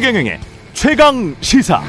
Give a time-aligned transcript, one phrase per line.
[0.00, 0.40] 최경영의
[0.72, 1.82] 최강 시사.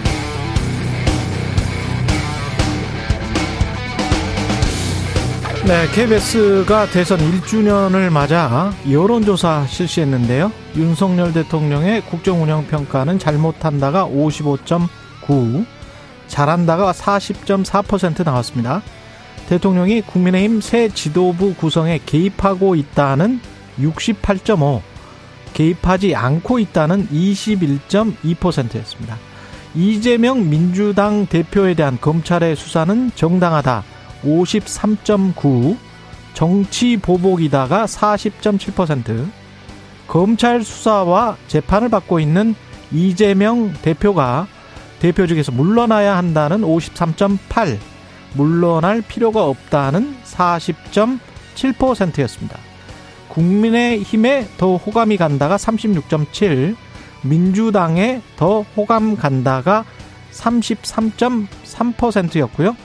[5.66, 10.52] 네, KBS가 대선 1주년을 맞아 여론조사 실시했는데요.
[10.76, 15.66] 윤석열 대통령의 국정운영평가는 잘못한다가 55.9,
[16.28, 18.82] 잘한다가 40.4% 나왔습니다.
[19.48, 23.40] 대통령이 국민의힘 새 지도부 구성에 개입하고 있다는
[23.80, 24.82] 68.5,
[25.54, 29.18] 개입하지 않고 있다는 21.2%였습니다.
[29.74, 33.84] 이재명 민주당 대표에 대한 검찰의 수사는 정당하다.
[34.24, 35.76] 53.9,
[36.34, 39.28] 정치 보복이다가 40.7%,
[40.08, 42.56] 검찰 수사와 재판을 받고 있는
[42.92, 44.48] 이재명 대표가
[45.00, 47.78] 대표직에서 물러나야 한다는 53.8,
[48.34, 52.58] 물러날 필요가 없다는 40.7%였습니다.
[53.32, 56.76] 국민의힘에 더 호감이 간다가 36.7,
[57.24, 59.86] 민주당에 더 호감 간다가
[60.32, 62.76] 33.3%였고요.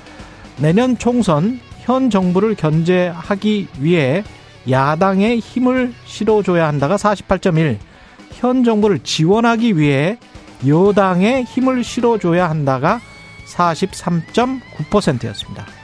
[0.59, 4.23] 내년 총선 현 정부를 견제하기 위해
[4.69, 7.79] 야당에 힘을 실어줘야 한다가 48.1,
[8.33, 10.19] 현 정부를 지원하기 위해
[10.67, 13.01] 여당에 힘을 실어줘야 한다가
[13.47, 15.76] 43.9%였습니다.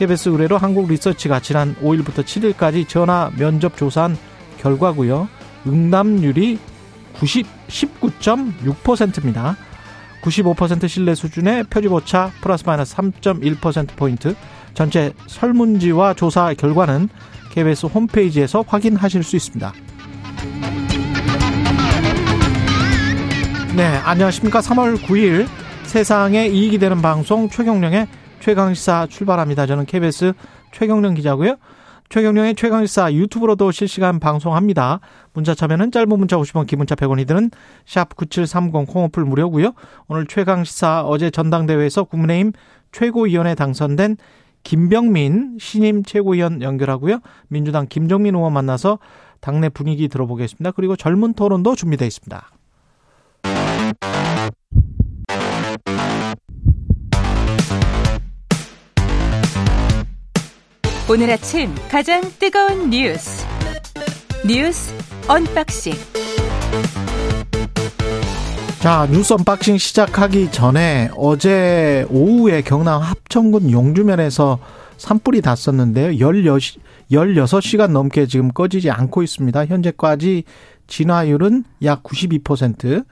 [0.00, 4.16] KBS 의뢰로 한국 리서치가 지난 5일부터 7일까지 전화 면접 조사한
[4.58, 5.28] 결과고요.
[5.66, 6.58] 응답률이
[7.18, 9.58] 90, 19.6%입니다.
[10.22, 14.34] 95% 신뢰 수준의 표지오차 플러스 마이너스 3.1%포인트
[14.72, 17.10] 전체 설문지와 조사 결과는
[17.50, 19.70] KBS 홈페이지에서 확인하실 수 있습니다.
[23.76, 24.60] 네, 안녕하십니까.
[24.60, 25.46] 3월 9일
[25.82, 28.06] 세상에 이익이 되는 방송 최경령의
[28.40, 29.66] 최강시사 출발합니다.
[29.66, 30.32] 저는 KBS
[30.72, 31.56] 최경령 기자고요.
[32.08, 34.98] 최경령의 최강시사 유튜브로도 실시간 방송합니다.
[35.32, 37.50] 문자 참여는 짧은 문자 50원, 기문자 100원이 드는
[37.86, 39.74] 샵 9730 콩오플 무료고요.
[40.08, 42.52] 오늘 최강시사 어제 전당대회에서 국민의힘
[42.90, 44.16] 최고위원에 당선된
[44.64, 47.20] 김병민 신임 최고위원 연결하고요.
[47.46, 48.98] 민주당 김정민 의원 만나서
[49.40, 50.72] 당내 분위기 들어보겠습니다.
[50.72, 52.50] 그리고 젊은 토론도 준비되어 있습니다.
[61.10, 63.44] 오늘 아침 가장 뜨거운 뉴스
[64.46, 64.94] 뉴스
[65.26, 65.92] unboxing
[68.78, 74.60] 자 뉴스 unboxing 시작하기 전에 어제 오후에 경남 합천군 용주면에서
[74.98, 76.12] 산불이 났었는데요.
[76.12, 79.66] 16시간 넘게 지금 꺼지지 않고 있습니다.
[79.66, 80.44] 현재까지
[80.86, 83.04] 진화율은 약 92%,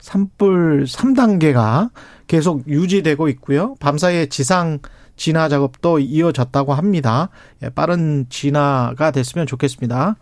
[0.00, 1.90] 산불 3단계가
[2.28, 3.74] 계속 유지되고 있고요.
[3.78, 4.78] 밤사이에 지상
[5.22, 7.28] 진화 작업도 이어졌다고 합니다.
[7.62, 10.16] 예, 빠른 진화가 됐으면 좋겠습니다.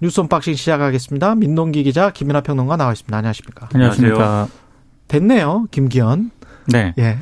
[0.00, 1.34] 뉴스 unboxing 시작하겠습니다.
[1.34, 3.16] 민동기 기자, 김민하 평론가 나와 있습니다.
[3.16, 3.70] 안녕하십니까?
[3.74, 4.46] 안녕하십니까?
[5.08, 6.30] 됐네요, 김기현.
[6.68, 6.94] 네.
[6.98, 7.18] 예.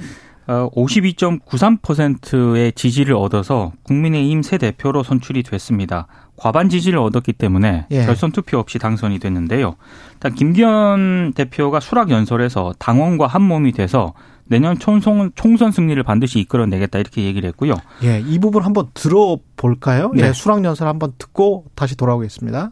[0.49, 6.09] 어, 52.93%의 지지를 얻어서 국민의힘 새 대표로 선출이 됐습니다.
[6.37, 8.05] 과반 지지를 얻었기 때문에 예.
[8.05, 9.77] 결선 투표 없이 당선이 됐는데요.
[10.13, 14.13] 일단 김기현 대표가 수락 연설에서 당원과 한 몸이 돼서
[14.49, 17.75] 내년 총선, 총선 승리를 반드시 이끌어내겠다 이렇게 얘기를 했고요.
[18.03, 20.11] 예, 이 부분 한번 들어볼까요?
[20.15, 20.23] 네.
[20.25, 22.71] 네 수락 연설 한번 듣고 다시 돌아오겠습니다.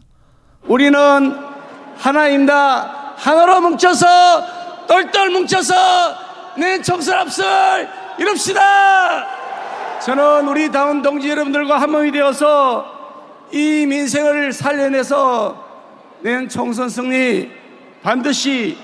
[0.67, 1.35] 우리는
[1.97, 3.13] 하나입니다.
[3.15, 4.05] 하나로 뭉쳐서
[4.87, 5.75] 똘똘 뭉쳐서
[6.57, 7.87] 내 총선 앞설
[8.19, 8.61] 이룹시다.
[10.01, 12.85] 저는 우리 다운 동지 여러분들과 한 몸이 되어서
[13.51, 15.65] 이 민생을 살려내서
[16.21, 17.49] 내년 총선 승리
[18.01, 18.77] 반드시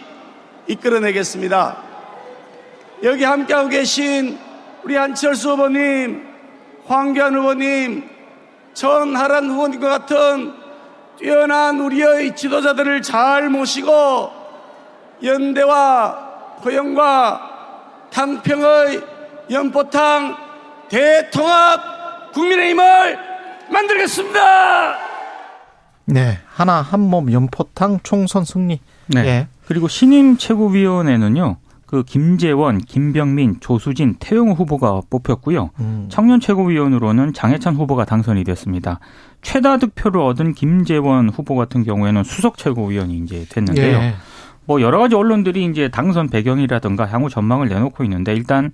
[0.68, 1.93] 이끌어내겠습니다.
[3.04, 4.38] 여기 함께하고 계신
[4.84, 6.26] 우리 안철수 후보님,
[6.86, 8.10] 황교안 후보님,
[8.74, 10.54] 전하란 후보님과 같은
[11.18, 14.32] 뛰어난 우리의 지도자들을 잘 모시고
[15.22, 17.50] 연대와 포용과
[18.12, 19.02] 탕평의
[19.52, 20.36] 연포탕
[20.90, 23.20] 대통합 국민의힘을
[23.70, 24.98] 만들겠습니다.
[26.06, 28.80] 네, 하나 한 몸 연포탕 총선 승리.
[29.08, 29.26] 네.
[29.26, 29.48] 예.
[29.68, 31.58] 그리고 신임 최고위원회는요.
[31.94, 35.70] 그 김재원, 김병민, 조수진, 태용호 후보가 뽑혔고요.
[35.80, 36.08] 음.
[36.10, 39.00] 청년 최고위원으로는 장해찬 후보가 당선이 됐습니다.
[39.44, 43.98] 최다 득표를 얻은 김재원 후보 같은 경우에는 수석 최고위원이 이제 됐는데요.
[44.00, 44.16] 예.
[44.66, 48.72] 뭐 여러 가지 언론들이 이제 당선 배경이라든가 향후 전망을 내놓고 있는데 일단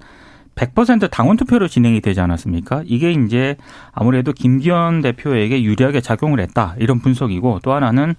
[0.55, 2.83] 100% 당원 투표로 진행이 되지 않았습니까?
[2.85, 3.57] 이게 이제
[3.91, 6.75] 아무래도 김기현 대표에게 유리하게 작용을 했다.
[6.79, 8.15] 이런 분석이고 또 하나는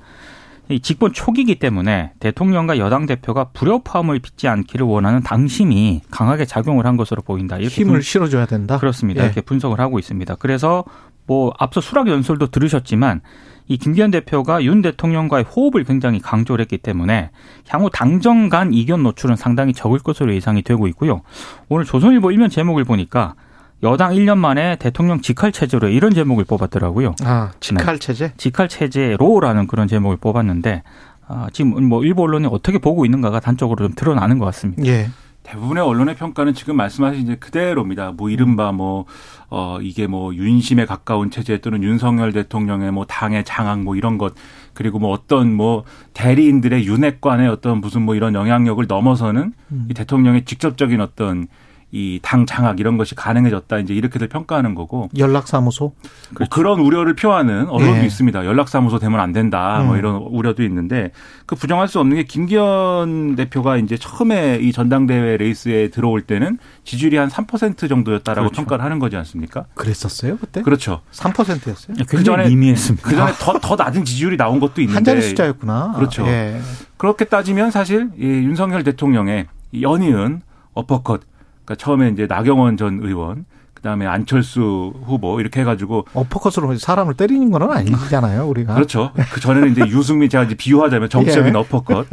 [0.78, 7.22] 직권 초기이기 때문에 대통령과 여당 대표가 불협화음을 빚지 않기를 원하는 당심이 강하게 작용을 한 것으로
[7.22, 7.56] 보인다.
[7.58, 8.02] 이렇게 힘을 분...
[8.02, 8.78] 실어줘야 된다.
[8.78, 9.22] 그렇습니다.
[9.22, 9.26] 예.
[9.26, 10.36] 이렇게 분석을 하고 있습니다.
[10.36, 10.84] 그래서
[11.26, 13.20] 뭐 앞서 수락 연설도 들으셨지만
[13.66, 17.30] 이 김기현 대표가 윤 대통령과의 호흡을 굉장히 강조를 했기 때문에
[17.68, 21.22] 향후 당정 간 이견 노출은 상당히 적을 것으로 예상이 되고 있고요.
[21.68, 23.34] 오늘 조선일보 일면 제목을 보니까
[23.82, 27.14] 여당 1년 만에 대통령 직할 체제로 이런 제목을 뽑았더라고요.
[27.22, 28.28] 아, 직할 체제?
[28.28, 28.34] 네.
[28.36, 30.82] 직할 체제로라는 그런 제목을 뽑았는데
[31.26, 34.84] 아, 지금 뭐 일부 언론이 어떻게 보고 있는가가 단적으로 좀 드러나는 것 같습니다.
[34.84, 35.08] 예.
[35.42, 38.12] 대부분의 언론의 평가는 지금 말씀하신 이제 그대로입니다.
[38.12, 39.06] 뭐 이른바 뭐,
[39.48, 44.34] 어, 이게 뭐 윤심에 가까운 체제 또는 윤석열 대통령의 뭐 당의 장악 뭐 이런 것
[44.74, 49.86] 그리고 뭐 어떤 뭐 대리인들의 윤핵관의 어떤 무슨 뭐 이런 영향력을 넘어서는 음.
[49.90, 51.48] 이 대통령의 직접적인 어떤
[51.92, 55.92] 이 당 장악 이런 것이 가능해졌다 이제 이렇게들 평가하는 거고 연락사무소?
[56.38, 58.06] 뭐 그런 우려를 표하는 언론도 예.
[58.06, 58.44] 있습니다.
[58.46, 59.82] 연락사무소 되면 안 된다.
[59.84, 59.98] 뭐 음.
[59.98, 61.10] 이런 우려도 있는데
[61.46, 67.16] 그 부정할 수 없는 게 김기현 대표가 이제 처음에 이 전당대회 레이스에 들어올 때는 지지율이
[67.16, 68.62] 한 3% 정도였다라고 그렇죠.
[68.62, 69.64] 평가를 하는 거지 않습니까?
[69.74, 70.62] 그랬었어요, 그때?
[70.62, 71.00] 그렇죠.
[71.12, 71.96] 3%였어요?
[72.08, 73.08] 굉장히 전에 미미했습니다.
[73.08, 74.94] 그 전에 더, 더 낮은 지지율이 나온 것도 있는데.
[74.94, 75.92] 한 자리 숫자였구나.
[75.96, 76.26] 그렇죠.
[76.26, 76.60] 예.
[76.96, 80.42] 그렇게 따지면 사실 이 윤석열 대통령의 이 연이은
[80.74, 81.22] 어퍼컷
[81.70, 83.44] 그러니까 처음에 이제 나경원 전 의원
[83.74, 88.74] 그다음에 안철수 후보 이렇게 해가지고 어퍼컷으로 사람을 때리는 건 아니잖아요, 우리가.
[88.74, 89.12] 그렇죠.
[89.32, 91.58] 그 전에는 이제 유승민 제가 이제 비유하자면 정치적인 예.
[91.58, 92.08] 어퍼컷.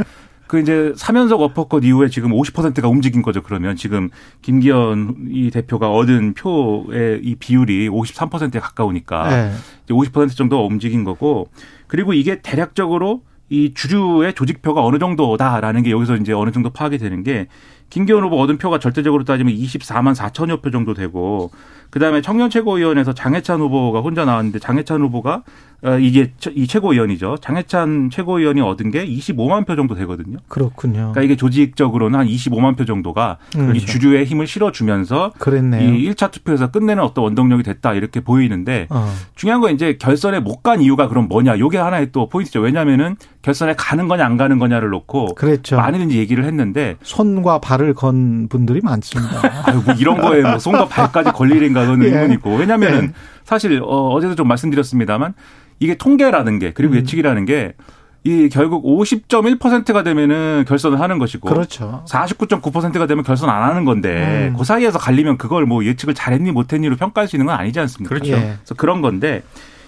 [0.45, 3.41] 그 이제 사면석 어퍼컷 이후에 지금 50%가 움직인 거죠.
[3.41, 4.09] 그러면 지금
[4.43, 9.51] 김기현 이 대표가 얻은 표의 이 비율이 53%에 가까우니까 예.
[9.83, 11.49] 이제 50% 정도 움직인 거고
[11.87, 17.23] 그리고 이게 대략적으로 이 주류의 조직표가 어느 정도다라는 게 여기서 이제 어느 정도 파악이 되는
[17.23, 17.47] 게
[17.89, 21.51] 김기현 후보 얻은 표가 절대적으로 따지면 24만 4천여 표 정도 되고
[21.89, 25.43] 그다음에 청년 최고위원회에서 장해찬 후보가 혼자 나왔는데 장해찬 후보가
[25.83, 27.37] 어, 이게 처- 이 최고위원이죠.
[27.39, 30.37] 장해찬 최고위원이 얻은 게 25만 표 정도 되거든요.
[30.47, 30.93] 그렇군요.
[31.13, 33.75] 그러니까 이게 조직적으로는 한 25만 표 정도가 음.
[33.75, 35.93] 이 주류의 힘을 실어주면서 그랬네요.
[35.93, 39.07] 이 1차 투표에서 끝내는 어떤 원동력이 됐다 이렇게 보이는데 어.
[39.35, 41.59] 중요한 건 이제 결선에 못 간 이유가 그럼 뭐냐.
[41.59, 42.59] 요게 하나의 또 포인트죠.
[42.59, 45.35] 왜냐면은 결선에 가는 거냐 안 가는 거냐를 놓고.
[45.77, 49.41] 많이들 이제 얘기를 했는데 손과 발을 건 분들이 많습니다.
[49.65, 52.09] 아유 뭐 이런 거에 뭐 손과 발까지 걸리는가 그건 예.
[52.09, 53.13] 의문이고 왜냐면은 예.
[53.43, 55.33] 사실 어 어제도 좀 말씀드렸습니다만
[55.79, 56.71] 이게 통계라는 게 음.
[56.75, 57.73] 그리고 예측이라는 게
[58.27, 62.03] 이 결국 50.1%가 되면은 결선을 하는 것이고 그렇죠.
[62.09, 64.57] 49.9%가 되면 결선 안 하는 건데 음.
[64.57, 68.13] 그 사이에서 갈리면 그걸 뭐 예측을 잘했니 못했니로 평가할 수 있는 건 아니지 않습니까?
[68.13, 68.33] 그렇죠.
[68.33, 68.57] 예.
[68.57, 69.43] 그래서 그런 건데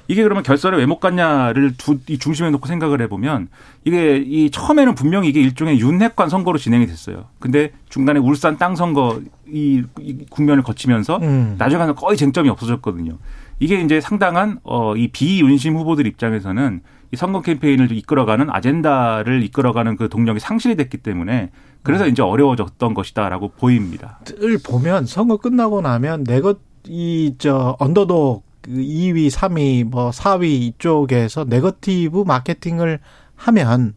[0.09, 3.47] 이게 그러면 결선에 왜 못 갔냐를 두, 이 중심에 놓고 생각을 해보면
[3.85, 7.25] 이게 이 처음에는 분명히 이게 일종의 윤핵관 선거로 진행이 됐어요.
[7.39, 11.56] 근데 중간에 울산 땅 선거 이, 이 국면을 거치면서 음.
[11.59, 13.17] 나중에는 거의 쟁점이 없어졌거든요.
[13.59, 16.81] 이게 이제 상당한 어 이 비윤심 후보들 입장에서는
[17.12, 21.51] 이 선거 캠페인을 이끌어가는 아젠다를 이끌어가는 그 동력이 상실이 됐기 때문에
[21.83, 24.19] 그래서 이제 어려워졌던 것이다라고 보입니다.
[24.41, 30.44] 을 보면 선거 끝나고 나면 내 것 이 저 언더독 그 2위, 3위, 뭐 4위
[30.45, 33.00] 이쪽에서 네거티브 마케팅을
[33.36, 33.94] 하면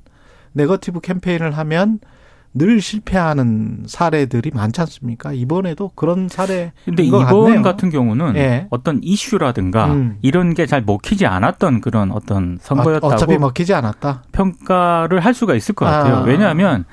[0.54, 1.98] 네거티브 캠페인을 하면
[2.54, 5.32] 늘 실패하는 사례들이 많지 않습니까?
[5.32, 7.62] 이번에도 그런 사례인 근데 것 이번 같네요.
[7.62, 8.66] 같은 경우는 예.
[8.70, 10.16] 어떤 이슈라든가 음.
[10.22, 14.24] 이런 게 잘 먹히지 않았던 그런 어떤 선거였다고 어, 어차피 먹히지 않았다.
[14.32, 16.16] 평가를 할 수가 있을 것 같아요.
[16.16, 16.20] 아.
[16.22, 16.84] 왜냐하면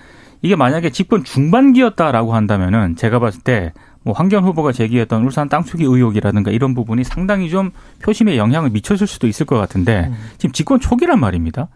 [0.41, 3.73] 이게 만약에 집권 중반기였다라고 한다면은 제가 봤을 때
[4.03, 9.07] 뭐 황교안 후보가 제기했던 울산 땅 투기 의혹이라든가 이런 부분이 상당히 좀 표심에 영향을 미쳤을
[9.07, 10.15] 수도 있을 것 같은데 음.
[10.37, 11.67] 지금 집권 초기란 말입니다.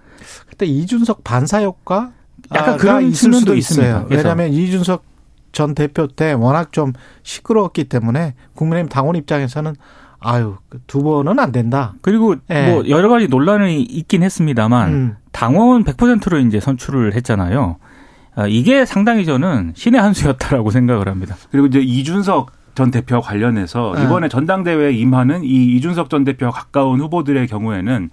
[0.47, 2.11] 그때 이준석 반사 효과
[2.53, 4.05] 약간 그런 있을 측면도 수도 있습니다.
[4.09, 5.03] 왜냐하면 이준석
[5.51, 9.75] 전 대표 때 워낙 좀 시끄러웠기 때문에 국민의힘 당원 입장에서는
[10.19, 11.93] 아유 그두 번은 안 된다.
[12.01, 12.71] 그리고 예.
[12.71, 15.15] 뭐 여러 가지 논란이 있긴 했습니다만 음.
[15.31, 17.77] 당원 100%로 이제 선출을 했잖아요.
[18.35, 21.35] 아, 이게 상당히 저는 신의 한 수였다라고 생각을 합니다.
[21.51, 24.03] 그리고 이제 이준석 전 대표와 관련해서 네.
[24.03, 28.09] 이번에 전당대회에 임하는 이 이준석 전 대표와 가까운 후보들의 경우에는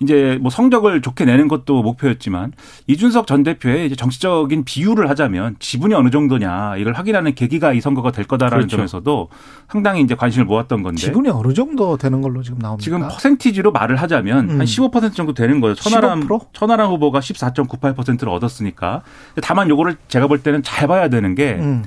[0.00, 2.52] 이제 뭐 성적을 좋게 내는 것도 목표였지만
[2.86, 8.10] 이준석 전 대표의 이제 정치적인 비유를 하자면 지분이 어느 정도냐 이걸 확인하는 계기가 이 선거가
[8.10, 8.76] 될 거다라는 그렇죠.
[8.76, 9.28] 점에서도
[9.68, 12.84] 상당히 이제 관심을 모았던 건데 지분이 어느 정도 되는 걸로 지금 나옵니다.
[12.84, 14.58] 지금 퍼센티지로 말을 하자면 음.
[14.58, 15.74] 한15% 정도 되는 거예요.
[15.74, 16.46] 천하람 15%?
[16.52, 19.02] 천하람 후보가 14.98%를 얻었으니까.
[19.42, 21.84] 다만 요거를 제가 볼 때는 잘 봐야 되는 게 음.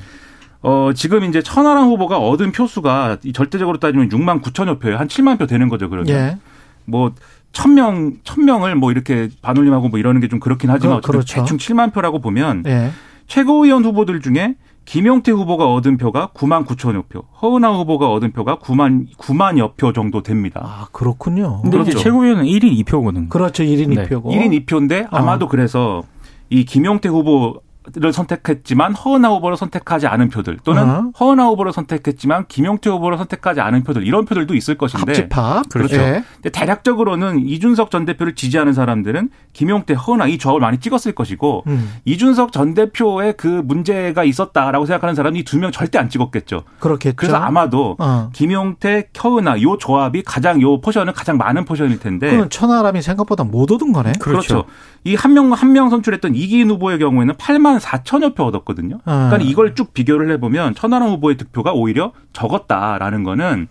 [0.62, 4.98] 어, 지금 이제 천하람 후보가 얻은 표수가 이 절대적으로 따지면 6만 9천여 표예요.
[4.98, 6.10] 한 7만 표 되는 거죠, 그러면.
[6.10, 6.38] 예.
[6.86, 7.14] 뭐,
[7.52, 11.40] 천 명, 천 명을 뭐 이렇게 반올림하고 뭐 이러는 게 좀 그렇긴 하지만 그- 그렇죠.
[11.42, 12.92] 대충 7만 표라고 보면 예.
[13.28, 19.06] 최고위원 후보들 중에 김용태 후보가 얻은 표가 9만 9천여 표, 허은하 후보가 얻은 표가 9만
[19.18, 20.62] 9만여 표 정도 됩니다.
[20.64, 21.62] 아 그렇군요.
[21.62, 21.92] 근데 그렇죠.
[21.92, 23.30] 이제 최고위원은 1인 2표거든요.
[23.30, 23.64] 그렇죠.
[23.64, 24.04] 1인 네.
[24.08, 24.26] 2표고.
[24.32, 26.02] 1인 2표인데 아마도 그래서
[26.50, 27.62] 이 김용태 후보
[27.96, 31.12] 를 선택했지만 허은아 후보를 선택하지 않은 표들 또는 어.
[31.18, 35.70] 허은아 후보를 선택했지만 김용태 후보를 선택하지 않은 표들 이런 표들도 있을 것인데 합집합.
[35.70, 35.96] 그렇죠.
[35.96, 36.24] 예.
[36.36, 41.94] 근데 대략적으로는 이준석 전 대표를 지지하는 사람들은 김용태, 허은아 이 조합을 많이 찍었을 것이고 음.
[42.04, 46.64] 이준석 전 대표의 그 문제가 있었다라고 생각하는 사람이 두 명 절대 안 찍었겠죠.
[46.80, 47.16] 그렇겠죠.
[47.16, 48.30] 그래서 아마도 어.
[48.34, 53.72] 김용태, 허은아 요 조합이 가장 요 portion은 가장 많은 포션일 텐데 그는 천하람이 생각보다 못
[53.72, 54.14] 얻은 거네.
[54.20, 54.66] 그렇죠.
[55.06, 59.00] 이 한 명 한 명 선출했던 이기인 후보의 경우에는 8만 4천여 표 얻었거든요.
[59.04, 59.40] 그러니까 어.
[59.42, 63.68] 이걸 쭉 비교를 해보면 천하람 후보의 득표가 오히려 적었다라는 거는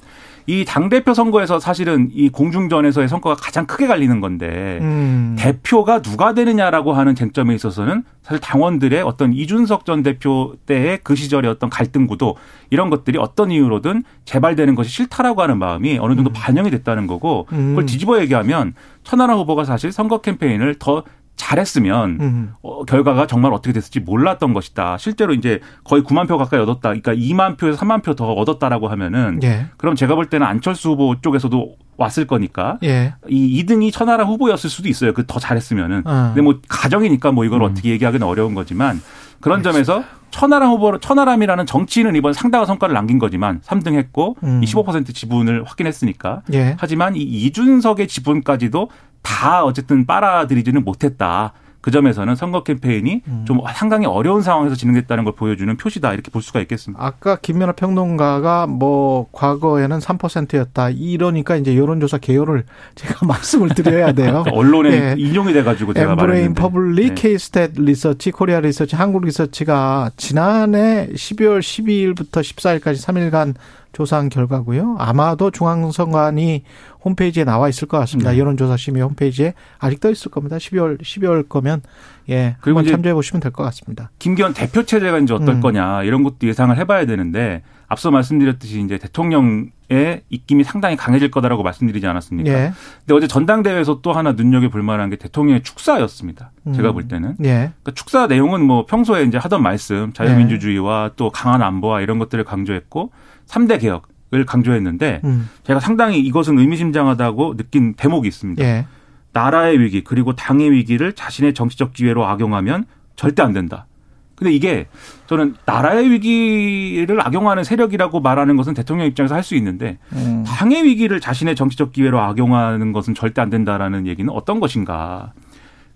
[0.47, 5.37] 이 당대표 선거에서 사실은 이 공중전에서의 성과가 가장 크게 갈리는 건데 음.
[5.39, 11.51] 대표가 누가 되느냐라고 하는 쟁점에 있어서는 사실 당원들의 어떤 이준석 전 대표 때의 그 시절의
[11.51, 12.37] 어떤 갈등 구도
[12.71, 17.71] 이런 것들이 어떤 이유로든 재발되는 것이 싫다라고 하는 마음이 어느 정도 반영이 됐다는 거고 음.
[17.71, 18.73] 그걸 뒤집어 얘기하면
[19.05, 21.05] 천하람 후보가 사실 선거 캠페인을 더
[21.39, 22.53] 잘했으면 음.
[22.61, 24.99] 어, 결과가 정말 어떻게 됐을지 몰랐던 것이다.
[24.99, 26.91] 실제로 이제 거의 9만 표 가까이 얻었다.
[26.91, 29.67] 그러니까 2만 표에서 3만 표 더 얻었다라고 하면은 예.
[29.77, 33.15] 그럼 제가 볼 때는 안철수 후보 쪽에서도 왔을 거니까 예.
[33.29, 35.13] 이 2등이 천하람 후보였을 수도 있어요.
[35.15, 36.03] 그 더 잘했으면은.
[36.07, 36.33] 어.
[36.35, 39.01] 근데 뭐 가정이니까 뭐 이걸 어떻게 얘기하기는 어려운 거지만
[39.41, 44.61] 그런 점에서 천하람 후보 천하람이라는 정치인은 이번 상당한 성과를 남긴 거지만 3등 했고 음.
[44.63, 46.77] 이15% 지분을 확인했으니까 예.
[46.79, 48.91] 하지만 이 이준석의 지분까지도
[49.23, 51.53] 다 어쨌든 빨아들이지는 못했다.
[51.81, 53.45] 그 점에서는 선거 캠페인이 음.
[53.47, 57.03] 좀 상당히 어려운 상황에서 진행됐다는 걸 보여주는 표시다 이렇게 볼 수가 있겠습니다.
[57.03, 62.65] 아까 김민하 평론가가 뭐 과거에는 3%였다 이러니까 이제 여론조사 개요를
[62.97, 64.43] 제가 말씀을 드려야 돼요.
[64.45, 65.15] 그러니까 언론에 예.
[65.17, 67.23] 인용이 돼가지고 제가 엠브레인 말했는데 퍼블릭, 네.
[67.23, 73.55] 케이스탯 리서치, 코리아 리서치, 한국 리서치가 지난해 12월 12일부터 14일까지 3일간
[73.99, 74.95] 조사한 결과고요.
[75.01, 76.63] 아마도 중앙선관위
[77.05, 78.31] 홈페이지에 나와 있을 것 같습니다.
[78.31, 78.39] 네.
[78.39, 80.57] 여론조사심의 홈페이지에 아직 떠 있을 겁니다.
[80.57, 81.83] 12월 12월 거면
[82.31, 84.11] 예, 그리고 참조해 보시면 될 것 같습니다.
[84.21, 85.61] 김기현 대표 체제가 이제 어떨 음.
[85.61, 92.07] 거냐 이런 것도 예상을 해봐야 되는데 앞서 말씀드렸듯이 이제 대통령의 입김이 상당히 강해질 거다라고 말씀드리지
[92.07, 92.51] 않았습니까?
[92.53, 96.53] 예, 근데 어제 전당대회에서 또 하나 눈여겨 볼 만한 게 대통령의 축사였습니다.
[96.77, 96.95] 제가 음.
[96.95, 97.37] 볼 때는.
[97.45, 102.45] 예, 그러니까 축사 내용은 뭐 평소에 이제 하던 말씀, 자유민주주의와 또 강한 안보와 이런 것들을
[102.45, 103.11] 강조했고
[103.49, 108.63] 3대 개혁을 강조했는데 음, 제가 상당히 이것은 의미심장하다고 느낀 대목이 있습니다.
[108.63, 108.87] 예,
[109.33, 112.85] 나라의 위기 그리고 당의 위기를 자신의 정치적 기회로 악용하면
[113.17, 113.87] 절대 안 된다.
[114.35, 114.87] 근데 이게
[115.27, 121.19] 저는 나라의 위기를 악용하는 세력이라고 말하는 것은 대통령 입장에서 할 수 있는데 음, 당의 위기를
[121.19, 125.33] 자신의 정치적 기회로 악용하는 것은 절대 안 된다라는 얘기는 어떤 것인가?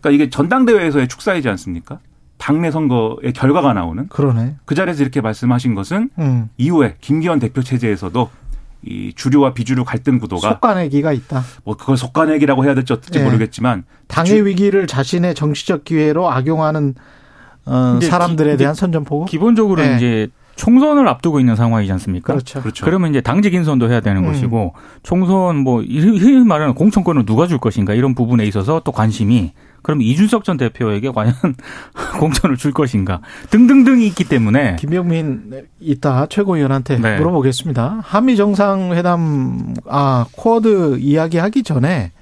[0.00, 2.00] 그러니까 이게 전당대회에서의 축사이지 않습니까?
[2.42, 4.56] 당내 선거의 결과가 나오는 그러네.
[4.64, 8.30] 그 자리에서 이렇게 말씀하신 것은 음, 이후에 김기현 대표 체제에서도
[8.84, 11.44] 이 주류와 비주류 갈등 구도가 속간애기가 있다.
[11.62, 13.22] 뭐 그걸 속간액이라고 해야 될지 어떨지 예.
[13.22, 16.96] 모르겠지만 당의 위기를 자신의 정치적 기회로 악용하는
[17.64, 19.26] 어, 사람들에 기- 대한 선전포고.
[19.26, 19.94] 기본적으로 네.
[19.94, 22.32] 이제 총선을 앞두고 있는 상황이지 않습니까?
[22.32, 22.61] 그렇죠.
[22.61, 22.84] 그렇죠.
[22.84, 24.32] 그러면 이제 당직 인선도 해야 되는 음.
[24.32, 30.00] 것이고 총선 뭐 흔히 말하는 공천권을 누가 줄 것인가 이런 부분에 있어서 또 관심이 그럼
[30.00, 31.34] 이준석 전 대표에게 과연
[32.18, 33.20] 공천을 줄 것인가
[33.50, 37.18] 등등등이 있기 때문에 김병민 이따 최고위원한테 네.
[37.18, 38.00] 물어보겠습니다.
[38.02, 42.12] 한미 정상회담 아 쿼드 이야기하기 전에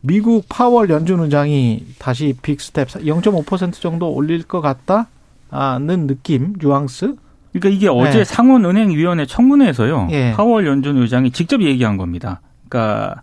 [0.00, 7.14] 미국 파월 연준 의장이 다시 빅스텝 0.5% 정도 올릴 것 같다는 느낌 뉘앙스.
[7.52, 8.24] 그러니까 이게 어제 네.
[8.24, 10.08] 상원은행위원회 청문회에서요.
[10.10, 10.32] 예.
[10.36, 12.42] 파월 연준 의장이 직접 얘기한 겁니다.
[12.68, 13.20] 그러니까 아,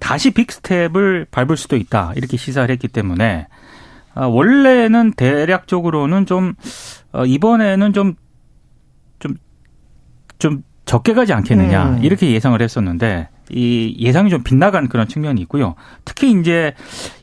[0.00, 3.46] 다시 빅스텝을 밟을 수도 있다 이렇게 시사를 했기 때문에
[4.14, 6.54] 아, 원래는 대략적으로는 좀
[7.12, 8.14] 어, 이번에는 좀좀
[10.38, 12.04] 좀 적게 가지 않겠느냐 음.
[12.04, 15.74] 이렇게 예상을 했었는데 이 예상이 좀 빗나간 그런 측면이 있고요.
[16.04, 16.74] 특히 이제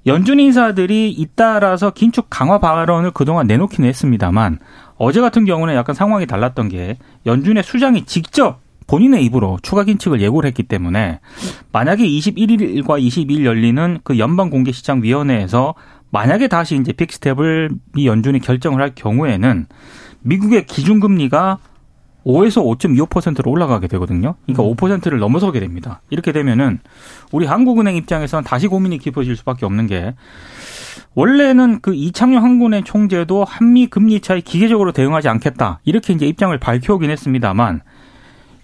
[0.05, 4.59] 연준 인사들이 잇따라서 긴축 강화 발언을 그동안 내놓기는 했습니다만
[4.97, 10.47] 어제 같은 경우는 약간 상황이 달랐던 게 연준의 수장이 직접 본인의 입으로 추가 긴축을 예고를
[10.47, 11.19] 했기 때문에
[11.71, 15.75] 만약에 21일과 22일 열리는 그 연방 공개 시장 위원회에서
[16.09, 19.67] 만약에 다시 이제 빅스텝을 미 연준이 결정을 할 경우에는
[20.21, 21.59] 미국의 기준금리가
[22.25, 24.35] 5에서 5.25%로 올라가게 되거든요.
[24.47, 26.01] 그러니까 5%를 넘어서게 됩니다.
[26.09, 26.79] 이렇게 되면은
[27.31, 30.15] 우리 한국은행 입장에서는 다시 고민이 깊어질 수밖에 없는 게
[31.13, 35.79] 원래는 그 이창용 한국은행 총재도 한미 금리 차이 기계적으로 대응하지 않겠다.
[35.83, 37.81] 이렇게 이제 입장을 밝혀오긴 했습니다만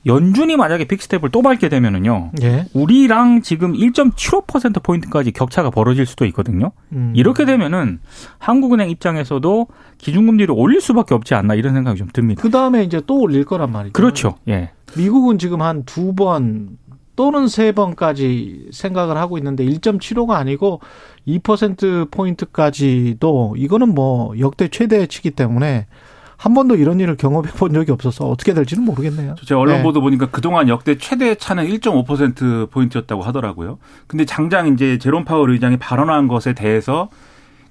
[0.06, 2.32] 연준이 만약에 빅스텝을 또 밟게 되면은요.
[2.44, 2.66] 예.
[2.74, 6.72] 우리랑 지금 1.75% 포인트까지 격차가 벌어질 수도 있거든요.
[6.94, 7.12] 음.
[7.16, 8.00] 이렇게 되면은
[8.38, 12.42] 한국은행 입장에서도 기준금리를 올릴 수밖에 없지 않나 이런 생각이 좀 듭니다.
[12.42, 13.94] 그 다음에 이제 또 올릴 거란 말이죠.
[13.94, 14.36] 그렇죠.
[14.48, 14.72] 예.
[14.98, 16.78] 미국은 지금 한 두 번
[17.16, 20.82] 또는 세 번까지 생각을 하고 있는데 1.75가 아니고
[21.26, 25.88] 2% 포인트까지도 이거는 뭐 역대 최대치기 때문에
[26.38, 29.36] 한 번도 이런 일을 경험해 본 적이 없어서 어떻게 될지는 모르겠네요.
[29.46, 29.84] 제가 언론 네.
[29.84, 33.78] 보도 보니까 그동안 역대 최대 차는 1.5% 포인트였다고 하더라고요.
[34.08, 37.10] 근데 장장 이제 제롬 파월 의장이 발언한 것에 대해서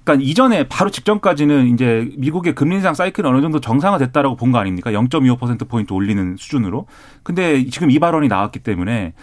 [0.03, 4.91] 그러니까 이전에 바로 직전까지는 이제 미국의 금리 인상 사이클이 어느 정도 정상화됐다라고 본 거 아닙니까?
[4.91, 6.85] 0.25% 포인트 올리는 수준으로.
[7.23, 9.13] 근데 지금 이 발언이 나왔기 때문에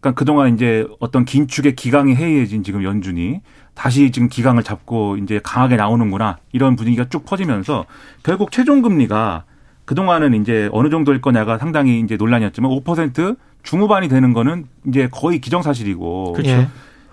[0.00, 3.40] 그러니까 그동안 이제 어떤 긴축의 기강이 해이해진 지금 연준이
[3.74, 7.86] 다시 지금 기강을 잡고 이제 강하게 나오는구나 이런 분위기가 쭉 퍼지면서
[8.22, 9.44] 결국 최종 금리가
[9.84, 16.36] 그동안은 이제 어느 정도일 거냐가 상당히 이제 논란이었지만 5% 중후반이 되는 거는 이제 거의 기정사실이고
[16.44, 16.68] 예.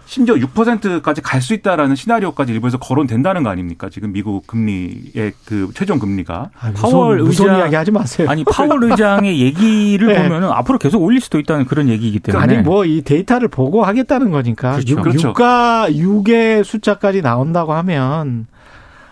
[0.10, 3.89] 심지어 6%까지 갈 수 있다라는 시나리오까지 일부에서 거론된다는 거 아닙니까?
[3.92, 8.28] 지금 미국 금리의 그 최종 금리가 아, 파월 의장- 이야기 하지 마세요.
[8.30, 10.24] 아니 파월 의장의 얘기를 네.
[10.24, 14.32] 보면은 앞으로 계속 올릴 수도 있다는 그런 얘기이기 때문에 아니 뭐 이 데이터를 보고 하겠다는
[14.32, 14.92] 거니까 그렇죠.
[14.96, 15.30] 육 그렇죠.
[15.30, 18.48] 유가 6의 숫자까지 나온다고 하면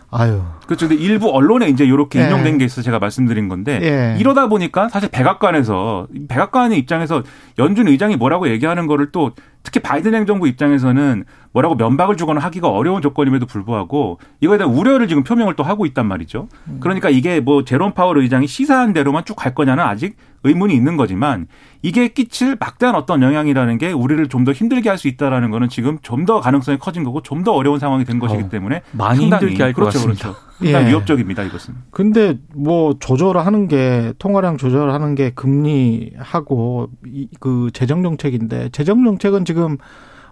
[0.09, 0.87] 아유 그렇죠.
[0.87, 2.25] 근데 일부 언론에 이제 이렇게 예.
[2.27, 4.19] 인용된 게 있어서 제가 말씀드린 건데 예.
[4.19, 7.23] 이러다 보니까 사실 백악관에서 백악관의 입장에서
[7.59, 9.31] 연준 의장이 뭐라고 얘기하는 거를 또
[9.63, 15.23] 특히 바이든 행정부 입장에서는 뭐라고 면박을 주거나 하기가 어려운 조건임에도 불구하고 이거에 대한 우려를 지금
[15.23, 16.47] 표명을 또 하고 있단 말이죠.
[16.67, 16.77] 음.
[16.79, 21.47] 그러니까 이게 뭐 제롬 파월 의장이 시사한 대로만 쭉 갈 거냐는 아직 의문이 있는 거지만
[21.87, 25.97] 이게 끼칠 막대한 어떤 영향이라는 게 우리를 좀 더 힘들게 할 수 있다라는 거는 지금
[26.01, 29.43] 좀 더 가능성이 커진 거고 좀 더 어려운 상황이 된 것이기 어, 때문에 많이 상당히
[29.47, 30.33] 힘들게 할것 그렇죠, 같습니다.
[30.59, 30.77] 그렇죠.
[30.77, 30.89] 예.
[30.89, 31.75] 위협적입니다, 이것은.
[31.91, 39.77] 근데 뭐 조절하는 게 통화량 조절하는 게 금리하고 이- 그 재정 정책인데 재정 정책은 지금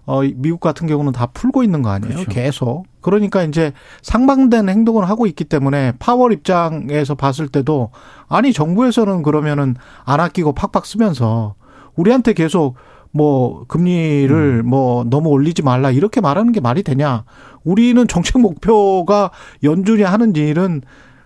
[0.06, 2.14] 어 미국 같은 경우는 다 풀고 있는 거 아니에요?
[2.14, 2.30] 그렇죠.
[2.30, 2.84] 계속.
[3.00, 3.72] 그러니까 이제
[4.02, 7.90] 상반된 행동을 하고 있기 때문에 파월 입장에서 봤을 때도
[8.28, 11.54] 아니 정부에서는 그러면은 안 아끼고 팍팍 쓰면서
[11.96, 12.76] 우리한테 계속
[13.10, 14.68] 뭐 금리를 음.
[14.68, 17.24] 뭐 너무 올리지 말라 이렇게 말하는 게 말이 되냐?
[17.64, 19.30] 우리는 정책 목표가
[19.64, 20.82] 연준이 하는 일은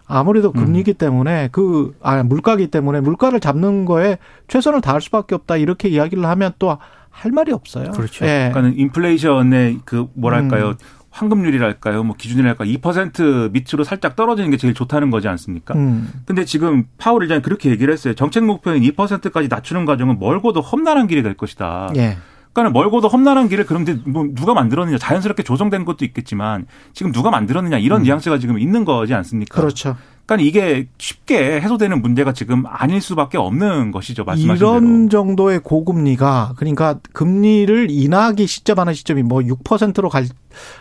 [0.07, 0.65] 아무래도 음.
[0.65, 4.19] 금리기 때문에 그, 아, 물가기 때문에 물가를 잡는 거에
[4.49, 5.57] 최선을 다할 수밖에 없다.
[5.57, 6.79] 이렇게 이야기를 하면 또
[7.11, 7.91] 할 말이 없어요.
[7.91, 8.25] 그렇죠.
[8.25, 8.51] 예.
[8.53, 10.75] 그러니까는 인플레이션의 그 뭐랄까요 음.
[11.11, 15.75] 황금률이랄까요 뭐 기준이랄까 2% 밑으로 살짝 떨어지는 게 제일 좋다는 거지 않습니까?
[15.75, 16.11] 음.
[16.25, 18.15] 근데 지금 파월 의장이 그렇게 얘기를 했어요.
[18.15, 21.91] 정책 목표인 2%까지 낮추는 과정은 멀고도 험난한 길이 될 것이다.
[21.97, 22.17] 예.
[22.53, 27.79] 그러니까 멀고도 험난한 길을 그런데 뭐 누가 만들었느냐 자연스럽게 조성된 것도 있겠지만 지금 누가 만들었느냐
[27.79, 29.61] 이런 뉘앙스가 지금 있는 거지 않습니까?
[29.61, 29.97] 그렇죠.
[30.37, 34.25] 그러니까 이게 쉽게 해소되는 문제가 지금 아닐 수밖에 없는 것이죠.
[34.25, 35.09] 말씀하신 이런 대로.
[35.27, 40.27] 정도의 고금리가 그러니까 금리를 인하하기 시점하는 시점이 뭐 6%로 갈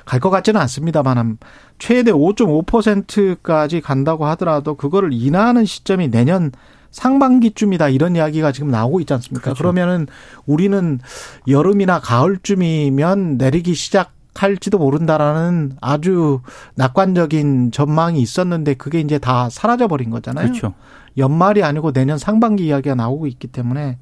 [0.06, 1.38] 갈 것 같지는 않습니다만
[1.78, 6.52] 최대 5.5%까지 간다고 하더라도 그거를 인하하는 시점이 내년
[6.92, 9.44] 상반기쯤이다 이런 이야기가 지금 나오고 있지 않습니까?
[9.44, 9.60] 그렇죠.
[9.60, 10.08] 그러면은
[10.46, 11.00] 우리는
[11.48, 16.42] 여름이나 가을쯤이면 내리기 시작 할지도 모른다라는 아주
[16.76, 20.48] 낙관적인 전망이 있었는데 그게 이제 다 사라져 버린 거잖아요.
[20.48, 20.74] 그렇죠.
[21.18, 23.98] 연말이 아니고 내년 상반기 이야기가 나오고 있기 때문에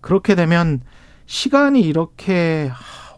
[0.00, 0.80] 그렇게 되면
[1.26, 2.70] 시간이 이렇게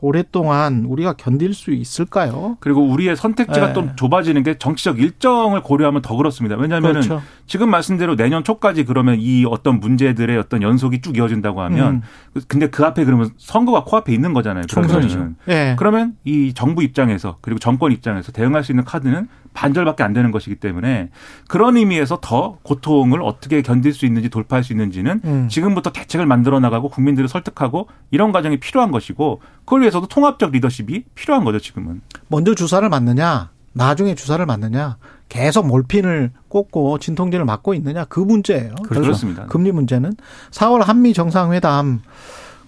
[0.04, 2.58] 오랫동안 우리가 견딜 수 있을까요?
[2.60, 3.72] 그리고 우리의 선택지가 네.
[3.72, 6.56] 좀 좁아지는 게 정치적 일정을 고려하면 더 그렇습니다.
[6.56, 7.22] 왜냐하면 그렇죠.
[7.46, 12.02] 지금 말씀대로 내년 초까지 그러면 이 어떤 문제들의 어떤 연속이 쭉 이어진다고 하면
[12.34, 12.42] 음.
[12.48, 14.66] 근데 그 앞에 그러면 선거가 코앞에 있는 거잖아요.
[14.66, 15.30] 총선이죠.
[15.48, 15.74] 예.
[15.78, 20.56] 그러면 이 정부 입장에서 그리고 정권 입장에서 대응할 수 있는 카드는 반절밖에 안 되는 것이기
[20.56, 21.08] 때문에
[21.48, 25.48] 그런 의미에서 더 고통을 어떻게 견딜 수 있는지 돌파할 수 있는지는 음.
[25.48, 31.44] 지금부터 대책을 만들어 나가고 국민들을 설득하고 이런 과정이 필요한 것이고 그걸 위해서도 통합적 리더십이 필요한
[31.44, 32.02] 거죠 지금은.
[32.28, 34.96] 먼저 주사를 맞느냐, 나중에 주사를 맞느냐,
[35.28, 38.74] 계속 몰핀을 꽂고 진통제를 맞고 있느냐 그 문제예요.
[38.86, 39.46] 그렇습니다.
[39.46, 40.14] 금리 문제는
[40.50, 42.02] 4월 한미 정상회담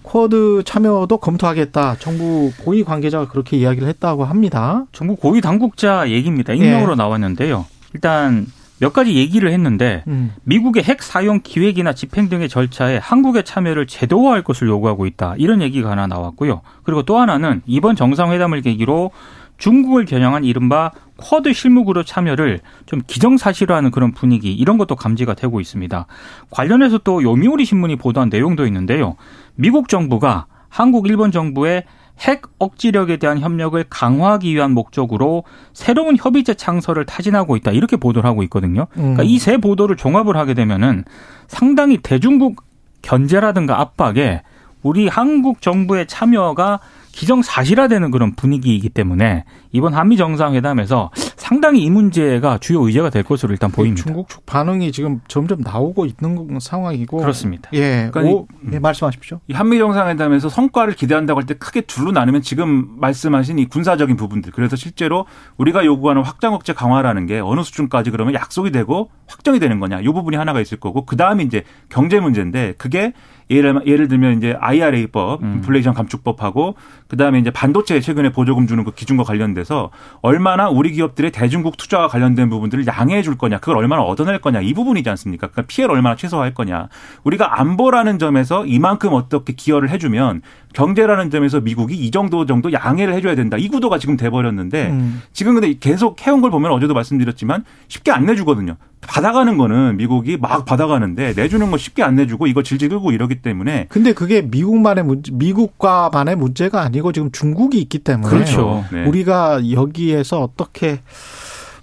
[0.07, 1.97] 쿼드 참여도 검토하겠다.
[1.99, 4.85] 정부 고위 관계자가 그렇게 이야기를 했다고 합니다.
[4.93, 6.53] 정부 고위 당국자 얘기입니다.
[6.53, 6.95] 익명으로 예.
[6.95, 7.65] 나왔는데요.
[7.93, 8.47] 일단
[8.79, 10.33] 몇 가지 얘기를 했는데 음.
[10.43, 15.35] 미국의 핵 사용 기획이나 집행 등의 절차에 한국의 참여를 제도화할 것을 요구하고 있다.
[15.37, 16.61] 이런 얘기가 하나 나왔고요.
[16.83, 19.11] 그리고 또 하나는 이번 정상회담을 계기로
[19.57, 26.05] 중국을 겨냥한 이른바 쿼드 실무그룹 참여를 좀 기정사실화하는 그런 분위기 이런 것도 감지가 되고 있습니다.
[26.49, 29.15] 관련해서 또 요미우리 신문이 보도한 내용도 있는데요.
[29.55, 31.83] 미국 정부가 한국, 일본 정부의
[32.19, 37.71] 핵 억지력에 대한 협력을 강화하기 위한 목적으로 새로운 협의체 창설을 타진하고 있다.
[37.71, 38.87] 이렇게 보도를 하고 있거든요.
[38.93, 39.27] 그러니까 음.
[39.27, 41.03] 이세 보도를 종합을 하게 되면은
[41.47, 42.63] 상당히 대중국
[43.01, 44.41] 견제라든가 압박에
[44.81, 46.79] 우리 한국 정부의 참여가
[47.17, 53.71] 기정사실화되는 그런 분위기이기 때문에 이번 한미 정상회담에서 상당히 이 문제가 주요 의제가 될 것으로 일단
[53.71, 54.03] 보입니다.
[54.03, 57.71] 중국 측 반응이 지금 점점 나오고 있는 상황이고 그렇습니다.
[57.73, 59.39] 예, 그러니까 오, 예 말씀하십시오.
[59.47, 64.51] 이 한미 정상회담에서 성과를 기대한다고 할 때 크게 둘로 나누면 지금 말씀하신 이 군사적인 부분들.
[64.51, 65.25] 그래서 실제로
[65.55, 70.01] 우리가 요구하는 확장 억제 강화라는 게 어느 수준까지 그러면 약속이 되고 확정이 되는 거냐.
[70.01, 73.13] 이 부분이 하나가 있을 거고 그 다음에 이제 경제 문제인데 그게
[73.49, 75.53] 예를, 예를 들면 이제 IRA법, 음.
[75.55, 76.75] 인플레이션 감축법하고
[77.07, 79.89] 그다음에 이제 반도체 최근에 보조금 주는 그 기준과 관련돼서
[80.21, 84.73] 얼마나 우리 기업들의 대중국 투자와 관련된 부분들을 양해해 줄 거냐, 그걸 얼마나 얻어낼 거냐 이
[84.73, 85.47] 부분이지 않습니까?
[85.47, 86.89] 그러니까 피해를 얼마나 최소화할 거냐.
[87.23, 90.41] 우리가 안보라는 점에서 이만큼 어떻게 기여를 해주면
[90.73, 93.57] 경제라는 점에서 미국이 이 정도 정도 양해를 해줘야 된다.
[93.57, 95.21] 이 구도가 지금 돼버렸는데 음.
[95.31, 98.75] 지금 근데 계속 해온 걸 보면 어제도 말씀드렸지만 쉽게 안 내주거든요.
[99.01, 103.87] 받아가는 거는 미국이 막 받아가는데 내주는 거 쉽게 안 내주고 이거 질질 끌고 이러기 때문에
[103.89, 108.83] 근데 그게 미국만의 문제, 미국과만의 문제가 아니고 지금 중국이 있기 때문에 그렇죠.
[108.91, 109.05] 네.
[109.05, 110.99] 우리가 여기에서 어떻게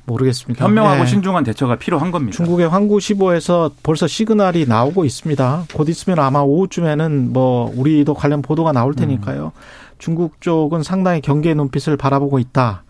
[0.06, 0.64] 모르겠습니다.
[0.64, 1.06] 현명하고 예.
[1.06, 2.36] 신중한 대처가 필요한 겁니다.
[2.36, 5.64] 중국의 환구시보에서 벌써 시그널이 나오고 있습니다.
[5.72, 9.52] 곧 있으면 아마 오후쯤에는 뭐 우리도 관련 보도가 나올 테니까요.
[9.98, 12.82] 중국 쪽은 상당히 경계의 눈빛을 바라보고 있다.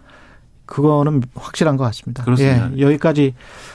[0.67, 2.25] 그거는 확실한 것 같습니다.
[2.25, 2.71] 그렇습니다.
[2.77, 3.35] 예, 여기까지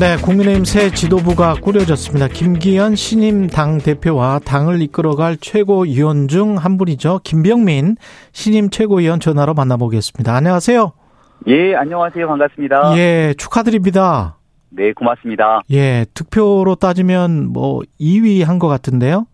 [0.00, 2.28] 네, 국민의힘 새 지도부가 꾸려졌습니다.
[2.28, 7.20] 김기현 신임 당 대표와 당을 이끌어갈 최고위원 중 한 분이죠.
[7.22, 7.96] 김병민
[8.32, 10.34] 신임 최고위원 전화로 만나보겠습니다.
[10.34, 10.92] 안녕하세요.
[11.48, 12.26] 예, 안녕하세요.
[12.26, 12.96] 반갑습니다.
[12.96, 14.36] 예, 축하드립니다.
[14.70, 15.60] 네, 고맙습니다.
[15.70, 19.26] 예, 득표로 따지면 뭐 2위 한 것 같은데요.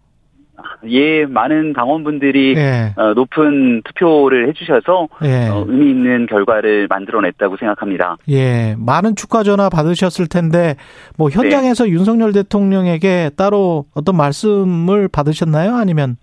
[0.89, 8.17] 예, 많은 당원분들이 예, 어, 높은 투표를 해주셔서 예, 어, 의미 있는 결과를 만들어냈다고 생각합니다.
[8.29, 8.75] 예.
[8.79, 10.77] 많은 축하 전화 받으셨을 텐데
[11.17, 15.77] 뭐 현장에서 윤석열 대통령에게 따로 어떤 말씀을 받으셨나요?
[15.77, 16.17] 아니면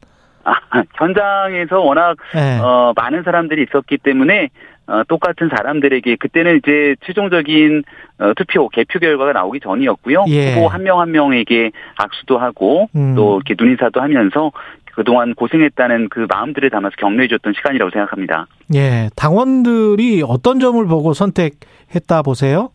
[0.44, 0.54] 아,
[0.96, 4.50] 현장에서 워낙 예, 어, 많은 사람들이 있었기 때문에
[4.88, 7.84] 어, 똑같은 사람들에게 그때는 이제 최종적인
[8.20, 10.26] 어, 투표 개표 결과가 나오기 전이었고요.
[10.28, 10.54] 예.
[10.56, 13.16] 후보 한 명 한 명에게 악수도 하고 음.
[13.16, 14.52] 또 이렇게 눈인사도 하면서
[14.96, 18.46] 그동안 고생했다는 그 마음들을 담아서 격려해 줬던 시간이라고 생각합니다.
[18.76, 22.70] 예, 당원들이 어떤 점을 보고 선택했다 보세요?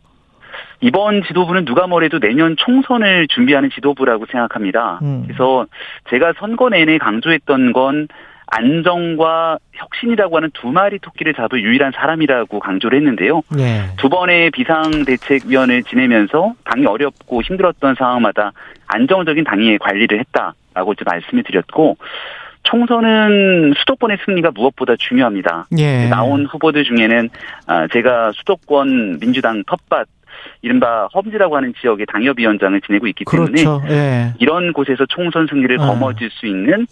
[0.81, 4.99] 이번 지도부는 누가 뭐래도 내년 총선을 준비하는 지도부라고 생각합니다.
[5.03, 5.25] 음.
[5.27, 5.66] 그래서
[6.11, 8.09] 제가 선거 내내 강조했던 건
[8.51, 13.43] 안정과 혁신이라고 하는 두 마리 토끼를 잡을 유일한 사람이라고 강조를 했는데요.
[13.59, 13.83] 예.
[13.99, 18.53] 두 번의 비상대책위원을 지내면서 당이 어렵고 힘들었던 상황마다
[18.87, 21.97] 안정적인 당의 관리를 했다라고 이제 말씀을 드렸고
[22.65, 25.67] 총선은 수도권의 승리가 무엇보다 중요합니다.
[25.79, 26.09] 예.
[26.09, 27.29] 나온 후보들 중에는
[27.67, 30.07] 아, 제가 수도권 민주당 텃밭
[30.63, 33.83] 이른바 험지라고 하는 지역의 당협위원장을 지내고 있기 때문에 그렇죠.
[33.91, 34.33] 예.
[34.39, 35.87] 이런 곳에서 총선 승리를 아.
[35.87, 36.87] 거머쥘 수 있는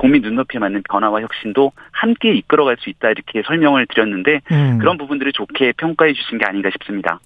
[0.00, 4.78] 국민 눈높이에 맞는 변화와 혁신도 함께 이끌어갈 수 있다 이렇게 설명을 드렸는데 음.
[4.78, 7.20] 그런 부분들을 좋게 평가해 주신 게 아닌가 싶습니다.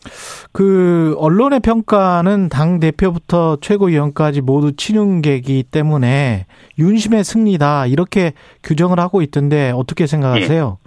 [0.52, 8.32] 그 언론의 평가는 당 대표부터 최고위원까지 모두 친윤계이기 때문에 윤심의 승리다 이렇게
[8.64, 10.78] 규정을 하고 있던데 어떻게 생각하세요?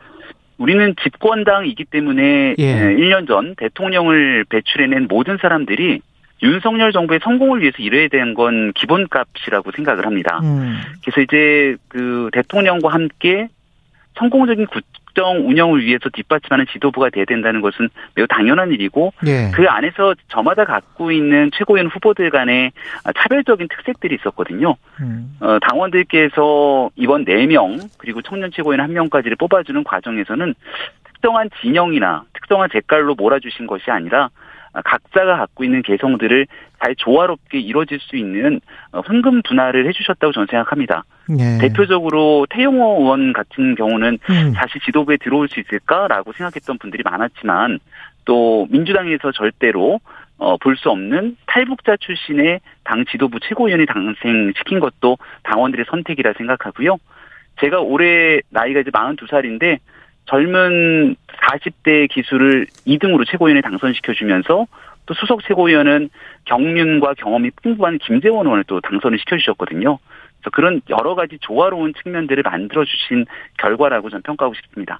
[0.57, 2.75] 우리는 집권당이기 때문에 예.
[2.97, 6.01] 1년 전 대통령을 배출해낸 모든 사람들이
[6.41, 10.39] 윤석열 정부의 성공을 위해서 일해야 되는 건 기본값이라고 생각을 합니다.
[10.43, 10.77] 음.
[11.03, 13.47] 그래서 이제 그 대통령과 함께
[14.17, 19.51] 성공적인 국정 운영을 위해서 뒷받침하는 지도부가 돼야 된다는 것은 매우 당연한 일이고 예.
[19.53, 22.71] 그 안에서 저마다 갖고 있는 최고위원 후보들 간의
[23.15, 24.75] 차별적인 특색들이 있었거든요.
[25.01, 25.37] 음.
[25.39, 30.53] 어, 당원들께서 이번 4명 그리고 청년 최고위원 1명까지를 뽑아주는 과정에서는
[31.05, 34.29] 특정한 진영이나 특정한 색깔로 몰아주신 것이 아니라 아,
[34.83, 36.47] 각자가 갖고 있는 개성들을
[36.83, 38.59] 잘 조화롭게 이루어질 수 있는
[38.91, 41.03] 어, 흥금 분할을 해주셨다고 저는 생각합니다.
[41.39, 41.57] 예.
[41.59, 44.53] 대표적으로 태용호 의원 같은 경우는 음.
[44.53, 47.79] 다시 지도부에 들어올 수 있을까라고 생각했던 분들이 많았지만
[48.25, 49.99] 또 민주당에서 절대로
[50.37, 56.97] 어, 볼 수 없는 탈북자 출신의 당 지도부 최고위원이 당생시킨 것도 당원들의 선택이라 생각하고요.
[57.59, 59.79] 제가 올해 나이가 이제 42살인데
[60.27, 61.15] 젊은
[61.49, 64.67] 40대 기수를 2등으로 최고위원에 당선시켜주면서
[65.05, 66.09] 또 수석 최고위원은
[66.45, 69.97] 경륜과 경험이 풍부한 김재원 의원을 또 당선을 시켜주셨거든요.
[70.39, 73.25] 그래서 그런 여러 가지 조화로운 측면들을 만들어주신
[73.57, 74.99] 결과라고 저는 평가하고 싶습니다.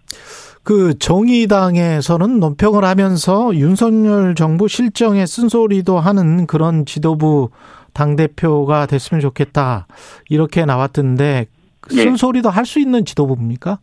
[0.64, 7.50] 그 정의당에서는 논평을 하면서 윤석열 정부 실정에 쓴소리도 하는 그런 지도부
[7.94, 9.88] 당대표가 됐으면 좋겠다.
[10.30, 11.46] 이렇게 나왔던데
[11.92, 11.96] 예.
[11.96, 13.80] 쓴소리도 할 수 있는 지도부입니까?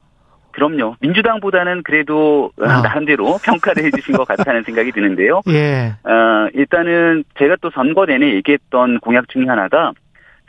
[0.55, 0.97] 그럼요.
[1.01, 2.81] 민주당보다는 그래도 아.
[2.81, 5.43] 나름대로 평가를 해주신 것 같다는 생각이 드는데요.
[5.49, 5.95] 예.
[6.09, 9.93] 어, 일단은 제가 또 선거 내내 얘기했던 공약 중에 하나가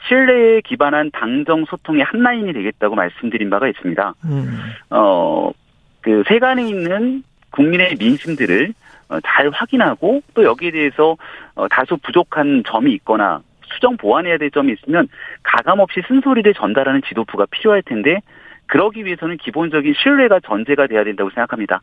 [0.08, 4.14] 신뢰에 기반한 당정 소통의 한 라인이 되겠다고 말씀드린 바가 있습니다.
[4.26, 4.60] 음.
[4.92, 5.52] 어,
[6.02, 8.74] 그 세간에 있는 국민의 민심들을
[9.10, 11.18] 어, 잘 확인하고 또 여기에 대해서
[11.56, 13.42] 어, 다소 부족한 점이 있거나
[13.74, 15.08] 수정 보완해야 될 점이 있으면
[15.42, 18.20] 가감 없이 쓴소리를 전달하는 지도부가 필요할 텐데
[18.68, 21.82] 그러기 위해서는 기본적인 신뢰가 전제가 돼야 된다고 생각합니다.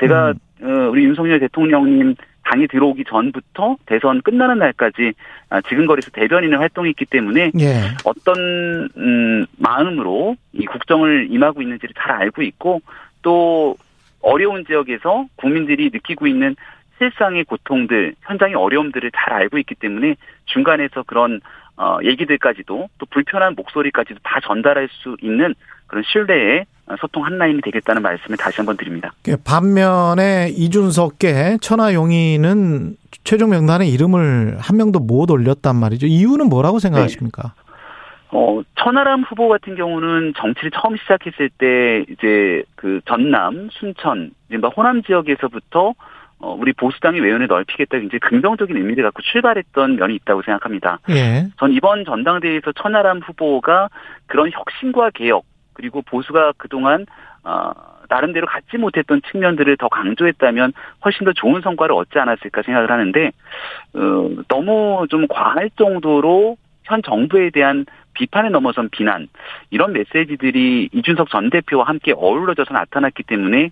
[0.00, 5.12] 제가 어, 우리 윤석열 대통령님 당이 들어오기 전부터 대선 끝나는 날까지
[5.50, 7.74] 아, 지금거리에서 대변인을 활동했기 때문에 예.
[8.04, 12.82] 어떤 음, 마음으로 이 국정을 임하고 있는지를 잘 알고 있고
[13.22, 13.76] 또
[14.20, 16.56] 어려운 지역에서 국민들이 느끼고 있는
[16.98, 21.40] 실상의 고통들, 현장의 어려움들을 잘 알고 있기 때문에 중간에서 그런
[21.76, 25.54] 어, 얘기들까지도 또 불편한 목소리까지도 다 전달할 수 있는
[25.92, 26.64] 그런 신뢰의
[26.98, 29.12] 소통 한 라인이 되겠다는 말씀을 다시 한번 드립니다.
[29.22, 36.06] 그 반면에 이준석계 천하용인은 최종 명단에 이름을 한 명도 못 올렸단 말이죠.
[36.06, 37.52] 이유는 뭐라고 생각하십니까?
[38.30, 45.02] 어, 천하람 후보 같은 경우는 정치를 처음 시작했을 때 이제 그 전남, 순천, 이른바 호남
[45.02, 45.92] 지역에서부터
[46.38, 51.00] 어, 우리 보수당의 외연을 넓히겠다 굉장히 긍정적인 의미를 갖고 출발했던 면이 있다고 생각합니다.
[51.10, 51.48] 예.
[51.58, 53.90] 전 이번 전당대회에서 천하람 후보가
[54.26, 57.06] 그런 혁신과 개혁 그리고 보수가 그동안
[57.44, 57.72] 어,
[58.08, 60.72] 나름대로 갖지 못했던 측면들을 더 강조했다면
[61.04, 63.32] 훨씬 더 좋은 성과를 얻지 않았을까 생각을 하는데
[63.94, 69.28] 어, 너무 좀 과할 정도로 현 정부에 대한 비판에 넘어선 비난
[69.70, 73.70] 이런 메시지들이 이준석 전 대표와 함께 어우러져서 나타났기 때문에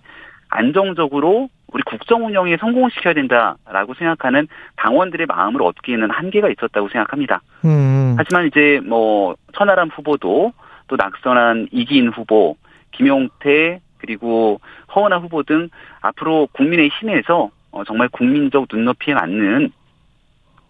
[0.49, 7.41] 안정적으로 우리 국정 운영에 성공시켜야 된다라고 생각하는 당원들의 마음을 얻기에는 한계가 있었다고 생각합니다.
[7.63, 8.15] 음.
[8.17, 10.51] 하지만 이제 뭐 천하람 후보도
[10.91, 12.57] 또 낙선한 이기인 후보,
[12.91, 14.59] 김용태 그리고
[14.93, 15.69] 허은하 후보 등
[16.01, 19.71] 앞으로 국민의 힘에서 어, 정말 국민적 눈높이에 맞는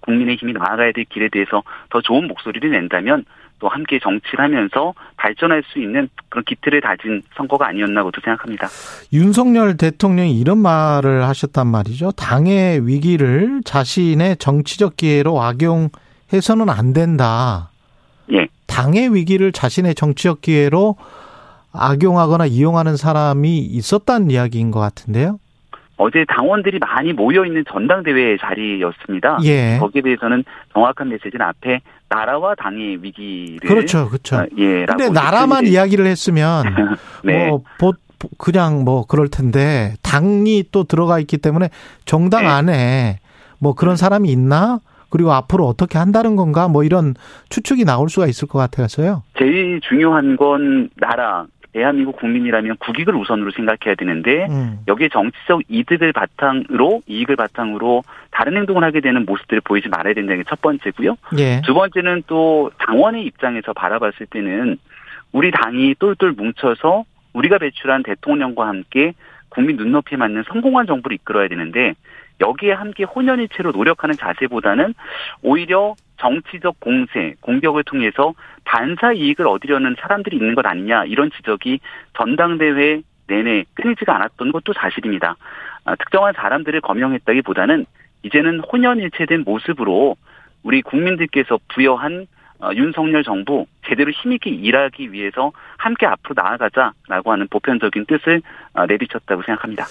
[0.02, 3.26] 국민의 힘이 나아가야 될 길에 대해서 더 좋은 목소리를 낸다면
[3.58, 8.68] 또 함께 정치를 하면서 발전할 수 있는 그런 기틀을 다진 선거가 아니었나고도 생각합니다.
[9.14, 12.12] 윤석열 대통령이 이런 말을 하셨단 말이죠.
[12.12, 17.71] 당의 위기를 자신의 정치적 기회로 악용해서는 안 된다.
[18.72, 18.76] 예.
[18.76, 20.96] 당의 위기를 자신의 정치적 기회로
[21.74, 25.40] 악용하거나 이용하는 사람이 있었다는 이야기인 것 같은데요.
[25.98, 29.38] 어제 당원들이 많이 모여 있는 전당대회 자리였습니다.
[29.44, 29.78] 예.
[29.80, 34.38] 거기에 대해서는 정확한 메시지는 앞에 나라와 당의 위기를 그렇죠, 그렇죠.
[34.38, 34.86] 어, 예.
[34.86, 36.66] 근데 나라만 이야기를 했으면
[37.24, 37.48] 네.
[37.48, 37.94] 뭐 보-
[38.38, 41.70] 그냥 뭐 그럴 텐데 당이 또 들어가 있기 때문에
[42.06, 42.48] 정당 네.
[42.48, 43.20] 안에
[43.60, 44.80] 뭐 그런 사람이 있나?
[45.12, 46.68] 그리고 앞으로 어떻게 한다는 건가?
[46.68, 47.14] 뭐 이런
[47.50, 49.24] 추측이 나올 수가 있을 것 같아서요.
[49.38, 54.80] 제일 중요한 건 나라, 대한민국 국민이라면 국익을 우선으로 생각해야 되는데 음.
[54.88, 60.50] 여기에 정치적 이득을 바탕으로 이익을 바탕으로 다른 행동을 하게 되는 모습들을 보이지 말아야 된다는 게
[60.50, 61.16] 첫 번째고요.
[61.38, 61.62] 예.
[61.66, 64.78] 두 번째는 또 당원의 입장에서 바라봤을 때는
[65.32, 69.14] 우리 당이 똘똘 뭉쳐서 우리가 배출한 대통령과 함께
[69.48, 71.94] 국민 눈높이에 맞는 성공한 정부를 이끌어야 되는데
[72.42, 74.94] 여기에 함께 혼연일체로 노력하는 자세보다는
[75.42, 78.34] 오히려 정치적 공세, 공격을 통해서
[78.66, 81.80] 반사 이익을 얻으려는 사람들이 있는 것 아니냐 이런 지적이
[82.18, 85.36] 전당대회 내내 끊이지가 않았던 것도 사실입니다.
[85.86, 87.86] 아, 특정한 사람들을 거명했다기보다는
[88.24, 90.16] 이제는 혼연일체된 모습으로
[90.64, 92.28] 우리 국민들께서 부여한 어,
[92.76, 98.42] 윤석열 정부 제대로 힘있게 일하기 위해서 함께 앞으로 나아가자라고 하는 보편적인 뜻을
[98.74, 99.86] 어, 내비쳤다고 생각합니다.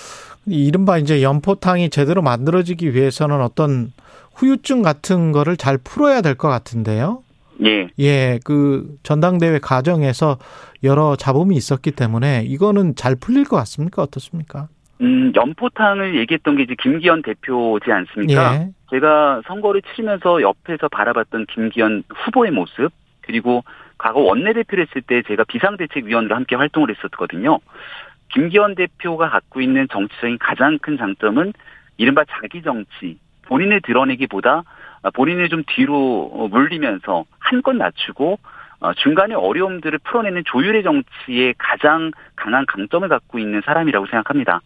[0.46, 3.92] 이른바 이제 연포탕이 제대로 만들어지기 위해서는 어떤
[4.34, 7.22] 후유증 같은 거를 잘 풀어야 될 것 같은데요.
[7.66, 10.38] 예, 예, 그 전당대회 과정에서
[10.82, 14.00] 여러 잡음이 있었기 때문에 이거는 잘 풀릴 것 같습니까?
[14.02, 14.68] 어떻습니까?
[15.00, 18.54] 음, 연포탕을 얘기했던 게 이제 김기현 대표지 않습니까?
[18.54, 18.68] 예.
[18.90, 23.64] 제가 선거를 치르면서 옆에서 바라봤던 김기현 후보의 모습 그리고
[23.96, 27.58] 과거 원내대표를 했을 때 제가 비상대책위원으로 함께 활동을 했었거든요.
[28.32, 31.52] 김기현 대표가 갖고 있는 정치적인 가장 큰 장점은
[31.96, 34.62] 이른바 자기 정치, 본인을 드러내기보다
[35.14, 38.38] 본인을 좀 뒤로 물리면서 한껏 낮추고 어,
[38.96, 44.60] 중간에 어려움들을 풀어내는 조율의 정치에 가장 강한 강점을 갖고 있는 사람이라고 생각합니다.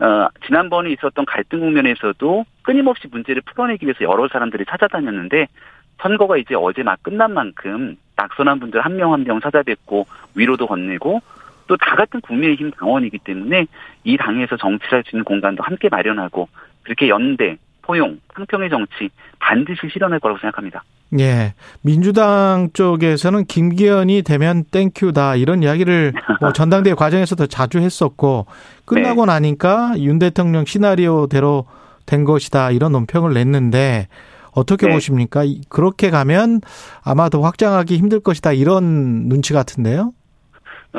[0.00, 5.48] 어, 지난번에 있었던 갈등 국면에서도 끊임없이 문제를 풀어내기 위해서 여러 사람들이 찾아다녔는데
[6.00, 11.20] 선거가 이제 어제 막 끝난 만큼 낙선한 분들 한 명 한명 찾아뵙고 위로도 건네고
[11.66, 13.66] 또 다 같은 국민의힘 당원이기 때문에
[14.04, 16.48] 이 당에서 정치를 할 수 있는 공간도 함께 마련하고
[16.82, 20.82] 그렇게 연대, 포용, 상평의 정치 반드시 실현할 거라고 생각합니다.
[21.18, 21.54] 예.
[21.80, 28.46] 민주당 쪽에서는 김기현이 되면 땡큐다 이런 이야기를 뭐 전당대회 과정에서도 자주 했었고
[28.84, 29.32] 끝나고 네.
[29.32, 31.64] 나니까 윤 대통령 시나리오대로
[32.04, 34.08] 된 것이다 이런 논평을 냈는데
[34.52, 34.94] 어떻게 네.
[34.94, 35.44] 보십니까?
[35.68, 36.60] 그렇게 가면
[37.02, 40.12] 아마 도 확장하기 힘들 것이다 이런 눈치 같은데요.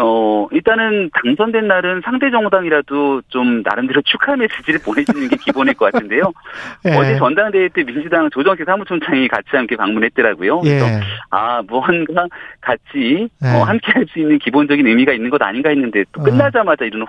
[0.02, 6.32] 어, 일단은 당선된 날은 상대 정당이라도 좀 나름대로 축하 메시지를 보내주는 게 기본일 것 같은데요.
[6.88, 6.96] 예.
[6.96, 10.60] 어제 전당대회 때 민주당 조정식 사무총장이 같이 함께 방문했더라고요.
[10.62, 11.00] 그래서 예.
[11.32, 12.28] 아, 무언가
[12.62, 13.48] 같이 예.
[13.48, 17.06] 어, 함께 할 수 있는 기본적인 의미가 있는 것 아닌가 했는데 또 끝나자마자 이런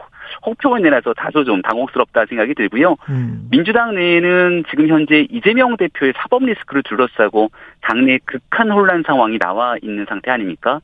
[0.47, 2.97] 혹평을 내놔서 다소 좀 당혹스럽다 생각이 들고요.
[3.09, 3.49] 음.
[3.51, 7.51] 민주당 내에는 지금 현재 이재명 대표의 사법 리스크를 둘러싸고
[7.81, 10.81] 당내 극한 혼란 상황이 나와 있는 상태 아닙니까?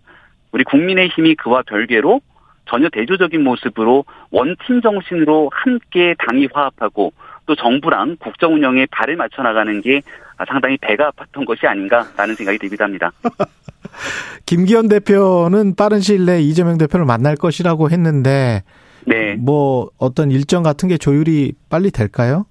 [0.57, 2.23] 우리 국민의힘이 그와 별개로
[2.67, 7.13] 전혀 대조적인 모습으로 원팀 정신으로 함께 당이 화합하고
[7.45, 10.01] 또 정부랑 국정 운영에 발을 맞춰 나가는 게
[10.49, 13.13] 상당히 배가 아팠던 것이 아닌가라는 생각이 들기도 합니다.
[14.47, 18.63] 김기현 대표는 빠른 시일 내에 이재명 대표를 만날 것이라고 했는데
[19.07, 19.35] 네.
[19.35, 22.47] 뭐 어떤 일정 같은 게 조율이 빨리 될까요?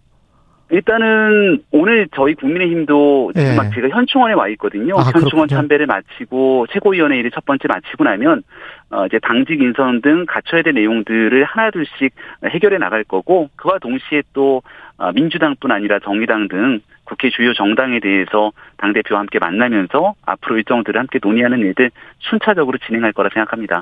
[0.70, 3.56] 일단은 오늘 저희 국민의힘도 지금 예.
[3.56, 4.96] 막 제가 현충원에 와 있거든요.
[4.98, 5.48] 아, 현충원 그렇군요.
[5.48, 8.42] 참배를 마치고 최고위원회 일을 첫 번째 마치고 나면
[8.90, 12.14] 어 이제 당직 인선 등 갖춰야 될 내용들을 하나둘씩
[12.46, 14.64] 해결해 나갈 거고 그와 동시에 또
[14.98, 21.00] 어, 민주당뿐 아니라 정의당 등 국회 주요 정당에 대해서 당 대표와 함께 만나면서 앞으로 일정들을
[21.00, 23.82] 함께 논의하는 일들 순차적으로 진행할 거라 생각합니다.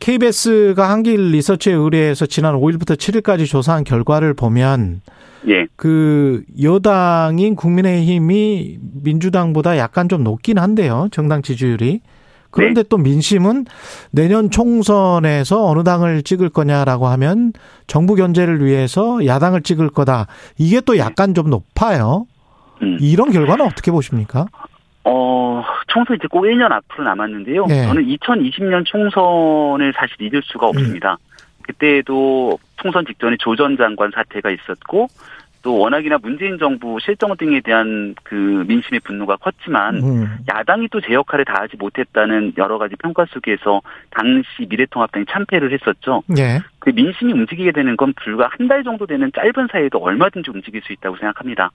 [0.00, 5.02] KBS가 한길 리서치에 의뢰해서 지난 5일부터 7일까지 조사한 결과를 보면
[5.48, 5.66] 예.
[5.76, 11.08] 그 여당인 국민의힘이 민주당보다 약간 좀 높긴 한데요.
[11.10, 12.00] 정당 지지율이.
[12.50, 12.88] 그런데 네.
[12.88, 13.66] 또 민심은
[14.12, 17.52] 내년 총선에서 어느 당을 찍을 거냐라고 하면
[17.88, 20.28] 정부 견제를 위해서 야당을 찍을 거다.
[20.56, 22.26] 이게 또 약간 좀 높아요.
[22.82, 22.98] 음.
[23.00, 24.46] 이런 결과는 어떻게 보십니까?
[25.02, 27.66] 어, 총선 이제 꼭 1년 앞으로 남았는데요.
[27.66, 27.86] 네.
[27.86, 31.12] 저는 2020년 총선을 사실 잊을 수가 없습니다.
[31.12, 31.34] 음.
[31.62, 35.08] 그때도 총선 직전에 조전 장관 사태가 있었고
[35.64, 38.34] 또 워낙이나 문재인 정부 실정 등에 대한 그
[38.68, 40.38] 민심의 분노가 컸지만 음.
[40.46, 46.22] 야당이 또 제 역할을 다하지 못했다는 여러 가지 평가 속에서 당시 미래통합당이 참패를 했었죠.
[46.38, 46.60] 예.
[46.78, 50.92] 그 민심이 움직이게 되는 건 불과 한 달 정도 되는 짧은 사이에도 얼마든지 움직일 수
[50.92, 51.70] 있다고 생각합니다.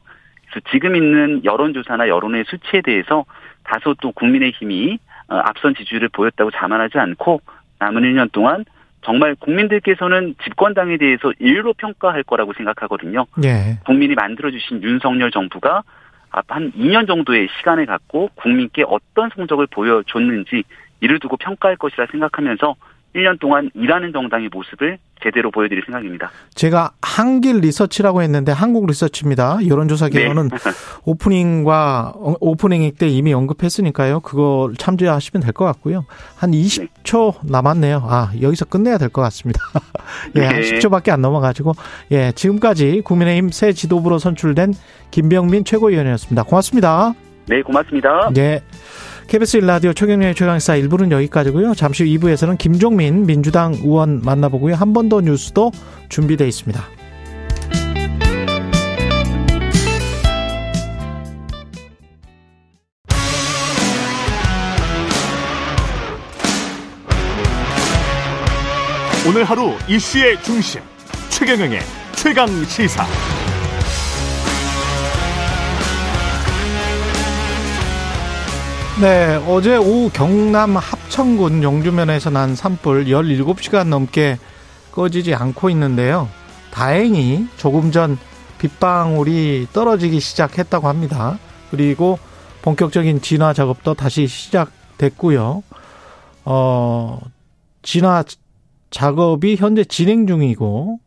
[0.49, 3.25] 그래서 지금 있는 여론조사나 여론의 수치에 대해서
[3.63, 4.97] 다소 또 국민의힘이
[5.29, 7.41] 어, 앞선 지지율을 보였다고 자만하지 않고
[7.79, 8.65] 남은 1년 동안
[9.01, 13.25] 정말 국민들께서는 집권당에 대해서 일로 평가할 거라고 생각하거든요.
[13.43, 13.77] 예.
[13.85, 15.83] 국민이 만들어주신 윤석열 정부가
[16.29, 20.63] 한 2년 정도의 시간을 갖고 국민께 어떤 성적을 보여줬는지
[21.01, 22.75] 이를 두고 평가할 것이라 생각하면서
[23.15, 26.29] 1년 동안 일하는 정당의 모습을 제대로 보여드릴 생각입니다.
[26.53, 29.59] 제가 한길 리서치라고 했는데 한국 리서치입니다.
[29.67, 30.57] 여론조사 개요는 네.
[31.05, 34.19] 오프닝과 오프닝 때 이미 언급했으니까요.
[34.21, 36.05] 그걸 참조하시면 될 것 같고요.
[36.37, 38.03] 한 20초 남았네요.
[38.07, 39.59] 아 여기서 끝내야 될 것 같습니다.
[40.37, 41.73] 예, 한 10초밖에 안 넘어가지고
[42.11, 44.73] 예 지금까지 국민의힘 새 지도부로 선출된
[45.11, 46.43] 김병민 최고위원이었습니다.
[46.43, 47.13] 고맙습니다.
[47.47, 48.29] 네, 고맙습니다.
[48.33, 48.61] 네.
[49.29, 51.75] KBS 1라디오 최경련의 최강사 1부는 여기까지고요.
[51.75, 54.73] 잠시 후 2부에서는 김종민 민주당 의원 만나보고요.
[54.75, 55.71] 한 번 더 뉴스도
[56.09, 56.83] 준비되어 있습니다.
[69.27, 70.81] 오늘 하루 이슈의 중심
[71.29, 71.79] 최경영의
[72.15, 73.05] 최강 시사.
[79.01, 84.37] 네, 어제 오후 경남 합천군 용주면에서 난 산불 17시간 넘게
[84.91, 86.27] 꺼지지 않고 있는데요.
[86.69, 88.17] 다행히 조금 전
[88.57, 91.39] 빗방울이 떨어지기 시작했다고 합니다.
[91.71, 92.19] 그리고
[92.61, 95.63] 본격적인 진화 작업도 다시 시작됐고요.
[96.43, 97.21] 어,
[97.81, 98.25] 진화
[98.91, 100.99] 작업이 현재 진행 중이고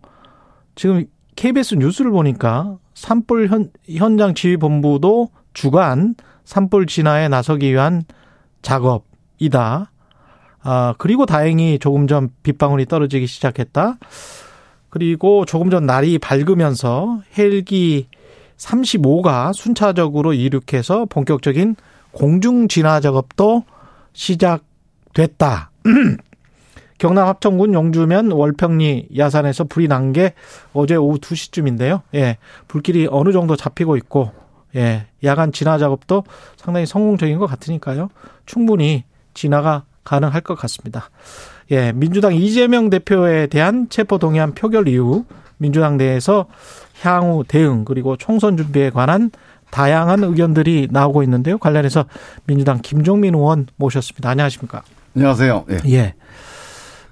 [0.76, 1.04] 지금
[1.36, 8.02] KBS 뉴스를 보니까 산불 현, 현장 지휘본부도 주간 산불 진화에 나서기 위한
[8.62, 9.90] 작업이다.
[10.64, 13.98] 아, 그리고 다행히 조금 전 빗방울이 떨어지기 시작했다.
[14.90, 18.08] 그리고 조금 전 날이 밝으면서 헬기
[18.58, 21.76] 35가 순차적으로 이륙해서 본격적인
[22.12, 23.64] 공중 진화 작업도
[24.12, 25.70] 시작됐다.
[26.98, 30.34] 경남 합천군 용주면 월평리 야산에서 불이 난 게
[30.72, 32.02] 어제 오후 2시쯤인데요.
[32.14, 32.36] 예.
[32.68, 34.30] 불길이 어느 정도 잡히고 있고
[34.76, 36.24] 예, 야간 진화 작업도
[36.56, 38.10] 상당히 성공적인 것 같으니까요.
[38.46, 39.04] 충분히
[39.34, 41.10] 진화가 가능할 것 같습니다.
[41.70, 45.24] 예, 민주당 이재명 대표에 대한 체포 동의안 표결 이후
[45.58, 46.46] 민주당 내에서
[47.02, 49.30] 향후 대응 그리고 총선 준비에 관한
[49.70, 51.56] 다양한 의견들이 나오고 있는데요.
[51.58, 52.04] 관련해서
[52.46, 54.28] 민주당 김종민 의원 모셨습니다.
[54.28, 54.82] 안녕하십니까?
[55.16, 55.64] 안녕하세요.
[55.70, 55.92] 예.
[55.92, 56.14] 예.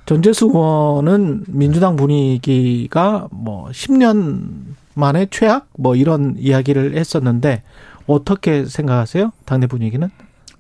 [0.05, 7.63] 전재수 의원은 민주당 분위기가 뭐 10년 만에 최악 뭐 이런 이야기를 했었는데
[8.07, 9.33] 어떻게 생각하세요?
[9.45, 10.11] 당내 분위기는?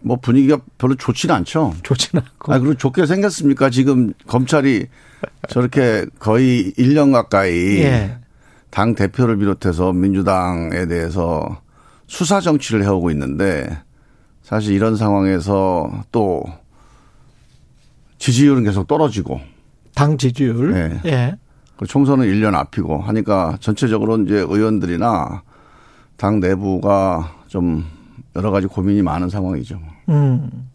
[0.00, 1.74] 뭐 분위기가 별로 좋지는 않죠.
[1.82, 2.52] 좋지는 않고.
[2.52, 3.70] 아, 그리고 좋게 생겼습니까?
[3.70, 4.86] 지금 검찰이
[5.48, 8.18] 저렇게 거의 1년 가까이 예.
[8.70, 11.60] 당 대표를 비롯해서 민주당에 대해서
[12.06, 13.78] 수사 정치를 해오고 있는데
[14.42, 16.44] 사실 이런 상황에서 또
[18.18, 19.40] 지지율은 계속 떨어지고
[19.94, 21.10] 당 지지율 예.
[21.10, 21.36] 예.
[21.86, 25.42] 총선은 1년 앞이고 하니까 전체적으로 이제 의원들이나
[26.16, 27.84] 당 내부가 좀
[28.36, 29.78] 여러 가지 고민이 많은 상황이죠.
[30.08, 30.68] 음.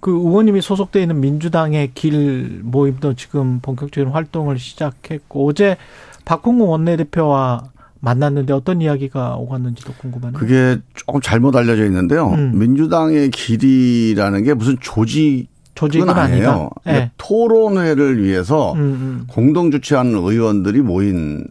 [0.00, 5.76] 그 의원님이 소속돼 있는 민주당의 길 모임도 지금 본격적인 활동을 시작했고 어제
[6.24, 7.70] 박홍구 원내대표와
[8.00, 10.38] 만났는데 어떤 이야기가 오갔는지도 궁금하네요.
[10.38, 12.28] 그게 조금 잘못 알려져 있는데요.
[12.28, 12.58] 음.
[12.58, 16.70] 민주당의 길이라는 게 무슨 조직 조직은 아니에요.
[16.84, 17.12] 네.
[17.18, 19.24] 토론회를 위해서 음, 음.
[19.28, 21.46] 공동 주최하는 의원들이 모인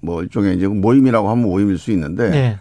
[0.00, 2.58] 뭐 일종의 이제 모임이라고 하면 모임일 수 있는데 네.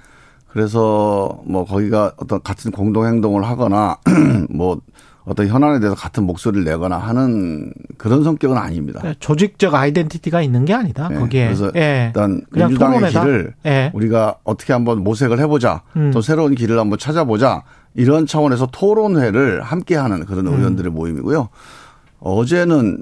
[0.47, 3.97] 그래서 뭐 거기가 어떤 같은 공동 행동을 하거나
[4.49, 4.80] 뭐
[5.26, 9.01] 어떤 현안에 대해서 같은 목소리를 내거나 하는 그런 성격은 아닙니다.
[9.03, 11.09] 네, 조직적 아이덴티티가 있는 게 아니다.
[11.09, 11.45] 네, 거기에.
[11.45, 12.05] 그래서 네.
[12.07, 13.26] 일단 민주당의 토론회다.
[13.26, 13.91] 길을 네.
[13.93, 15.82] 우리가 어떻게 한번 모색을 해보자.
[15.97, 16.11] 음.
[16.11, 17.63] 또 새로운 길을 한번 찾아보자.
[17.98, 20.54] 이런 차원에서 토론회를 함께하는 그런 음.
[20.54, 21.50] 의원들의 모임이고요.
[22.20, 23.02] 어제는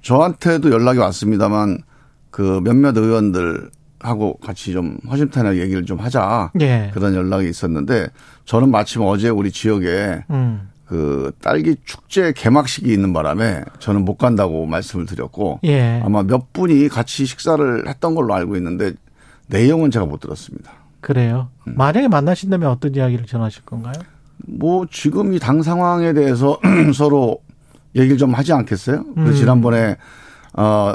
[0.00, 1.78] 저한테도 연락이 왔습니다만
[2.30, 3.70] 그 몇몇 의원들
[4.00, 6.90] 하고 같이 좀 허심탄회하게 얘기를 좀 하자 예.
[6.92, 8.08] 그런 연락이 있었는데
[8.46, 10.68] 저는 마침 어제 우리 지역에 음.
[10.86, 16.00] 그 딸기 축제 개막식이 있는 바람에 저는 못 간다고 말씀을 드렸고 예.
[16.02, 18.92] 아마 몇 분이 같이 식사를 했던 걸로 알고 있는데
[19.48, 20.72] 내용은 제가 못 들었습니다.
[21.02, 21.48] 그래요.
[21.66, 21.74] 음.
[21.76, 23.94] 만약에 만나신다면 어떤 이야기를 전하실 건가요?
[24.46, 26.58] 뭐 지금 이 당 상황에 대해서
[26.94, 27.38] 서로
[27.94, 29.04] 얘기를 좀 하지 않겠어요?
[29.14, 29.34] 그 음.
[29.34, 29.96] 지난번에
[30.54, 30.94] 어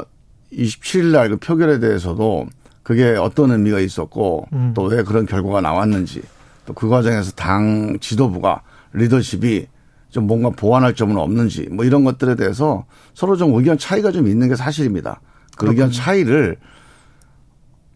[0.52, 2.46] 27일 날 그 표결에 대해서도
[2.82, 4.72] 그게 어떤 의미가 있었고 음.
[4.74, 6.22] 또왜 그런 결과가 나왔는지
[6.66, 9.66] 또 그 과정에서 당 지도부가 리더십이
[10.10, 12.84] 좀 뭔가 보완할 점은 없는지 뭐 이런 것들에 대해서
[13.14, 15.20] 서로 좀 의견 차이가 좀 있는 게 사실입니다.
[15.52, 15.84] 그 그렇군요.
[15.84, 16.56] 의견 차이를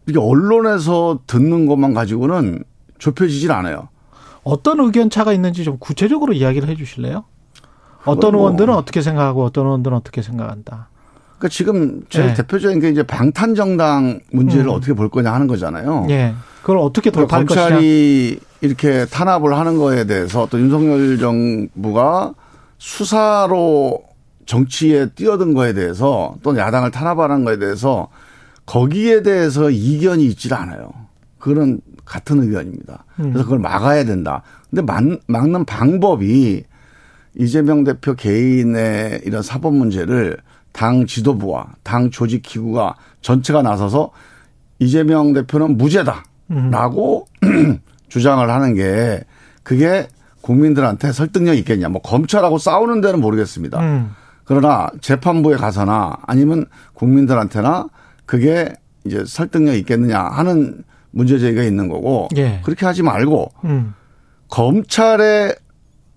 [0.07, 2.63] 이게 언론에서 듣는 것만 가지고는
[2.99, 3.89] 좁혀지질 않아요.
[4.45, 7.25] 어떤 의견 차가 있는지 좀 구체적으로 이야기를 해 주실래요?
[8.05, 10.89] 어떤 뭐 의원들은 어떻게 생각하고 어떤 의원들은 어떻게 생각한다.
[11.37, 12.33] 그러니까 지금 제일 네.
[12.35, 14.69] 대표적인 게 이제 방탄 정당 문제를 음.
[14.69, 16.05] 어떻게 볼 거냐 하는 거잖아요.
[16.09, 16.35] 예.
[16.61, 18.55] 그걸 어떻게 돌파할 그러니까 검찰이 것이냐.
[18.61, 22.33] 이렇게 탄압을 하는 거에 대해서 또 윤석열 정부가
[22.77, 24.03] 수사로
[24.45, 28.09] 정치에 뛰어든 거에 대해서 또는 야당을 탄압하는 거에 대해서
[28.67, 30.91] 거기에 대해서 이견이 있질 않아요.
[31.45, 33.05] 그거는 같은 의견입니다.
[33.17, 34.41] 그래서 그걸 막아야 된다.
[34.71, 34.81] 근데
[35.27, 36.63] 막는 방법이
[37.35, 40.37] 이재명 대표 개인의 이런 사법 문제를
[40.71, 44.09] 당 지도부와 당 조직 기구가 전체가 나서서
[44.79, 47.79] 이재명 대표는 무죄다라고 음.
[48.09, 49.23] 주장을 하는 게
[49.61, 50.07] 그게
[50.41, 51.89] 국민들한테 설득력 있겠냐.
[51.89, 53.79] 뭐 검찰하고 싸우는 데는 모르겠습니다.
[53.81, 54.15] 음.
[54.45, 56.65] 그러나 재판부에 가서나 아니면
[56.95, 57.89] 국민들한테나
[58.25, 58.73] 그게
[59.05, 60.83] 이제 설득력 있겠느냐 하는
[61.15, 62.59] 문제 제기가 있는 거고 예.
[62.63, 63.93] 그렇게 하지 말고 음.
[64.49, 65.55] 검찰의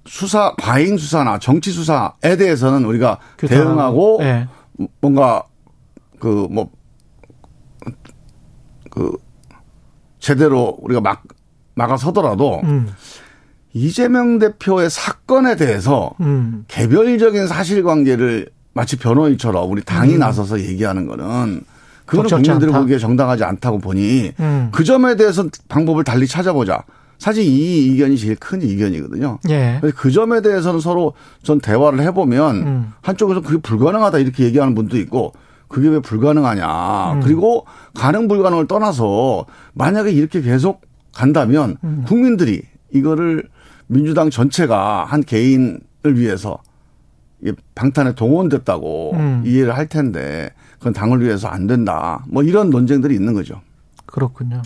[0.06, 4.48] 수사 과잉 수사나 정치 수사에 대해서는 우리가 대응하고 네.
[5.00, 5.44] 뭔가
[6.18, 6.66] 그 뭐그
[8.90, 9.12] 그
[10.18, 11.22] 제대로 우리가 막
[11.76, 12.88] 막아서더라도 음.
[13.72, 16.64] 이재명 대표의 사건에 대해서 음.
[16.66, 20.18] 개별적인 사실관계를 마치 변호인처럼 우리 당이 음.
[20.18, 21.62] 나서서 얘기하는 거는
[22.08, 24.70] 그거는 국민들이 보기에 정당하지 않다고 보니 음.
[24.72, 26.84] 그 점에 대해서 방법을 달리 찾아보자.
[27.18, 29.38] 사실 이 이견이 제일 큰 이견이거든요.
[29.50, 29.80] 예.
[29.96, 32.92] 그 점에 대해서는 서로 전 대화를 해보면 음.
[33.02, 35.32] 한쪽에서 그게 불가능하다 이렇게 얘기하는 분도 있고
[35.68, 37.12] 그게 왜 불가능하냐.
[37.14, 37.20] 음.
[37.20, 40.80] 그리고 가능 불가능을 떠나서 만약에 이렇게 계속
[41.12, 42.04] 간다면 음.
[42.06, 42.62] 국민들이
[42.94, 43.48] 이거를
[43.88, 45.80] 민주당 전체가 한 개인을
[46.14, 46.58] 위해서
[47.74, 49.42] 방탄에 동원됐다고 음.
[49.44, 52.24] 이해를 할 텐데 그건 당을 위해서 안 된다.
[52.28, 53.60] 뭐 이런 논쟁들이 있는 거죠.
[54.06, 54.62] 그렇군요.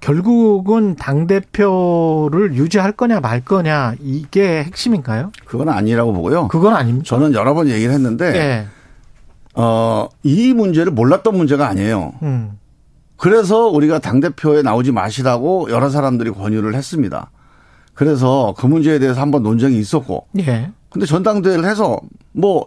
[0.00, 5.32] 결국은 당대표를 유지할 거냐 말 거냐 이게 핵심인가요?
[5.46, 6.48] 그건 아니라고 보고요.
[6.48, 7.04] 그건 아닙니다.
[7.08, 8.66] 저는 여러 번 얘기를 했는데 네.
[9.54, 12.12] 어, 이 문제를 몰랐던 문제가 아니에요.
[12.22, 12.58] 음.
[13.16, 17.30] 그래서 우리가 당대표에 나오지 마시라고 여러 사람들이 권유를 했습니다.
[17.94, 20.26] 그래서 그 문제에 대해서 한번 논쟁이 있었고.
[20.40, 20.72] 예.
[20.90, 22.00] 근데 전당대회를 해서
[22.32, 22.66] 뭐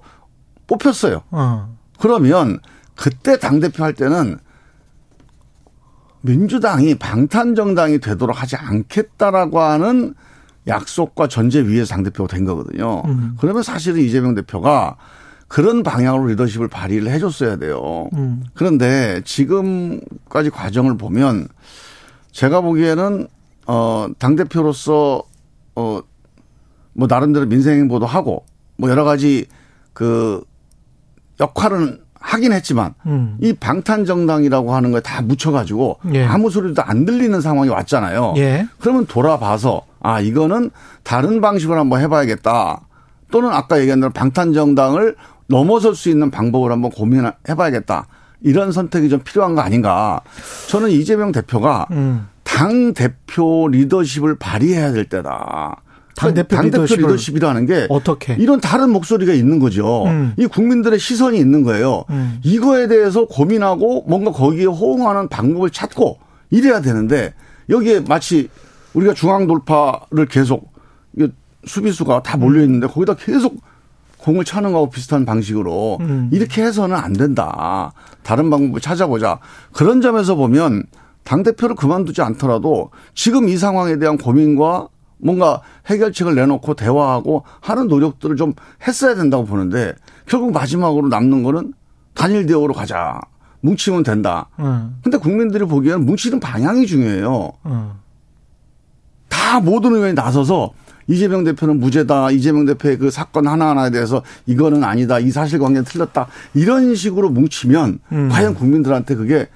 [0.68, 1.22] 뽑혔어요.
[1.32, 1.76] 어.
[2.00, 2.60] 그러면
[2.96, 4.40] 그때 당대표 할 때는
[6.22, 10.16] 민주당이 방탄정당이 되도록 하지 않겠다라고 하는
[10.68, 13.04] 약속과 전제 위에서 당대표가 된 거거든요.
[13.06, 13.38] 음.
[13.40, 14.98] 그러면 사실은 이재명 대표가
[15.48, 18.10] 그런 방향으로 리더십을 발휘를 해줬어야 돼요.
[18.14, 18.44] 음.
[18.56, 21.48] 그런데 지금까지 과정을 보면
[22.32, 23.28] 제가 보기에는
[23.68, 25.24] 어, 당대표로서
[25.76, 26.00] 어,
[26.94, 28.46] 뭐 나름대로 민생 행보도 하고
[28.78, 29.46] 뭐 여러 가지
[29.94, 30.44] 그
[31.40, 33.38] 역할은 하긴 했지만 음.
[33.40, 36.26] 이 방탄 정당이라고 하는 거에 다 묻혀가지고 예.
[36.26, 38.34] 아무 소리도 안 들리는 상황이 왔잖아요.
[38.38, 38.68] 예.
[38.80, 40.72] 그러면 돌아봐서 아 이거는
[41.04, 42.82] 다른 방식으로 한번 해봐야겠다.
[43.32, 45.16] 또는 아까 얘기한 대로 방탄 정당을
[45.48, 48.08] 넘어설 수 있는 방법을 한번 고민해봐야겠다.
[48.42, 50.22] 이런 선택이 좀 필요한 거 아닌가.
[50.68, 52.28] 저는 이재명 대표가 음.
[52.44, 55.76] 당 대표 리더십을 발휘해야 될 때다.
[56.16, 58.36] 당대표 당대표 리더십을 리더십이라는 게 어떻게?
[58.40, 60.06] 이런 다른 목소리가 있는 거죠.
[60.06, 60.34] 음.
[60.38, 62.06] 이 국민들의 시선이 있는 거예요.
[62.10, 62.40] 음.
[62.44, 66.20] 이거에 대해서 고민하고 뭔가 거기에 호응하는 방법을 찾고
[66.52, 67.34] 이래야 되는데
[67.70, 68.50] 여기에 마치
[68.94, 70.74] 우리가 중앙 돌파를 계속
[71.66, 73.58] 수비수가 다 몰려 있는데 거기다 계속
[74.20, 76.30] 공을 차는 거하고 비슷한 방식으로 음.
[76.32, 77.92] 이렇게 해서는 안 된다.
[78.24, 79.40] 다른 방법을 찾아보자.
[79.72, 80.84] 그런 점에서 보면
[81.24, 84.88] 당 대표를 그만두지 않더라도 지금 이 상황에 대한 고민과
[85.18, 88.54] 뭔가 해결책을 내놓고 대화하고 하는 노력들을 좀
[88.88, 89.94] 했어야 된다고 보는데
[90.26, 91.74] 결국 마지막으로 남는 거는
[92.14, 93.20] 단일 대우로 가자.
[93.62, 94.48] 뭉치면 된다.
[94.60, 94.98] 음.
[95.04, 97.52] 근데 국민들이 보기에는 뭉치는 방향이 중요해요.
[97.66, 97.92] 음.
[99.28, 100.72] 다 모든 의원이 나서서
[101.08, 102.32] 이재명 대표는 무죄다.
[102.32, 105.20] 이재명 대표의 그 사건 하나하나에 대해서 이거는 아니다.
[105.20, 106.28] 이 사실관계는 틀렸다.
[106.54, 108.30] 이런 식으로 뭉치면 음.
[108.30, 109.48] 과연 국민들한테 그게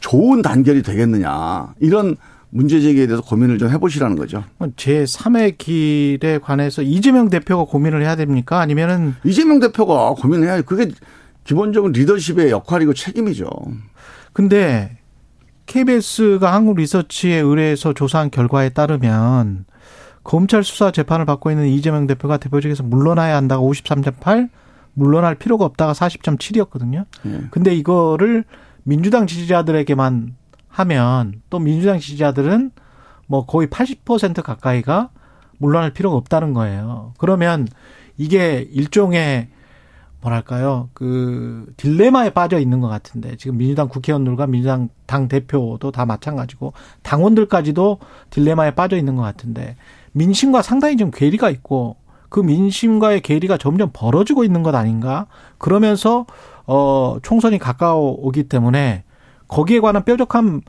[0.00, 1.74] 좋은 단결이 되겠느냐.
[1.80, 2.16] 이런
[2.56, 4.42] 문제 제기에 대해서 고민을 좀 해보시라는 거죠.
[4.76, 8.60] 제 3의 길에 관해서 이재명 대표가 고민을 해야 됩니까?
[8.60, 10.90] 아니면은 이재명 대표가 고민해야 그게
[11.44, 13.46] 기본적인 리더십의 역할이고 책임이죠.
[14.32, 14.96] 근데
[15.66, 19.66] KBS가 한국 리서치에 의뢰해서 조사한 결과에 따르면
[20.24, 24.48] 검찰 수사 재판을 받고 있는 이재명 대표가 대표직에서 물러나야 한다가 53.8,
[24.94, 27.04] 물러날 필요가 없다가 40.7이었거든요.
[27.26, 27.40] 예.
[27.50, 28.44] 근데 이거를
[28.82, 30.34] 민주당 지지자들에게만
[30.76, 32.70] 하면 또 민주당 지지자들은
[33.26, 35.08] 뭐 거의 80% 가까이가
[35.56, 37.14] 물러날 필요가 없다는 거예요.
[37.16, 37.66] 그러면
[38.18, 39.48] 이게 일종의
[40.20, 46.74] 뭐랄까요 그 딜레마에 빠져 있는 것 같은데 지금 민주당 국회의원들과 민주당 당 대표도 다 마찬가지고
[47.02, 47.98] 당원들까지도
[48.30, 49.76] 딜레마에 빠져 있는 것 같은데
[50.12, 51.96] 민심과 상당히 좀 괴리가 있고
[52.28, 56.26] 그 민심과의 괴리가 점점 벌어지고 있는 것 아닌가 그러면서
[56.66, 59.04] 어 총선이 가까워 오기 때문에
[59.48, 60.62] 거기에 관한 뾰족한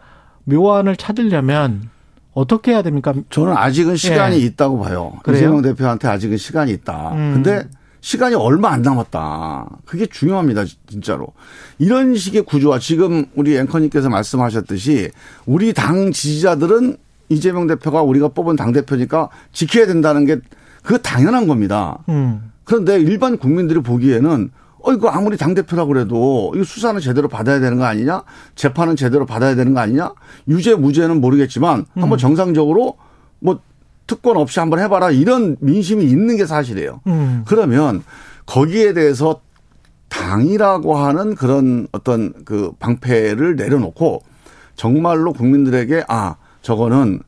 [0.46, 1.90] 묘안을 찾으려면
[2.34, 3.14] 어떻게 해야 됩니까?
[3.30, 4.46] 저는 아직은 시간이 예.
[4.46, 5.14] 있다고 봐요.
[5.24, 5.38] 그래요?
[5.40, 7.14] 이재명 대표한테 아직은 시간이 있다.
[7.14, 7.34] 음.
[7.34, 7.68] 근데
[8.02, 9.68] 시간이 얼마 안 남았다.
[9.86, 11.28] 그게 중요합니다, 진짜로.
[11.80, 15.10] 이런 식의 구조와 지금 우리 앵커님께서 말씀하셨듯이
[15.46, 16.98] 우리 당 지지자들은
[17.30, 20.38] 이재명 대표가 우리가 뽑은 당 대표니까 지켜야 된다는 게
[20.84, 21.98] 그거 당연한 겁니다.
[22.08, 22.52] 음.
[22.64, 24.52] 그런데 일반 국민들이 보기에는
[24.84, 28.24] 어 이거 아무리 당 대표라고 그래도 이거 수사는 제대로 받아야 되는 거 아니냐?
[28.56, 30.14] 재판은 제대로 받아야 되는 거 아니냐?
[30.48, 32.98] 유죄 무죄는 모르겠지만 한번 정상적으로
[33.40, 33.60] 뭐
[34.06, 37.02] 특권 없이 한번 해봐라 이런 민심이 있는 게 사실이에요.
[37.08, 37.44] 음.
[37.46, 38.04] 그러면
[38.46, 39.42] 거기에 대해서
[40.10, 44.22] 당이라고 하는 그런 어떤 그 방패를 내려놓고
[44.76, 47.20] 정말로 국민들에게 아 저거는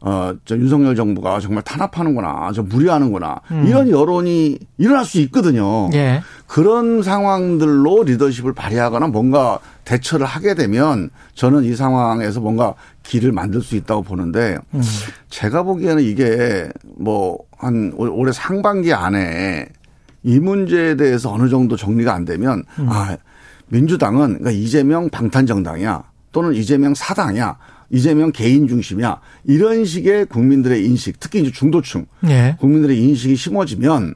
[0.00, 5.88] 어 저 윤석열 정부가 정말 탄압하는구나 저 무리하는구나 이런 여론이 일어날 수 있거든요.
[5.94, 6.22] 예.
[6.46, 13.74] 그런 상황들로 리더십을 발휘하거나 뭔가 대처를 하게 되면 저는 이 상황에서 뭔가 길을 만들 수
[13.76, 14.82] 있다고 보는데 음.
[15.30, 16.68] 제가 보기에는 이게
[16.98, 19.66] 뭐 한 올해 상반기 안에
[20.22, 23.16] 이 문제에 대해서 어느 정도 정리가 안 되면 아
[23.68, 27.56] 민주당은 그러니까 이재명 방탄 정당이야 또는 이재명 사당이야
[27.90, 32.56] 이재명 개인 중심이야 이런 식의 국민들의 인식 특히 이제 중도층 예.
[32.60, 34.14] 국민들의 인식이 심어지면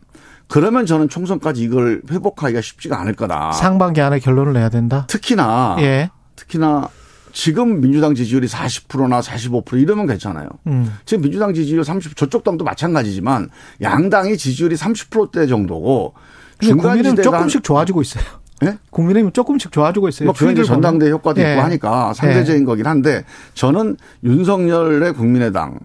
[0.48, 3.52] 그러면 저는 총선까지 이걸 회복하기가 쉽지가 않을 거다.
[3.52, 5.06] 상반기 안에 결론을 내야 된다.
[5.08, 6.10] 특히나 예.
[6.34, 6.88] 특히나
[7.32, 10.48] 지금 민주당 지지율이 40%나 45% 이러면 괜찮아요.
[10.66, 10.92] 음.
[11.04, 13.48] 지금 민주당 지지율 30 저쪽 당도 마찬가지지만
[13.80, 16.14] 양당이 지지율이 30%대 정도고
[16.58, 18.24] 근데 중간 국민은 지대가 조금씩 좋아지고 있어요.
[18.62, 18.78] 예?
[18.90, 20.26] 국민의힘 조금씩 좋아지고 있어요.
[20.26, 20.64] 뭐 보면.
[20.64, 21.52] 전당대 효과도 예.
[21.52, 25.78] 있고 하니까 상대적인 거긴 한데 저는 윤석열의 국민의당,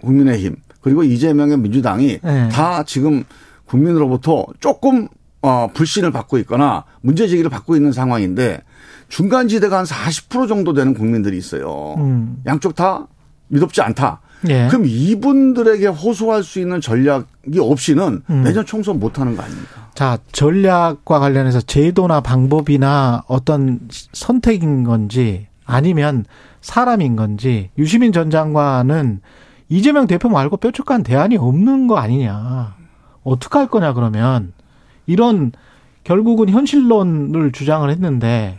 [0.00, 2.48] 국민의힘 그리고 이재명의 민주당이 예.
[2.50, 3.24] 다 지금
[3.66, 5.08] 국민으로부터 조금
[5.42, 8.62] 어 불신을 받고 있거나 문제 제기를 받고 있는 상황인데
[9.08, 11.94] 중간 지대가 한 40% 정도 되는 국민들이 있어요.
[11.98, 12.42] 음.
[12.46, 13.06] 양쪽 다
[13.48, 14.20] 믿업지 않다.
[14.48, 14.68] 예.
[14.68, 18.42] 그럼 이분들에게 호소할 수 있는 전략이 없이는 음.
[18.42, 19.88] 내년 총선 못 하는 거 아닙니까?
[19.94, 26.24] 자, 전략과 관련해서 제도나 방법이나 어떤 선택인 건지 아니면
[26.60, 29.20] 사람인 건지 유시민 전 장관은
[29.68, 32.74] 이재명 대표 말고 뾰족한 대안이 없는 거 아니냐.
[33.24, 34.52] 어떻게 할 거냐 그러면
[35.06, 35.52] 이런
[36.04, 38.58] 결국은 현실론을 주장을 했는데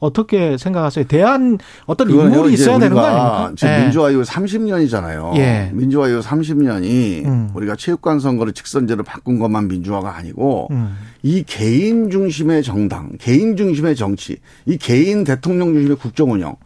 [0.00, 1.06] 어떻게 생각하세요?
[1.06, 3.52] 대안 어떤 인물이 있어야 되는 거 아닙니까?
[3.56, 3.82] 지금 예.
[3.82, 5.36] 민주화 이후 30년이잖아요.
[5.36, 5.70] 예.
[5.72, 7.50] 민주화 이후 30년이 음.
[7.54, 10.96] 우리가 체육관 선거를 직선제로 바꾼 것만 민주화가 아니고 음.
[11.22, 16.56] 이 개인 중심의 정당, 개인 중심의 정치, 이 개인 대통령 중심의 국정 운영,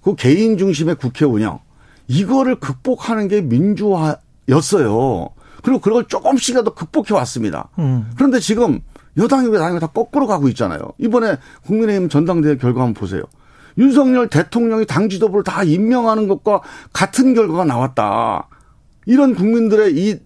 [0.00, 1.58] 그 개인 중심의 국회 운영,
[2.06, 5.30] 이거를 극복하는 게 민주화였어요.
[5.62, 7.70] 그리고 그걸 조금씩이라도 극복해 왔습니다.
[7.80, 8.08] 음.
[8.14, 8.80] 그런데 지금
[9.16, 10.80] 여당이 왜 당이 다 거꾸로 가고 있잖아요.
[10.98, 13.22] 이번에 국민의힘 전당대회 결과 한번 보세요.
[13.78, 16.62] 윤석열 대통령이 당 지도부를 다 임명하는 것과
[16.92, 18.48] 같은 결과가 나왔다.
[19.06, 20.18] 이런 국민들의 이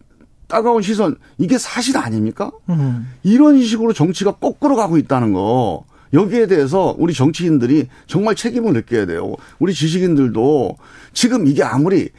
[0.46, 2.50] 따가운 시선, 이게 사실 아닙니까?
[2.68, 3.08] 음.
[3.22, 5.84] 이런 식으로 정치가 거꾸로 가고 있다는 거.
[6.12, 9.36] 여기에 대해서 우리 정치인들이 정말 책임을 느껴야 돼요.
[9.60, 10.76] 우리 지식인들도
[11.12, 12.10] 지금 이게 아무리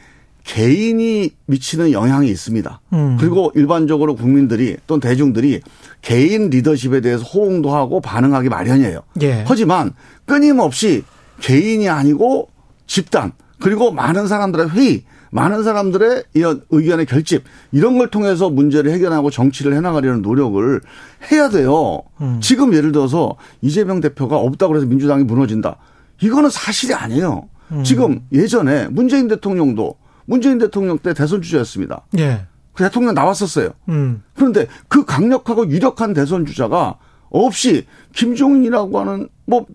[0.44, 2.80] 개인이 미치는 영향이 있습니다.
[2.92, 3.16] 음.
[3.18, 5.60] 그리고 일반적으로 국민들이 또는 대중들이
[6.00, 9.00] 개인 리더십에 대해서 호응도 하고 반응하기 마련이에요.
[9.22, 9.44] 예.
[9.46, 9.92] 하지만
[10.26, 11.04] 끊임없이
[11.40, 12.48] 개인이 아니고
[12.86, 19.30] 집단 그리고 많은 사람들의 회의 많은 사람들의 이런 의견의 결집 이런 걸 통해서 문제를 해결하고
[19.30, 20.80] 정치를 해나가려는 노력을
[21.30, 22.02] 해야 돼요.
[22.20, 22.38] 음.
[22.42, 25.76] 지금 예를 들어서 이재명 대표가 없다고 해서 민주당이 무너진다.
[26.20, 27.48] 이거는 사실이 아니에요.
[27.72, 27.82] 음.
[27.82, 32.02] 지금 예전에 문재인 대통령도 문재인 대통령 때 대선 주자였습니다.
[32.18, 32.46] 예.
[32.72, 33.70] 그 대통령 나왔었어요.
[33.88, 34.22] 음.
[34.34, 36.96] 그런데 그 강력하고 유력한 대선 주자가
[37.30, 39.66] 없이 김종인이라고 하는 뭐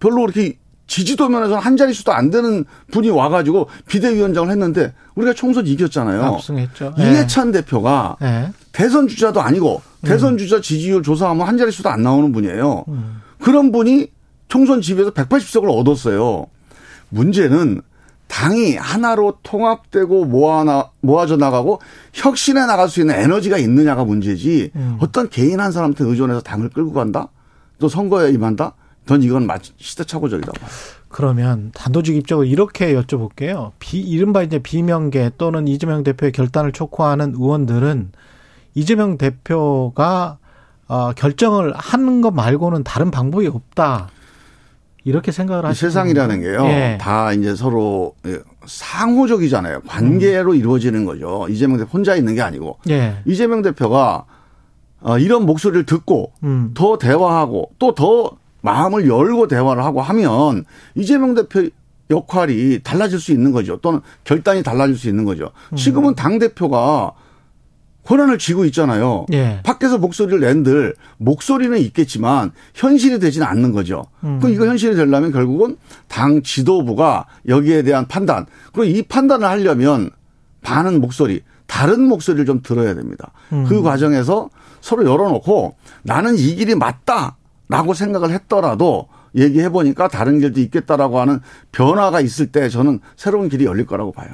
[0.00, 6.22] 별로 그렇게 지지도 면에서는 한 자릿수도 안 되는 분이 와가지고 비대위원장을 했는데 우리가 총선 이겼잖아요.
[6.22, 6.94] 압승했죠.
[6.98, 7.02] 예.
[7.02, 8.50] 이해찬 대표가 예.
[8.72, 12.84] 대선 주자도 아니고 대선 주자 지지율 조사하면 한 자릿수도 안 나오는 분이에요.
[13.40, 14.08] 그런 분이
[14.48, 16.46] 총선 지배에서 180석을 얻었어요.
[17.08, 17.82] 문제는
[18.32, 21.80] 당이 하나로 통합되고 모아나, 모아져 나가고
[22.14, 24.70] 혁신해 나갈 수 있는 에너지가 있느냐가 문제지
[25.00, 27.28] 어떤 개인 한 사람한테 의존해서 당을 끌고 간다?
[27.78, 28.72] 또 선거에 임한다?
[29.06, 29.72] 전 이건 마치
[30.50, 30.70] 봐요.
[31.10, 33.72] 그러면 단도직입적으로 이렇게 여쭤볼게요.
[33.78, 38.12] 비, 이른바 이제 비명계 또는 이재명 대표의 결단을 촉구하는 의원들은
[38.74, 40.38] 이재명 대표가
[40.88, 44.08] 어, 결정을 하는 것 말고는 다른 방법이 없다.
[45.04, 46.40] 이렇게 생각을 이 하시는 세상이라는?
[46.40, 46.64] 게요.
[46.66, 46.98] 예.
[47.00, 49.80] 다 이제 서로 예, 상호적이잖아요.
[49.86, 51.46] 관계로 이루어지는 거죠.
[51.48, 52.78] 이재명 대표 혼자 있는 게 아니고.
[52.88, 53.16] 예.
[53.26, 54.24] 이재명 대표가
[55.00, 56.70] 어, 이런 목소리를 듣고 음.
[56.74, 61.68] 더 대화하고 또 더 마음을 열고 대화를 하고 하면 이재명 대표
[62.10, 63.78] 역할이 달라질 수 있는 거죠.
[63.78, 65.50] 또는 결단이 달라질 수 있는 거죠.
[65.72, 65.76] 음.
[65.76, 67.12] 지금은 당 대표가
[68.04, 69.26] 권한을 쥐고 있잖아요.
[69.32, 69.60] 예.
[69.62, 74.04] 밖에서 목소리를 낸들 목소리는 있겠지만 현실이 되지는 않는 거죠.
[74.24, 74.38] 음.
[74.40, 75.76] 그럼 이거 현실이 되려면 결국은
[76.08, 80.10] 당 지도부가 여기에 대한 판단 그리고 이 판단을 하려면
[80.62, 83.30] 많은 목소리 다른 목소리를 좀 들어야 됩니다.
[83.52, 83.64] 음.
[83.68, 84.50] 그 과정에서
[84.80, 91.40] 서로 열어놓고 나는 이 길이 맞다라고 생각을 했더라도 얘기해 보니까 다른 길도 있겠다라고 하는
[91.70, 94.28] 변화가 있을 때 저는 새로운 길이 열릴 거라고 봐요.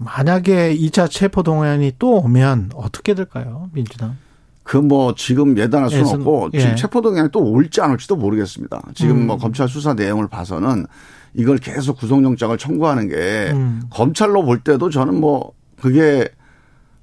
[0.00, 3.68] 만약에 2차 체포 동의안이 또 오면 어떻게 될까요?
[3.72, 4.16] 민주당.
[4.62, 6.60] 그 뭐 지금 예단할 수는 없고 예.
[6.60, 8.80] 지금 체포동의안이 또 올지 안 올지도 모르겠습니다.
[8.94, 9.26] 지금 음.
[9.26, 10.86] 뭐 검찰 수사 내용을 봐서는
[11.34, 13.82] 이걸 계속 구속영장을 청구하는 게 음.
[13.90, 16.28] 검찰로 볼 때도 저는 뭐 그게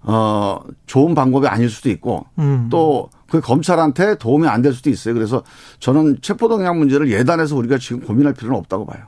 [0.01, 2.67] 어 좋은 방법이 아닐 수도 있고 음.
[2.69, 5.13] 또그 검찰한테 도움이 안 될 수도 있어요.
[5.13, 5.43] 그래서
[5.79, 9.03] 저는 체포동의안 문제를 예단해서 우리가 지금 고민할 필요는 없다고 봐요.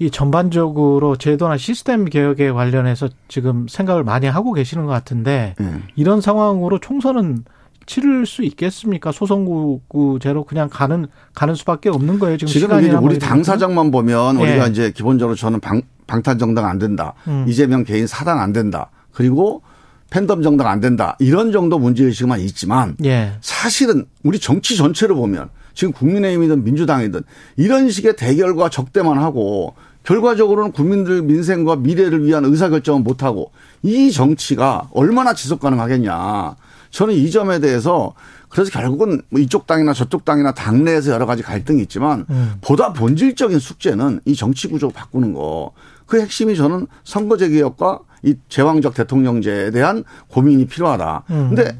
[0.00, 5.72] 이 전반적으로 제도나 시스템 개혁에 관련해서 지금 생각을 많이 하고 계시는 것 같은데 예.
[5.94, 7.44] 이런 상황으로 총선은
[7.84, 9.12] 치를 수 있겠습니까?
[9.12, 12.38] 소선구제로 그냥 가는 가는 수밖에 없는 거예요.
[12.38, 14.42] 지금 지금 이제 시간이나 우리 당사장만 보면 예.
[14.42, 17.12] 우리가 이제 기본적으로 저는 방, 방탄 정당 안 된다.
[17.28, 17.44] 음.
[17.46, 18.90] 이재명 개인 사당 안 된다.
[19.12, 19.62] 그리고
[20.08, 21.16] 팬덤 정당 안 된다.
[21.18, 23.32] 이런 정도 문제의식만 있지만 예.
[23.42, 27.22] 사실은 우리 정치 전체를 보면 지금 국민의힘이든 민주당이든
[27.56, 29.74] 이런 식의 대결과 적대만 하고
[30.04, 36.56] 결과적으로는 국민들 민생과 미래를 위한 의사결정은 못하고 이 정치가 얼마나 지속 가능하겠냐.
[36.90, 38.14] 저는 이 점에 대해서
[38.48, 42.54] 그래서 결국은 뭐 이쪽 당이나 저쪽 당이나 당내에서 여러 가지 갈등이 있지만 음.
[42.60, 45.72] 보다 본질적인 숙제는 이 정치 구조 바꾸는 거.
[46.06, 51.22] 그 핵심이 저는 선거제 개혁과 이 제왕적 대통령제에 대한 고민이 필요하다.
[51.30, 51.54] 음.
[51.54, 51.78] 근데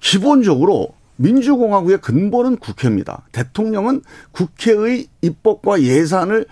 [0.00, 3.22] 기본적으로 민주공화국의 근본은 국회입니다.
[3.32, 4.02] 대통령은
[4.32, 6.46] 국회의 입법과 예산을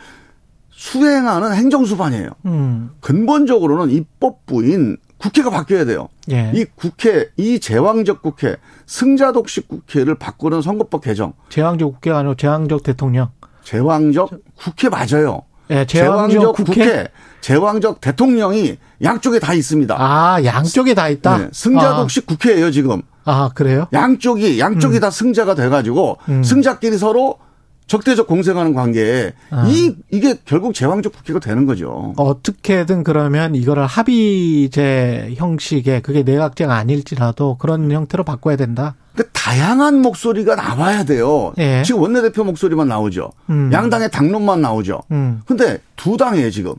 [0.77, 2.31] 수행하는 행정수반이에요.
[2.47, 2.91] 음.
[3.01, 6.09] 근본적으로는 입법부인 국회가 바뀌어야 돼요.
[6.31, 6.53] 예.
[6.55, 8.57] 이 국회, 이 제왕적 국회,
[8.87, 13.31] 승자독식 국회를 바꾸는 선거법 개정, 제왕적 국회가 아니고 제왕적 대통령.
[13.63, 15.43] 제왕적 국회 맞아요.
[15.71, 16.85] 예, 제왕적, 제왕적 국회?
[16.85, 17.09] 국회?
[17.41, 19.97] 제왕적 대통령이 양쪽에 다 있습니다.
[19.99, 21.39] 아, 양쪽에 다 있다?
[21.39, 22.07] 네, 승자도 아.
[22.27, 23.01] 국회예요, 지금.
[23.25, 23.87] 아, 그래요?
[23.93, 26.43] 양쪽이 양쪽이 다 승자가 돼 가지고 음.
[26.43, 27.39] 승자끼리 서로
[27.87, 29.67] 적대적 공생하는 관계에 아.
[29.69, 32.15] 이 이게 결국 제왕적 국회가 되는 거죠.
[32.17, 38.95] 어떻게든 그러면 이거를 합의제 형식의 그게 내각제가 아닐지라도 그런 형태로 바꿔야 된다.
[39.15, 41.53] 그 다양한 목소리가 나와야 돼요.
[41.59, 41.83] 예.
[41.85, 43.31] 지금 원내대표 목소리만 나오죠.
[43.51, 43.71] 음.
[43.73, 45.03] 양당의 당론만 나오죠.
[45.13, 45.43] 음.
[45.47, 46.75] 근데 두 당이에요, 지금.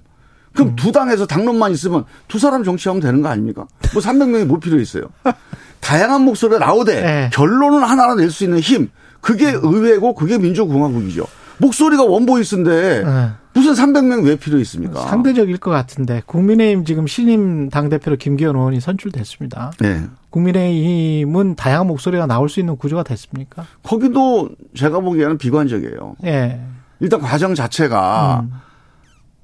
[0.53, 3.67] 그럼 두 당에서 당론만 있으면 두 사람 정치하면 되는 거 아닙니까?
[3.93, 5.03] 뭐 300명이 뭐 필요 있어요.
[5.79, 6.93] 다양한 목소리가 나오되
[7.25, 7.29] 예.
[7.31, 8.89] 결론은 하나로 낼 수 있는 힘.
[9.21, 11.25] 그게 의회고 그게 민주공화국이죠.
[11.57, 13.29] 목소리가 원보이스인데 예.
[13.53, 14.99] 무슨 300명 왜 필요 있습니까?
[15.07, 19.71] 상대적일 것 같은데 국민의힘 지금 신임 당대표로 김기현 의원이 선출됐습니다.
[19.79, 20.01] 네.
[20.31, 23.65] 국민의힘은 다양한 목소리가 나올 수 있는 구조가 됐습니까?
[23.83, 26.15] 거기도 제가 보기에는 비관적이에요.
[26.25, 26.59] 예.
[26.99, 28.51] 일단 과정 자체가 음.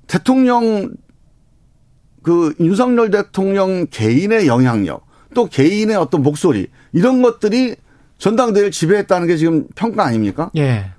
[0.08, 0.92] 대통령
[2.24, 7.76] 그 윤석열 대통령 개인의 영향력 또 개인의 어떤 목소리 이런 것들이
[8.18, 10.52] 전당대회를 지배했다는 게 지금 평가 아닙니까?
[10.56, 10.92] 예.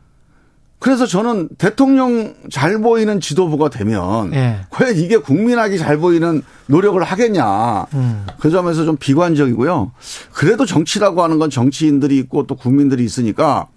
[0.82, 4.62] 그래서 저는 대통령 잘 보이는 지도부가 되면 예.
[4.70, 7.86] 과연 이게 국민에게 잘 보이는 노력을 하겠냐.
[7.94, 8.26] 음.
[8.40, 9.92] 그 점에서 좀 비관적이고요.
[10.32, 13.68] 그래도 정치라고 하는 건 정치인들이 있고 또 국민들이 있으니까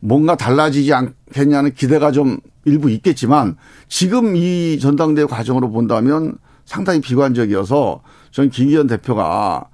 [0.00, 2.36] 뭔가 달라지지 않겠냐는 기대가 좀
[2.66, 3.56] 일부 있겠지만
[3.88, 6.34] 지금 이 전당대회 과정으로 본다면
[6.66, 8.02] 상당히 비관적이어서
[8.32, 9.69] 저는 김기현 대표가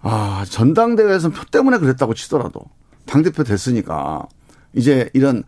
[0.00, 2.60] 아, 전당대회에서는 표 때문에 그랬다고 치더라도
[3.06, 4.26] 당대표 됐으니까
[4.74, 5.42] 이제 이런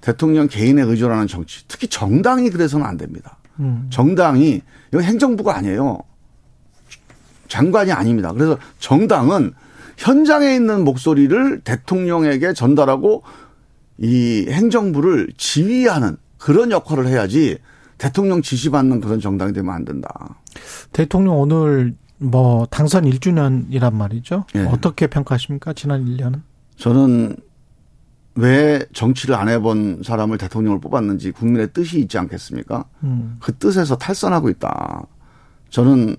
[0.00, 3.38] 대통령 개인에 의존하는 정치, 특히 정당이 그래서는 안 됩니다.
[3.60, 3.86] 음.
[3.90, 4.60] 정당이
[4.92, 5.98] 이거 행정부가 아니에요.
[7.48, 8.32] 장관이 아닙니다.
[8.32, 9.52] 그래서 정당은
[9.96, 13.22] 현장에 있는 목소리를 대통령에게 전달하고
[13.98, 17.58] 이 행정부를 지휘하는 그런 역할을 해야지
[17.96, 20.36] 대통령 지시받는 그런 정당이 되면 안 된다.
[20.92, 24.44] 대통령 오늘 뭐 당선 1주년이란 말이죠.
[24.54, 24.60] 예.
[24.60, 25.72] 어떻게 평가하십니까?
[25.72, 26.40] 지난 1년은?
[26.76, 27.36] 저는
[28.36, 32.84] 왜 정치를 안 해본 사람을 대통령을 뽑았는지 국민의 뜻이 있지 않겠습니까?
[33.04, 33.36] 음.
[33.40, 35.06] 그 뜻에서 탈선하고 있다.
[35.70, 36.16] 저는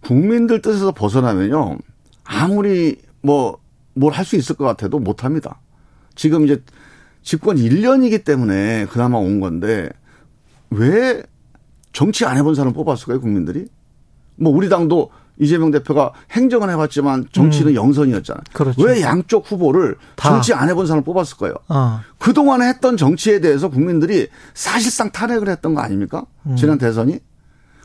[0.00, 1.78] 국민들 뜻에서 벗어나면요.
[2.24, 3.58] 아무리 뭐
[3.96, 5.60] 뭘 할 수 있을 것 같아도 못 합니다.
[6.16, 6.60] 지금 이제
[7.22, 9.88] 집권 1년이기 때문에 그나마 온 건데
[10.70, 11.22] 왜
[11.92, 13.66] 정치 안 해본 사람 뽑았을까요, 국민들이?
[14.34, 17.74] 뭐 우리 당도 이재명 대표가 행정은 해봤지만 정치는 음.
[17.74, 18.42] 영선이었잖아요.
[18.52, 18.82] 그렇죠.
[18.82, 20.30] 왜 양쪽 후보를 다.
[20.30, 21.54] 정치 안 해본 사람을 뽑았을까요?
[21.68, 26.24] 아, 그동안에 했던 정치에 대해서 국민들이 사실상 탄핵을 했던 거 아닙니까?
[26.46, 26.56] 음.
[26.56, 27.18] 지난 대선이.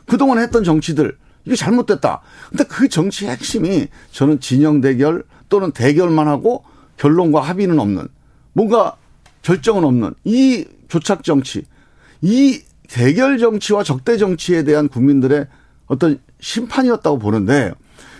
[0.06, 2.20] 그동안에 했던 정치들, 이게 잘못됐다.
[2.50, 6.64] 근데 그 정치의 핵심이 저는 진영 대결 또는 대결만 하고
[6.96, 8.08] 결론과 합의는 없는
[8.52, 8.96] 뭔가
[9.42, 11.64] 결정은 없는 이 교착 정치,
[12.20, 15.46] 이 대결 정치와 적대 정치에 대한 국민들의
[15.90, 17.72] 어떤 심판이었다고 보는데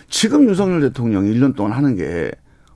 [0.09, 2.31] 지금 윤석열 대통령이 1년 동안 하는 게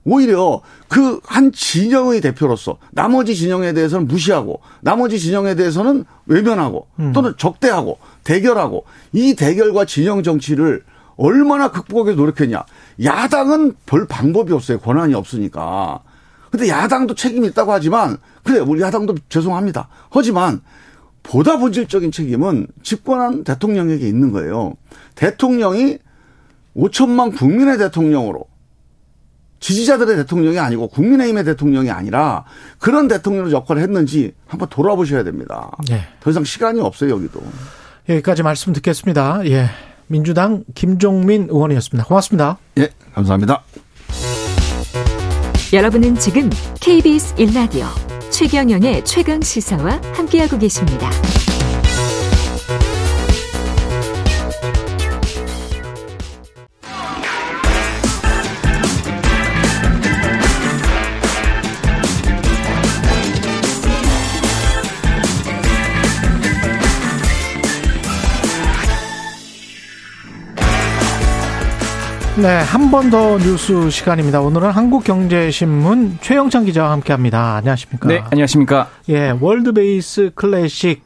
[0.05, 7.99] 오히려 그 한 진영의 대표로서 나머지 진영에 대해서는 무시하고 나머지 진영에 대해서는 외면하고 또는 적대하고
[8.23, 10.83] 대결하고 이 대결과 진영 정치를
[11.17, 12.63] 얼마나 극복하기 노력했냐.
[13.03, 14.79] 야당은 별 방법이 없어요.
[14.79, 15.99] 권한이 없으니까.
[16.51, 19.89] 근데 야당도 책임이 있다고 하지만 그래 우리 야당도 죄송합니다.
[20.09, 20.61] 하지만
[21.27, 24.73] 보다 본질적인 책임은 집권한 대통령에게 있는 거예요.
[25.15, 25.97] 대통령이
[26.75, 28.45] 5천만 국민의 대통령으로
[29.59, 32.45] 지지자들의 대통령이 아니고 국민의힘의 대통령이 아니라
[32.77, 35.71] 그런 대통령 역할을 했는지 한번 돌아보셔야 됩니다.
[35.89, 36.01] 예.
[36.19, 37.41] 더 이상 시간이 없어요, 여기도.
[38.07, 39.45] 여기까지 말씀 듣겠습니다.
[39.47, 39.69] 예.
[40.07, 42.05] 민주당 김종민 의원이었습니다.
[42.07, 42.57] 고맙습니다.
[42.77, 43.63] 예, 감사합니다.
[45.73, 46.49] 여러분은 지금
[46.79, 51.09] KBS 1라디오 최경영의 최강 시사와 함께하고 계십니다.
[72.37, 74.41] 네, 한 번 더 뉴스 시간입니다.
[74.41, 77.55] 오늘은 한국경제신문 최영찬 기자와 함께합니다.
[77.55, 78.07] 안녕하십니까?
[78.09, 78.89] 네, 안녕하십니까.
[79.09, 81.01] 예, 월드 베이스 클래식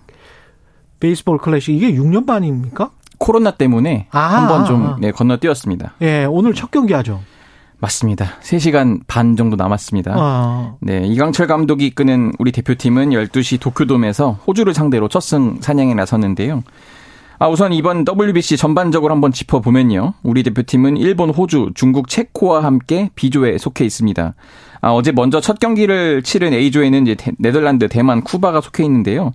[1.00, 2.90] 베이스볼 클래식 이게 6년 만입니까?
[3.20, 4.64] 코로나 때문에 아, 한번 아.
[4.66, 5.94] 좀 네, 건너뛰었습니다.
[6.02, 7.20] 예, 오늘 첫 경기 하죠.
[7.82, 8.32] 맞습니다.
[8.42, 10.14] 3시간 반 정도 남았습니다.
[10.18, 16.64] 아, 네, 이강철 감독이 이끄는 우리 대표팀은 12시 도쿄돔에서 호주를 상대로 첫 승 사냥에 나섰는데요.
[17.42, 20.14] 아, 우선 이번 WBC 전반적으로 한번 짚어보면요.
[20.24, 24.34] 우리 대표팀은 일본, 호주, 중국, 체코와 함께 B조에 속해 있습니다.
[24.82, 29.32] 아, 어제 먼저 첫 경기를 치른 A조에는 이제 데- 네덜란드, 대만, 쿠바가 속해 있는데요.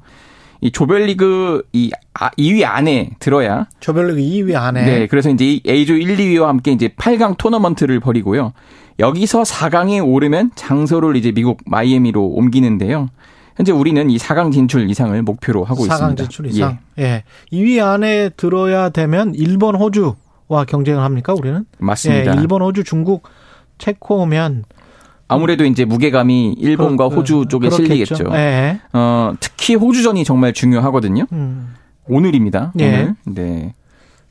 [0.61, 6.17] 이 조별리그 이 2위 아, 안에 들어야 조별리그 2위 안에 네, 그래서 이제 A조 1,
[6.17, 8.53] 2위와 함께 이제 8강 토너먼트를 벌이고요.
[8.99, 13.09] 여기서 4강에 오르면 장소를 이제 미국 마이애미로 옮기는데요.
[13.57, 16.07] 현재 우리는 이 4강 진출 이상을 목표로 하고 4강 있습니다.
[16.07, 16.79] 4강 진출 이상.
[16.99, 17.03] 예.
[17.03, 17.25] 예.
[17.53, 21.65] 2위 안에 들어야 되면 일본, 호주와 경쟁을 합니까, 우리는?
[21.79, 22.37] 맞습니다.
[22.37, 23.29] 예, 일본, 호주, 중국,
[23.79, 24.65] 체코면
[25.29, 28.15] 아무래도 이제 무게감이 일본과 그, 호주 쪽에 그렇겠죠.
[28.15, 28.31] 실리겠죠.
[28.35, 28.81] 예.
[28.93, 31.27] 어, 특히 호주전이 정말 중요하거든요.
[31.33, 31.75] 음.
[32.07, 32.73] 오늘입니다.
[32.81, 32.85] 예.
[32.85, 33.15] 오늘.
[33.25, 33.75] 네.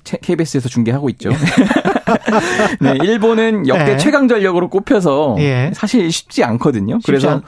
[0.03, 1.29] KBS에서 중계하고 있죠.
[2.81, 3.97] 네, 일본은 역대 예.
[3.97, 5.71] 최강 전력으로 꼽혀서 예.
[5.73, 6.95] 사실 쉽지 않거든요.
[6.95, 7.41] 쉽지 그래서 않...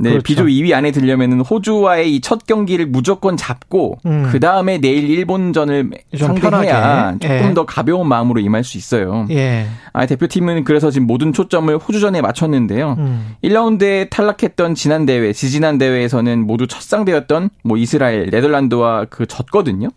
[0.00, 0.22] 네, 그렇죠.
[0.22, 4.28] 비조 2위 안에 들려면은 호주와의 이 첫 경기를 무조건 잡고 음.
[4.32, 7.16] 그 다음에 내일 일본전을 상대해야.
[7.20, 7.54] 조금 예.
[7.54, 9.26] 더 가벼운 마음으로 임할 수 있어요.
[9.30, 9.66] 예.
[9.92, 12.96] 아, 대표팀은 그래서 지금 모든 초점을 호주전에 맞췄는데요.
[12.98, 13.34] 음.
[13.44, 19.88] 1라운드에 탈락했던 지난 대회, 지지난 대회에서는 모두 첫 상대였던 뭐 이스라엘, 네덜란드와 그 졌거든요.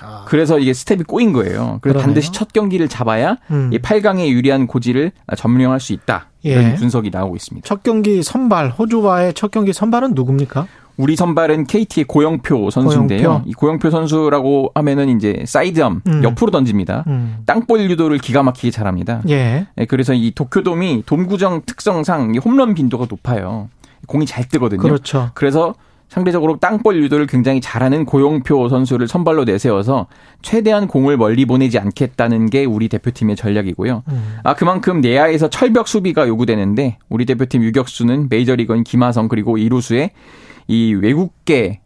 [0.00, 0.24] 아.
[0.26, 1.78] 그래서 이게 스텝이 꼬인 거예요.
[1.80, 2.02] 그래서 그러네요.
[2.02, 3.70] 반드시 첫 경기를 잡아야 음.
[3.72, 6.28] 이 8강에 유리한 고지를 점령할 수 있다.
[6.42, 6.74] 이런 예.
[6.74, 7.66] 분석이 나오고 있습니다.
[7.66, 10.66] 첫 경기 선발 호주와의 첫 경기 선발은 누굽니까?
[10.96, 13.28] 우리 선발은 KT의 고영표 선수인데요.
[13.28, 13.50] 고영표.
[13.50, 16.22] 이 고영표 선수라고 하면은 이제 사이드암 음.
[16.22, 17.04] 옆으로 던집니다.
[17.08, 17.38] 음.
[17.46, 19.22] 땅볼 유도를 기가 막히게 잘합니다.
[19.28, 19.66] 예.
[19.74, 23.68] 네, 그래서 이 도쿄돔이 돔 구정 특성상 이 홈런 빈도가 높아요.
[24.06, 24.82] 공이 잘 뜨거든요.
[24.82, 25.30] 그렇죠.
[25.34, 25.74] 그래서
[26.14, 30.06] 상대적으로 땅볼 유도를 굉장히 잘하는 고용표 선수를 선발로 내세워서
[30.42, 34.04] 최대한 공을 멀리 보내지 않겠다는 게 우리 대표팀의 전략이고요.
[34.08, 34.36] 음.
[34.44, 40.12] 아 그만큼 내야에서 철벽 수비가 요구되는데 우리 대표팀 유격수는 메이저리거인 김하성 그리고 이루수의
[40.68, 41.80] 이 외국계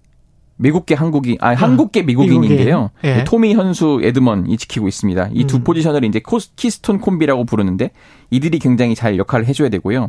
[0.58, 2.90] 외국계 한국인 아 한국계 미국인인데요.
[3.02, 3.20] 미국인.
[3.20, 3.24] 예.
[3.24, 5.30] 토미 현수 에드먼이 지키고 있습니다.
[5.32, 5.64] 이두 음.
[5.64, 7.92] 포지션을 이제 코스, 키스톤 콤비라고 부르는데
[8.30, 10.08] 이들이 굉장히 잘 역할을 해줘야 되고요.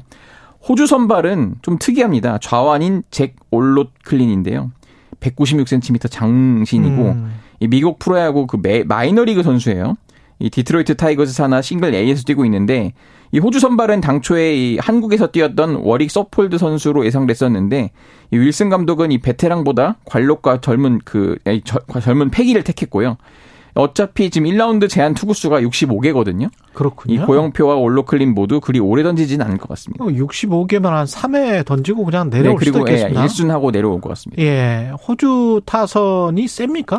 [0.67, 2.37] 호주 선발은 좀 특이합니다.
[2.41, 4.71] 좌완인 잭 올로클린인데요.
[5.19, 7.33] 196cm 장신이고 음.
[7.59, 9.95] 이 미국 프로야구 그 매- 마이너리그 선수예요.
[10.39, 12.93] 이 디트로이트 타이거즈 산하 싱글 A에서 뛰고 있는데
[13.31, 17.91] 이 호주 선발은 당초에 이 한국에서 뛰었던 워릭 서폴드 선수로 예상됐었는데
[18.31, 23.17] 이 닐슨 감독은 이 베테랑보다 관록과 젊은 그 아니, 저- 젊은 패기를 택했고요.
[23.79, 26.49] 어차피 지금 1라운드 제한 투구수가 65개거든요.
[26.73, 27.13] 그렇군요.
[27.13, 30.03] 이 고영표와 올로클린 모두 그리 오래 던지지는 않을 것 같습니다.
[30.05, 33.25] 65개면 한 3회 던지고 그냥 네, 내려올 수도 그리고 예, 있겠습니다.
[33.25, 34.41] 1순하고 내려올 것 같습니다.
[34.41, 34.91] 예.
[35.07, 36.97] 호주 타선이 셉니까?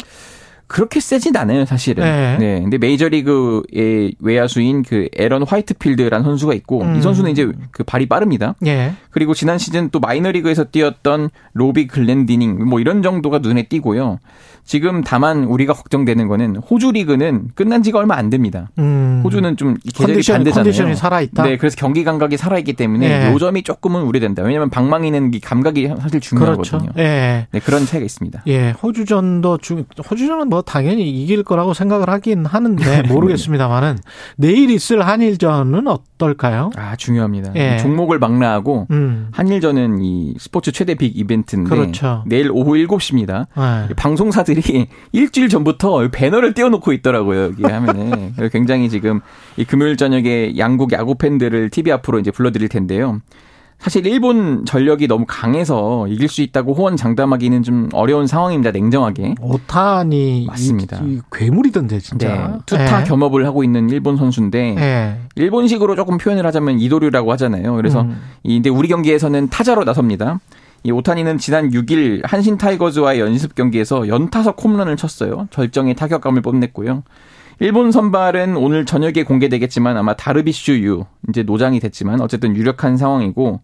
[0.71, 2.05] 그렇게 세진 않아요, 사실은.
[2.05, 2.37] 네.
[2.39, 2.61] 네.
[2.61, 6.95] 근데 메이저리그의 외야수인 그 에런 화이트필드라는 선수가 있고 음.
[6.95, 8.55] 이 선수는 이제 그 발이 빠릅니다.
[8.65, 8.93] 예.
[9.11, 14.21] 그리고 지난 시즌 또 마이너리그에서 뛰었던 로비 글렌디닝 뭐 이런 정도가 눈에 띄고요.
[14.63, 18.71] 지금 다만 우리가 걱정되는 거는 호주 리그는 끝난 지가 얼마 안 됩니다.
[18.79, 19.23] 음.
[19.25, 20.65] 호주는 좀 계절이 컨디션이, 반대잖아요.
[20.65, 21.43] 컨디션이 살아 있다?
[21.43, 23.33] 네, 그래서 경기 감각이 살아 있기 때문에 네.
[23.33, 24.45] 요 점이 조금은 우려된다.
[24.45, 26.79] 왜냐하면 방망이는 이 감각이 사실 중요하거든요.
[26.79, 26.93] 그렇죠.
[26.99, 27.49] 예.
[27.51, 28.45] 네, 그런 차이가 있습니다.
[28.47, 33.99] 예, 호주전도 중, 호주전은 뭐 당연히 이길 거라고 생각을 하긴 하는데 모르겠습니다만은
[34.37, 36.71] 내일 있을 한일전은 어떨까요?
[36.77, 37.53] 아, 중요합니다.
[37.57, 37.79] 예.
[37.79, 39.29] 종목을 망라하고 음.
[39.33, 42.25] 한일전은 이 스포츠 최대 빅 이벤트인데 그렇죠.
[42.27, 43.47] 내일 오후 7시입니다.
[43.91, 43.95] 예.
[43.95, 47.45] 방송사들이 일주일 전부터 배너를 띄워놓고 있더라고요.
[47.45, 49.21] 여기 하면은 굉장히 지금
[49.57, 53.21] 이 금요일 저녁에 양국 야구 팬들을 TV 앞으로 이제 불러드릴 텐데요.
[53.81, 58.73] 사실 일본 전력이 너무 강해서 이길 수 있다고 호언 장담하기는 좀 어려운 상황입니다.
[58.73, 59.37] 냉정하게.
[59.41, 61.01] 오타니 맞습니다.
[61.03, 62.59] 이, 이 괴물이던데 네, 진짜.
[62.67, 63.05] 투타 예.
[63.05, 65.17] 겸업을 하고 있는 일본 선수인데 예.
[65.35, 67.75] 일본식으로 조금 표현을 하자면 이도류라고 하잖아요.
[67.75, 68.21] 그래서 음.
[68.43, 70.41] 이 근데 우리 경기에서는 타자로 나섭니다.
[70.83, 75.49] 이 오타니는 지난 6일 한신 타이거즈와의 연습 경기에서 연타석 홈런을 쳤어요.
[75.51, 77.03] 절정의 타격감을 뽐냈고요.
[77.61, 83.61] 일본 선발은 오늘 저녁에 공개되겠지만 아마 다르비슈 유 이제 노장이 됐지만 어쨌든 유력한 상황이고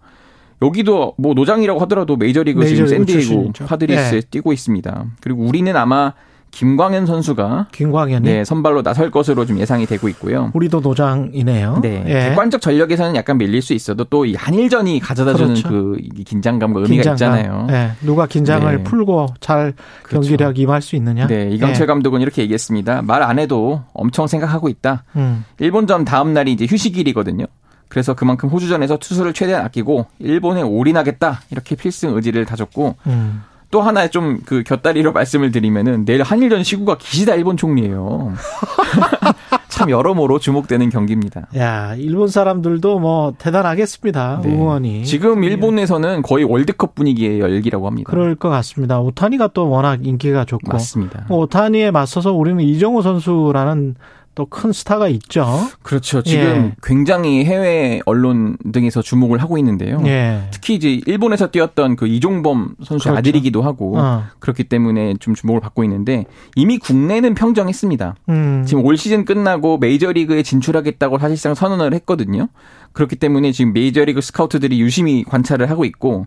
[0.62, 3.64] 여기도 뭐 노장이라고 하더라도 메이저리그 지금 메이저리그 샌디에고 출신이죠.
[3.64, 4.20] 파드리스에 예.
[4.20, 5.06] 뛰고 있습니다.
[5.20, 6.12] 그리고 우리는 아마
[6.56, 10.50] 김광현 선수가 김광현이 네, 선발로 나설 것으로 좀 예상이 되고 있고요.
[10.54, 11.80] 우리도 노장이네요.
[11.82, 12.02] 네.
[12.06, 12.12] 예.
[12.30, 15.68] 객관적 전력에서는 약간 밀릴 수 있어도 또 이 한일전이 가져다주는 그렇죠.
[15.68, 17.38] 그 긴장감과 의미가 긴장감.
[17.38, 17.66] 있잖아요.
[17.70, 17.90] 예.
[18.06, 18.82] 누가 긴장을 네.
[18.84, 20.22] 풀고 잘 그렇죠.
[20.28, 21.26] 경기력 임할 수 있느냐?
[21.26, 21.86] 네, 이강철 예.
[21.86, 23.02] 감독은 이렇게 얘기했습니다.
[23.02, 25.04] 말 안 해도 엄청 생각하고 있다.
[25.16, 25.44] 음.
[25.58, 27.44] 일본전 다음 날이 이제 휴식일이거든요.
[27.88, 33.42] 그래서 그만큼 호주전에서 투수를 최대한 아끼고 일본에 올인하겠다 이렇게 필승 의지를 다졌고 음.
[33.76, 38.32] 또 하나 좀 그 곁다리로 말씀을 드리면은 내일 한일전 시구가 기시다 일본 총리예요.
[39.68, 41.48] 참 여러모로 주목되는 경기입니다.
[41.58, 44.40] 야, 일본 사람들도 뭐 대단하겠습니다.
[44.42, 44.48] 네.
[44.50, 45.04] 응원이.
[45.04, 48.10] 지금 일본에서는 거의 월드컵 분위기의 열기라고 합니다.
[48.10, 48.98] 그럴 것 같습니다.
[49.00, 50.72] 오타니가 또 워낙 인기가 좋고.
[50.72, 51.26] 맞습니다.
[51.28, 53.96] 뭐 오타니에 맞서서 우리는 이정우 선수라는
[54.36, 55.46] 또 큰 스타가 있죠.
[55.82, 56.22] 그렇죠.
[56.22, 56.72] 지금 예.
[56.82, 60.00] 굉장히 해외 언론 등에서 주목을 하고 있는데요.
[60.06, 60.42] 예.
[60.50, 63.18] 특히 이제 일본에서 뛰었던 그 이종범 선수의 그렇죠.
[63.18, 64.24] 아들이기도 하고 어.
[64.38, 68.14] 그렇기 때문에 좀 주목을 받고 있는데 이미 국내는 평정했습니다.
[68.28, 68.64] 음.
[68.66, 72.48] 지금 올 시즌 끝나고 메이저리그에 진출하겠다고 사실상 선언을 했거든요.
[72.92, 76.26] 그렇기 때문에 지금 메이저리그 스카우트들이 유심히 관찰을 하고 있고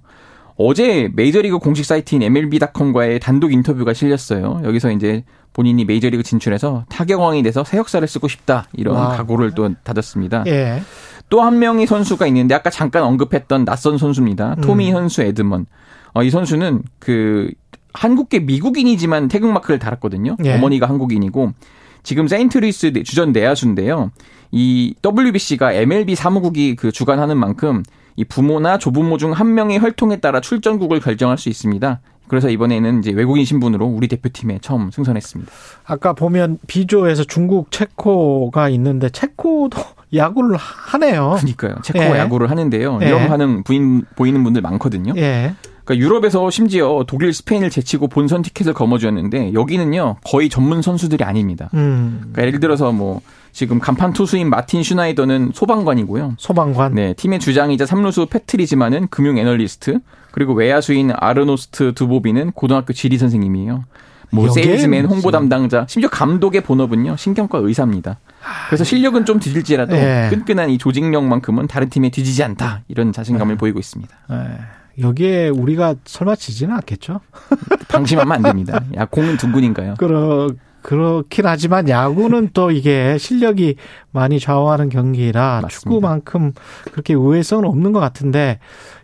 [0.62, 4.60] 어제 메이저리그 공식 사이트인 MLB.com과의 단독 인터뷰가 실렸어요.
[4.66, 9.16] 여기서 이제 본인이 메이저리그 진출해서 타격왕이 돼서 새 역사를 쓰고 싶다 이런 와.
[9.16, 10.44] 각오를 또 다졌습니다.
[10.48, 10.82] 예.
[11.30, 14.56] 또한 명의 선수가 있는데 아까 잠깐 언급했던 낯선 선수입니다.
[14.56, 14.98] 토미 음.
[14.98, 15.66] 현수 에드먼.
[16.14, 17.50] 어, 이 선수는 그
[17.94, 20.36] 한국계 미국인이지만 태극 마크를 달았거든요.
[20.44, 20.56] 예.
[20.56, 21.54] 어머니가 한국인이고
[22.04, 24.12] 지금 세인트루이스 내- 주전 내야수인데요.
[24.52, 27.84] 이 WBC가 MLB 사무국이 그 주관하는 만큼
[28.20, 32.02] 이 부모나 조부모 중 한 명의 혈통에 따라 출전국을 결정할 수 있습니다.
[32.28, 35.50] 그래서 이번에는 이제 외국인 신분으로 우리 대표팀에 처음 승선했습니다.
[35.86, 39.82] 아까 보면 B조에서 중국 체코가 있는데 체코도
[40.14, 41.36] 야구를 하네요.
[41.40, 41.76] 그러니까요.
[41.82, 42.18] 체코 예.
[42.20, 43.00] 야구를 하는데요.
[43.04, 43.08] 예.
[43.08, 45.14] 이런 반응 부인, 보이는 분들 많거든요.
[45.16, 45.54] 예.
[45.90, 51.70] 그러니까 유럽에서 심지어 독일, 스페인을 제치고 본선 티켓을 거머쥐었는데 여기는요 거의 전문 선수들이 아닙니다.
[51.74, 52.20] 음.
[52.20, 53.22] 그러니까 예를 들어서 뭐
[53.52, 56.36] 지금 간판 투수인 마틴 슈나이더는 소방관이고요.
[56.38, 56.94] 소방관.
[56.94, 60.00] 네, 팀의 주장이자 삼루수 패트리지만은 금융 애널리스트
[60.32, 63.86] 그리고 외야수인 아르노스트 두보비는 고등학교 지리 선생님이에요.
[64.32, 68.20] 뭐 세일즈맨 홍보 담당자 심지어 감독의 본업은요 신경과 의사입니다.
[68.68, 70.28] 그래서 실력은 좀 뒤질지라도 예.
[70.30, 73.58] 끈끈한 이 조직력만큼은 다른 팀에 뒤지지 않다 이런 자신감을 네.
[73.58, 74.16] 보이고 있습니다.
[74.32, 74.79] 예.
[75.00, 77.22] 여기에 우리가 설마 지지는 않겠죠?
[77.90, 78.84] 방심하면 안 됩니다.
[78.96, 79.96] 야 공은 둥근인가요?
[79.98, 83.76] 그러, 그렇긴 하지만 야구는 또 이게 실력이
[84.12, 85.68] 많이 좌우하는 경기라 맞습니다.
[85.70, 86.54] 축구만큼
[86.92, 88.60] 그렇게 의외성은 없는 것 같은데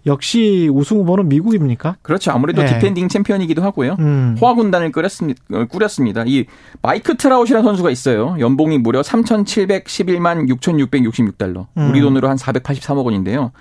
[0.05, 1.97] 역시 우승 후보는 미국입니까?
[2.01, 2.31] 그렇죠.
[2.31, 2.67] 아무래도 예.
[2.67, 3.97] 디펜딩 챔피언이기도 하고요.
[3.99, 4.37] 음.
[4.39, 5.41] 호화 군단을 꾸렸습니다.
[5.51, 6.23] 어, 꾸렸습니다.
[6.25, 6.45] 이
[6.81, 8.35] 마이크 트라웃이라는 선수가 있어요.
[8.39, 11.67] 연봉이 무려 3,711만 6,666달러.
[11.77, 11.89] 음.
[11.89, 13.51] 우리 돈으로 한 483억 원인데요.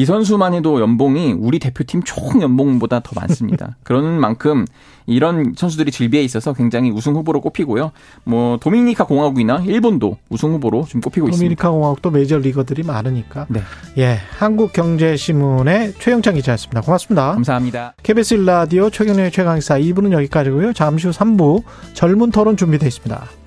[0.00, 3.76] 이 선수만 해도 연봉이 우리 대표팀 총 연봉보다 더 많습니다.
[3.84, 4.64] 그러는 만큼
[5.04, 7.92] 이런 선수들이 질비해 있어서 굉장히 우승 후보로 꼽히고요.
[8.24, 11.38] 뭐 도미니카 공화국이나 일본도 우승 후보로 좀 꼽히고 있습니다.
[11.38, 13.44] 도미니카 공화국도 메이저 리거들이 많으니까.
[13.50, 13.60] 네.
[13.98, 16.80] 예, 한국경제신문의 최영창 기자였습니다.
[16.80, 17.32] 고맙습니다.
[17.32, 17.92] 감사합니다.
[18.02, 20.72] KBS 일라디오 최경련의 최강사 2부는 여기까지고요.
[20.72, 23.39] 잠시 후 3부 젊은 토론 준비되어 있습니다.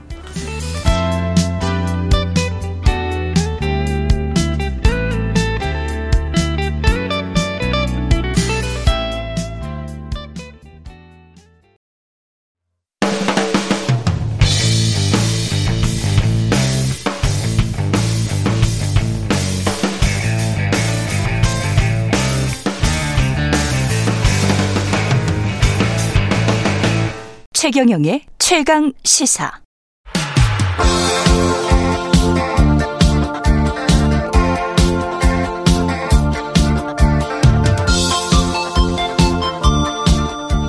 [27.64, 29.50] 최경영의 최강 시사.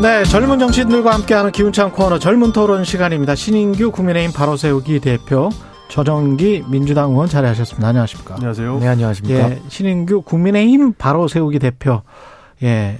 [0.00, 3.34] 네, 젊은 정치인들과 함께하는 기운찬 코너 젊은 토론 시간입니다.
[3.34, 5.48] 신인규 국민의힘 바로 세우기 대표,
[5.88, 7.88] 저정기 민주당 의원 자리하셨습니다.
[7.88, 8.36] 안녕하십니까?
[8.36, 8.78] 안녕하세요.
[8.78, 9.50] 네, 안녕하십니까.
[9.50, 12.02] 예, 신인규 국민의힘 바로 세우기 대표,
[12.62, 12.98] 예,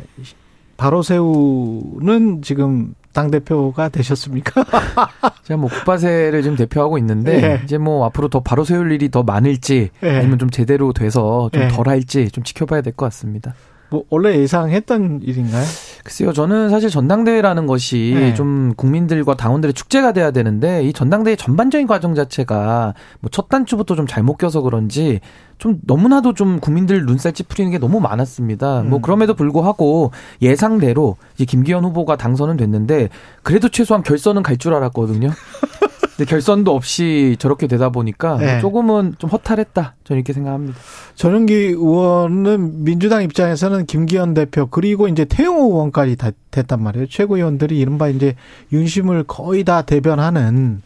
[0.77, 4.65] 바로 세우는 지금 당 대표가 되셨습니까?
[5.45, 7.61] 제가 뭐 국바세를 지금 대표하고 있는데 예.
[7.65, 10.17] 이제 뭐 앞으로 더 바로 세울 일이 더 많을지 예.
[10.19, 11.69] 아니면 좀 제대로 돼서 좀 예.
[11.69, 13.55] 덜 할지 좀 지켜봐야 될 것 같습니다.
[13.95, 15.65] 뭐 원래 예상했던 일인가요?
[16.03, 18.35] 글쎄요, 저는 사실 전당대회라는 것이 네.
[18.35, 24.07] 좀 국민들과 당원들의 축제가 돼야 되는데 이 전당대회 전반적인 과정 자체가 뭐 첫 단추부터 좀
[24.07, 25.21] 잘못 껴서 그런지
[25.59, 28.83] 좀 너무나도 좀 국민들 눈살 찌푸리는 게 너무 많았습니다.
[28.83, 29.03] 뭐 음.
[29.03, 30.11] 그럼에도 불구하고
[30.43, 33.09] 예상대로 이제 김기현 후보가 당선은 됐는데
[33.45, 35.31] 그래도 최소한 결선은 갈 줄 알았거든요.
[36.17, 38.61] 근데 결선도 없이 저렇게 되다 보니까 네.
[38.61, 39.97] 조금은 좀 허탈했다.
[40.05, 40.79] 저는 이렇게 생각합니다.
[41.17, 47.07] 전용기 의원은 민주당 입장에서는 김기현 대표 그리고 이제 태영호 의원까지 다 됐단 말이에요.
[47.09, 48.37] 최고위원들이 이른바 이제
[48.73, 50.83] 윤심을 거의 다 대변하는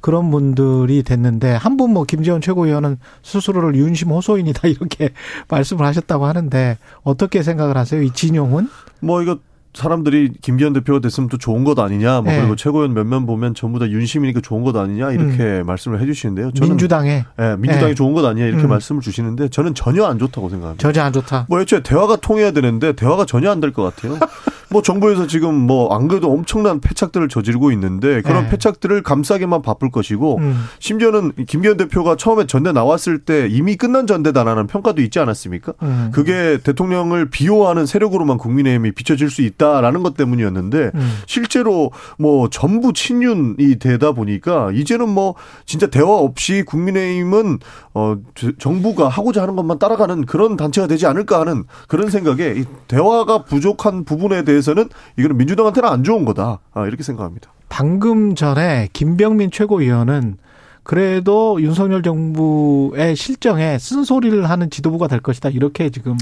[0.00, 5.10] 그런 분들이 됐는데 한 분 뭐 김재원 최고위원은 스스로를 윤심 호소인이다 이렇게
[5.48, 8.02] 말씀을 하셨다고 하는데 어떻게 생각을 하세요?
[8.02, 8.68] 이 진용은?
[8.98, 9.38] 뭐 이거
[9.74, 12.38] 사람들이 김기현 대표가 됐으면 또 좋은 것 아니냐, 뭐 네.
[12.40, 16.50] 그리고 최고위원 몇몇 보면 전부 다 윤심이니까 좋은 것 아니냐 이렇게 말씀을 해주시는데요.
[16.52, 17.94] 저는 민주당에 예, 민주당이 네.
[17.94, 18.68] 좋은 것 아니냐 이렇게 음.
[18.68, 20.82] 말씀을 주시는데 저는 전혀 안 좋다고 생각합니다.
[20.82, 21.46] 전혀 안 좋다.
[21.48, 24.18] 뭐 애초에 대화가 통해야 되는데 대화가 전혀 안 될 것 같아요.
[24.72, 28.50] 뭐 정부에서 지금 뭐 안 그래도 엄청난 패착들을 저지르고 있는데 그런 네.
[28.50, 30.64] 패착들을 감싸기만 바쁠 것이고 음.
[30.78, 35.74] 심지어는 김기현 대표가 처음에 전대 나왔을 때 이미 끝난 전대다라는 평가도 있지 않았습니까?
[35.82, 36.10] 음.
[36.12, 41.18] 그게 대통령을 비호하는 세력으로만 국민의힘이 비춰질 수 있다라는 것 때문이었는데 음.
[41.26, 45.34] 실제로 뭐 전부 친윤이 되다 보니까 이제는 뭐
[45.66, 47.58] 진짜 대화 없이 국민의힘은
[47.94, 48.16] 어
[48.58, 54.04] 정부가 하고자 하는 것만 따라가는 그런 단체가 되지 않을까 하는 그런 생각에 이 대화가 부족한
[54.04, 54.88] 부분에 대해서 는
[55.18, 57.50] 이거는 민주당한테는 안 좋은 거다 아, 이렇게 생각합니다.
[57.68, 60.36] 방금 전에 김병민 최고위원은
[60.82, 65.48] 그래도 윤석열 정부의 실정에 쓴소리를 하는 지도부가 될 것이다.
[65.50, 66.16] 이렇게 지금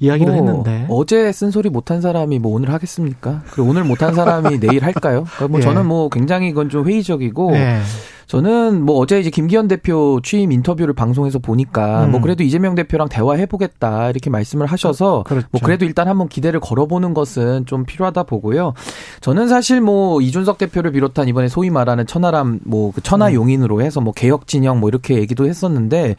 [0.00, 0.86] 이야기를 뭐 했는데.
[0.88, 3.42] 어제 쓴소리 못한 사람이 뭐 오늘 하겠습니까?
[3.50, 5.24] 그리고 오늘 못한 사람이 내일 할까요?
[5.36, 5.62] 그러니까 뭐 예.
[5.62, 7.80] 저는 뭐 굉장히 이건 좀 회의적이고 예.
[8.30, 12.12] 저는 뭐 어제 이제 김기현 대표 취임 인터뷰를 방송에서 보니까 음.
[12.12, 15.48] 뭐 그래도 이재명 대표랑 대화해 보겠다 이렇게 말씀을 하셔서 그렇죠.
[15.50, 18.74] 뭐 그래도 일단 한번 기대를 걸어보는 것은 좀 필요하다 보고요.
[19.20, 24.00] 저는 사실 뭐 이준석 대표를 비롯한 이번에 소위 말하는 천하람 뭐 그 천하 용인으로 해서
[24.00, 26.16] 뭐 개혁 진영 뭐 이렇게 얘기도 했었는데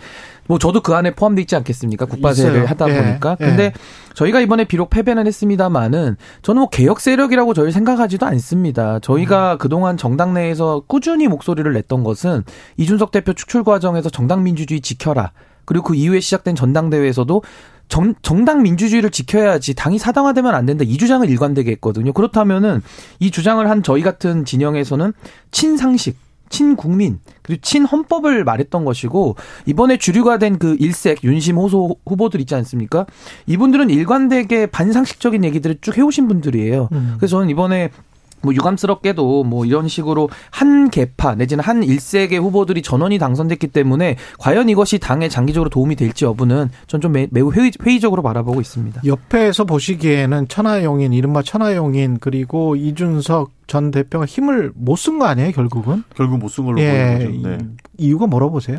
[0.47, 2.05] 뭐 저도 그 안에 포함돼 있지 않겠습니까?
[2.05, 2.67] 국바세를 있어요.
[2.67, 3.37] 하다 예, 보니까.
[3.39, 3.45] 예.
[3.45, 3.73] 근데
[4.15, 8.95] 저희가 이번에 비록 패배는 했습니다만은 저는 뭐 개혁 세력이라고 저희 생각하지도 않습니다.
[8.95, 9.01] 음.
[9.01, 12.43] 저희가 그동안 정당 내에서 꾸준히 목소리를 냈던 것은
[12.77, 15.31] 이준석 대표 축출 과정에서 정당 민주주의 지켜라.
[15.65, 17.43] 그리고 그 이후에 시작된 전당대회에서도
[17.87, 20.85] 정, 정당 민주주의를 지켜야지 당이 사당화되면 안 된다.
[20.87, 22.13] 이 주장을 일관되게 했거든요.
[22.13, 22.81] 그렇다면은
[23.19, 25.13] 이 주장을 한 저희 같은 진영에서는
[25.51, 26.17] 친상식,
[26.49, 29.35] 친국민, 그리고 친헌법을 말했던 것이고
[29.65, 33.05] 이번에 주류가 된 그 일색 윤심 호소 후보들 있지 않습니까?
[33.47, 36.89] 이분들은 일관되게 반상식적인 얘기들을 쭉 해오신 분들이에요.
[36.91, 37.15] 음.
[37.17, 37.89] 그래서 저는 이번에
[38.41, 44.69] 뭐 유감스럽게도 뭐 이런 식으로 한 개파 내지는 한 일색의 후보들이 전원이 당선됐기 때문에 과연
[44.69, 49.01] 이것이 당에 장기적으로 도움이 될지 여부는 전 좀 매우 회의, 회의 적으로 바라보고 있습니다.
[49.05, 56.03] 옆에서 보시기에는 천하용인, 이른바 천하용인, 그리고 이준석 전 대표가 힘을 못 쓴 거 아니에요, 결국은?
[56.15, 57.17] 결국 못 쓴 걸로 예.
[57.17, 57.57] 보이는 거죠.
[57.57, 57.57] 네.
[57.97, 58.77] 이유가 뭐라고 보세요?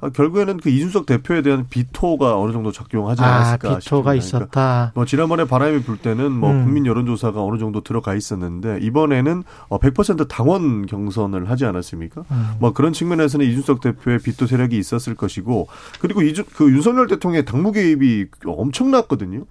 [0.00, 4.14] 아, 결국에는 그 이준석 대표에 대한 비토가 어느 정도 작용하지 아, 않았을까 비토가 싶습니다.
[4.14, 4.46] 있었다.
[4.50, 6.64] 그러니까 뭐 지난번에 바람이 불 때는 뭐 음.
[6.64, 12.24] 국민 여론조사가 어느 정도 들어가 있었는데 이번에는 어, 100% 당원 경선을 하지 않았습니까?
[12.30, 12.50] 음.
[12.60, 15.68] 뭐 그런 측면에서는 이준석 대표의 비토 세력이 있었을 것이고
[16.00, 19.44] 그리고 이준 그 윤석열 대통령의 당무 개입이 엄청났거든요.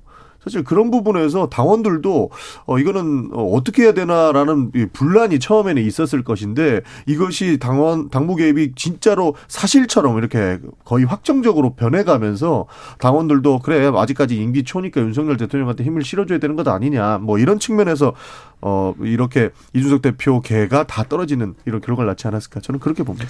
[0.47, 2.29] 사실 그런 부분에서 당원들도
[2.65, 8.71] 어 이거는 어, 어떻게 해야 되나라는 이 분란이 처음에는 있었을 것인데 이것이 당원 당무 개입이
[8.75, 12.65] 진짜로 사실처럼 이렇게 거의 확정적으로 변해가면서
[12.99, 18.13] 당원들도 그래 아직까지 임기 초니까 윤석열 대통령한테 힘을 실어줘야 되는 것 아니냐 뭐 이런 측면에서
[18.61, 23.27] 어 이렇게 이준석 대표 개가 다 떨어지는 이런 결과를 낳지 않았을까 저는 그렇게 봅니다.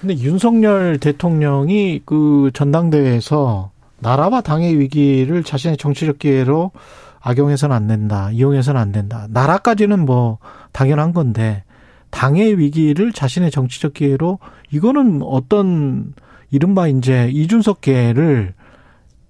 [0.00, 6.72] 근데 윤석열 대통령이 그 전당대회에서 나라와 당의 위기를 자신의 정치적 기회로
[7.20, 8.30] 악용해서는 안 된다.
[8.32, 9.26] 이용해서는 안 된다.
[9.30, 10.38] 나라까지는 뭐
[10.72, 11.64] 당연한 건데
[12.10, 14.38] 당의 위기를 자신의 정치적 기회로
[14.70, 16.14] 이거는 어떤
[16.50, 18.54] 이른바 이제 이준석계를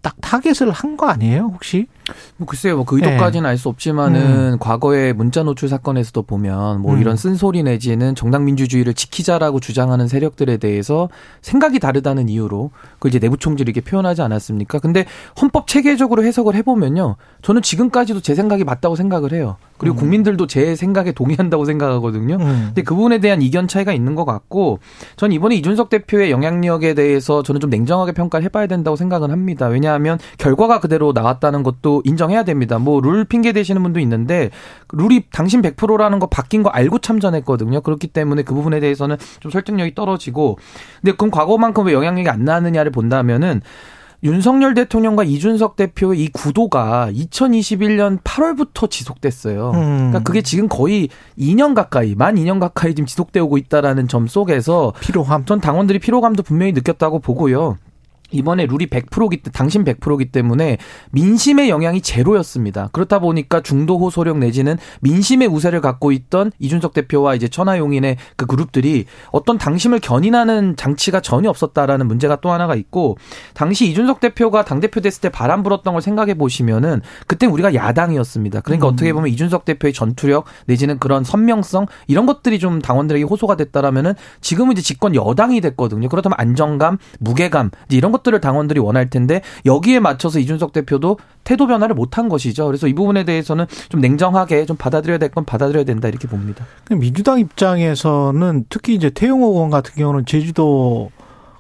[0.07, 1.89] 딱 타겟을 한 거 아니에요, 혹시?
[2.37, 4.59] 뭐 글쎄요, 뭐그 의도까지는 알수 없지만은 음.
[4.61, 7.01] 과거의 문자 노출 사건에서도 보면 뭐 음.
[7.01, 11.09] 이런 쓴소리 내지는 정당 민주주의를 지키자라고 주장하는 세력들에 대해서
[11.43, 14.79] 생각이 다르다는 이유로 그 이제 내부 총질을 이렇게 표현하지 않았습니까?
[14.79, 15.07] 근데
[15.43, 19.57] 헌법 체계적으로 해석을 해보면요, 저는 지금까지도 제 생각이 맞다고 생각을 해요.
[19.79, 20.01] 그리고 음.
[20.01, 22.37] 국민들도 제 생각에 동의한다고 생각하거든요.
[22.37, 22.63] 음.
[22.67, 24.79] 근데 그 부분에 대한 이견 차이가 있는 것 같고,
[25.17, 29.67] 전 이번에 이준석 대표의 영향력에 대해서 저는 좀 냉정하게 평가를 해봐야 된다고 생각은 합니다.
[29.67, 32.79] 왜냐하면 결과가 그대로 나왔다는 것도 인정해야 됩니다.
[32.79, 34.51] 뭐 룰 핑계 대시는 분도 있는데
[34.93, 37.81] 룰이 당신 100%라는 거 바뀐 거 알고 참전했거든요.
[37.83, 40.59] 그렇기 때문에 그 부분에 대해서는 좀 설득력이 떨어지고,
[41.01, 43.61] 근데 그럼 과거만큼 왜 영향력이 안 나느냐를 본다면은.
[44.23, 49.71] 윤석열 대통령과 이준석 대표의 이 구도가 2021년 8월부터 지속됐어요.
[49.71, 49.97] 음.
[49.97, 51.09] 그러니까 그게 지금 거의
[51.39, 55.45] 2년 가까이, 만 2년 가까이 지금 지속되고 있다라는 점 속에서 피로함.
[55.45, 57.79] 전 당원들이 피로감도 분명히 느꼈다고 보고요.
[58.31, 60.79] 이번에 룰이 100%기 때 당신 100%기 때문에
[61.13, 62.89] 민심의 영향이 제로였습니다.
[62.93, 69.07] 그렇다 보니까 중도 호소력 내지는 민심의 우세를 갖고 있던 이준석 대표와 이제 천하용인의 그 그룹들이
[69.31, 73.17] 어떤 당심을 견인하는 장치가 전혀 없었다라는 문제가 또 하나가 있고
[73.55, 78.61] 당시 이준석 대표가 당 대표 됐을 때 바람 불었던 걸 생각해 보시면은 그때 우리가 야당이었습니다.
[78.61, 78.93] 그러니까 음.
[78.93, 84.73] 어떻게 보면 이준석 대표의 전투력 내지는 그런 선명성 이런 것들이 좀 당원들에게 호소가 됐다라면은 지금은
[84.73, 86.09] 이제 집권 여당이 됐거든요.
[86.09, 92.29] 그렇다면 안정감, 무게감 이런 것들을 당원들이 원할 텐데 여기에 맞춰서 이준석 대표도 태도 변화를 못한
[92.29, 92.67] 것이죠.
[92.67, 96.65] 그래서 이 부분에 대해서는 좀 냉정하게 좀 받아들여야 될 건 받아들여야 된다 이렇게 봅니다.
[96.91, 101.11] 민주당 입장에서는 특히 이제 태용호 의원 같은 경우는 제주도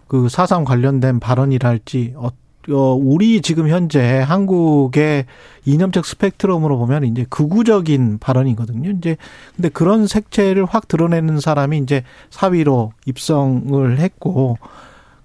[0.08, 2.28] 그 사상 관련된 발언이랄지 어,
[2.70, 5.26] 어, 우리 지금 현재 한국의
[5.64, 8.90] 이념적 스펙트럼으로 보면 이제 극우적인 발언이거든요.
[8.90, 9.16] 이제
[9.54, 14.58] 근데 그런 색채를 확 드러내는 사람이 이제 사위로 입성을 했고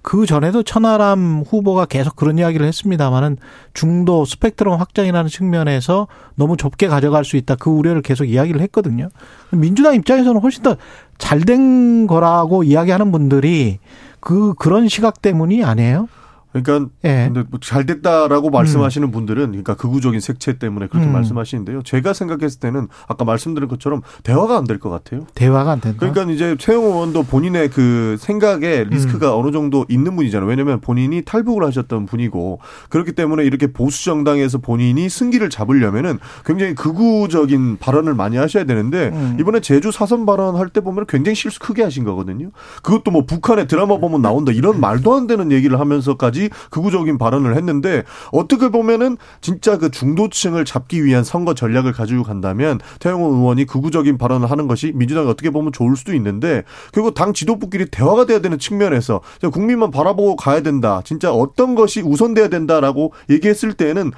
[0.01, 3.37] 그 전에도 천하람 후보가 계속 그런 이야기를 했습니다만은
[3.73, 7.55] 중도 스펙트럼 확장이라는 측면에서 너무 좁게 가져갈 수 있다.
[7.55, 9.09] 그 우려를 계속 이야기를 했거든요.
[9.51, 10.75] 민주당 입장에서는 훨씬 더
[11.17, 13.77] 잘 된 거라고 이야기하는 분들이
[14.19, 16.07] 그 그런 시각 때문이 아니에요?
[16.53, 17.25] 그러니까 예.
[17.31, 21.13] 근데 뭐 잘 됐다라고 말씀하시는 분들은 그러니까 극우적인 색채 때문에 그렇게 음.
[21.13, 21.83] 말씀하시는데요.
[21.83, 25.27] 제가 생각했을 때는 아까 말씀드린 것처럼 대화가 안 될 것 같아요.
[25.35, 25.97] 대화가 안 된다.
[25.99, 29.39] 그러니까 이제 최영 의원도 본인의 그 생각에 리스크가 음.
[29.43, 30.49] 어느 정도 있는 분이잖아요.
[30.49, 32.59] 왜냐하면 본인이 탈북을 하셨던 분이고
[32.89, 39.37] 그렇기 때문에 이렇게 보수 정당에서 본인이 승기를 잡으려면은 굉장히 극우적인 발언을 많이 하셔야 되는데 음.
[39.39, 42.49] 이번에 제주 사선 발언할 때 보면 굉장히 실수 크게 하신 거거든요.
[42.81, 48.03] 그것도 뭐 북한의 드라마 보면 나온다 이런 말도 안 되는 얘기를 하면서까지 극우적인 발언을 했는데
[48.31, 54.49] 어떻게 보면은 진짜 그 중도층을 잡기 위한 선거 전략을 가지고 간다면 태영호 의원이 극우적인 발언을
[54.49, 56.63] 하는 것이 민주당이 어떻게 보면 좋을 수도 있는데
[56.93, 61.01] 그리고 당 지도부끼리 대화가 돼야 되는 측면에서 국민만 바라보고 가야 된다.
[61.03, 64.11] 진짜 어떤 것이 우선돼야 된다라고 얘기했을 때는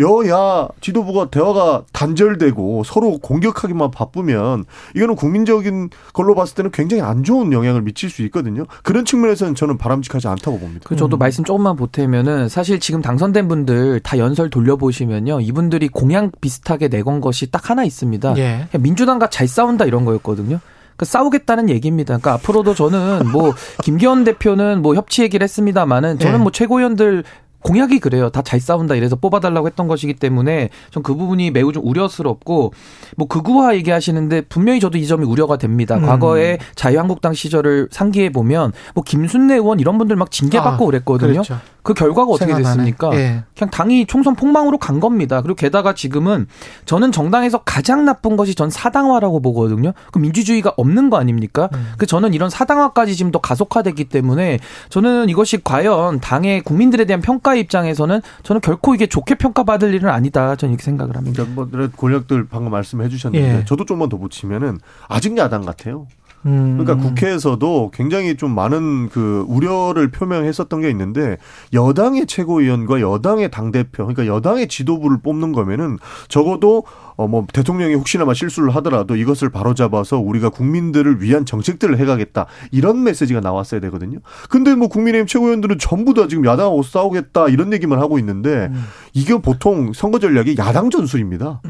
[0.00, 4.64] 여야 지도부가 대화가 단절되고 서로 공격하기만 바쁘면
[4.96, 8.64] 이거는 국민적인 걸로 봤을 때는 굉장히 안 좋은 영향을 미칠 수 있거든요.
[8.82, 10.86] 그런 측면에서는 저는 바람직하지 않다고 봅니다.
[10.88, 15.40] 그 저도 말씀 조금만 보태면은 사실 지금 당선된 분들 다 연설 돌려보시면요.
[15.40, 18.36] 이분들이 공약 비슷하게 내건 것이 딱 하나 있습니다.
[18.38, 18.68] 예.
[18.78, 20.60] 민주당과 잘 싸운다 이런 거였거든요.
[20.96, 22.18] 그 싸우겠다는 얘기입니다.
[22.18, 26.42] 그러니까 앞으로도 저는 뭐 김기현 대표는 뭐 협치 얘기를 했습니다만은 저는 예.
[26.42, 27.24] 뭐 최고위원들
[27.62, 28.30] 공약이 그래요.
[28.30, 32.72] 다 잘 싸운다 이래서 뽑아달라고 했던 것이기 때문에 전 그 부분이 매우 좀 우려스럽고
[33.16, 35.96] 뭐 극우화 얘기하시는데 분명히 저도 이 점이 우려가 됩니다.
[35.96, 36.02] 음.
[36.06, 41.32] 과거에 자유한국당 시절을 상기해 보면 뭐 김순례 의원 이런 분들 막 징계받고 아, 그랬거든요.
[41.32, 41.58] 그렇죠.
[41.82, 42.54] 그 결과가 어떻게.
[42.54, 43.10] 됐습니까?
[43.14, 43.42] 예.
[43.56, 45.40] 그냥 당이 총선 폭망으로 간 겁니다.
[45.40, 46.46] 그리고 게다가 지금은
[46.84, 49.92] 저는 정당에서 가장 나쁜 것이 전 사당화라고 보거든요.
[50.12, 51.70] 그 민주주의가 없는 거 아닙니까?
[51.72, 51.92] 음.
[51.96, 54.58] 그 저는 이런 사당화까지 지금 더 가속화됐기 때문에
[54.90, 60.56] 저는 이것이 과연 당의 국민들에 대한 평가 입장에서는 저는 결코 이게 좋게 평가받을 일은 아니다.
[60.56, 61.44] 저는 이렇게 생각을 합니다.
[61.44, 63.64] 그러니까 뭐 권력들 방금 말씀해 주셨는데 예.
[63.64, 64.78] 저도 좀만 더 붙이면은
[65.08, 66.06] 아직 야당 같아요.
[66.46, 66.78] 음.
[66.78, 71.36] 그러니까 국회에서도 굉장히 좀 많은 그 우려를 표명했었던 게 있는데
[71.74, 75.98] 여당의 최고위원과 여당의 당 대표, 그러니까 여당의 지도부를 뽑는 거면은
[76.28, 76.84] 적어도
[77.20, 83.80] 어뭐 대통령이 혹시나마 실수를 하더라도 이것을 바로잡아서 우리가 국민들을 위한 정책들을 해가겠다 이런 메시지가 나왔어야
[83.82, 84.20] 되거든요.
[84.48, 88.70] 근데 뭐 국민의힘 최고위원들은 전부 다 지금 야당하고 싸우겠다 이런 얘기만 하고 있는데
[89.12, 91.60] 이게 보통 선거 전략이 야당 전술입니다.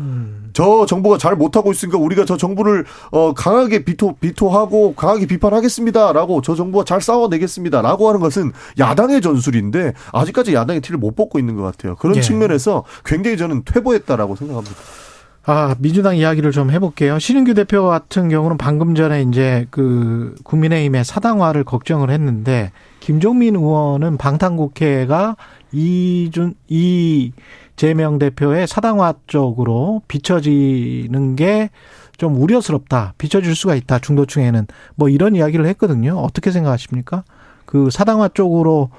[0.52, 6.54] 저 정부가 잘 못하고 있으니까 우리가 저 정부를 어 강하게 비토 비토하고 강하게 비판하겠습니다라고 저
[6.54, 11.96] 정부가 잘 싸워내겠습니다라고 하는 것은 야당의 전술인데 아직까지 야당의 티를 못 뽑고 있는 것 같아요.
[11.96, 12.20] 그런 예.
[12.20, 14.76] 측면에서 굉장히 저는 퇴보했다라고 생각합니다.
[15.44, 17.18] 아, 민주당 이야기를 좀 해볼게요.
[17.18, 25.36] 신인규 대표 같은 경우는 방금 전에 이제 그 국민의힘의 사당화를 걱정을 했는데 김종민 의원은 방탄국회가
[25.72, 31.70] 이준 이재명 대표의 사당화 쪽으로 비춰지는 게
[32.20, 33.14] 좀 우려스럽다.
[33.16, 33.98] 비춰질 수가 있다.
[33.98, 36.18] 중도층에는 뭐 이런 이야기를 했거든요.
[36.18, 37.24] 어떻게 생각하십니까?
[37.64, 38.90] 그 사당화 쪽으로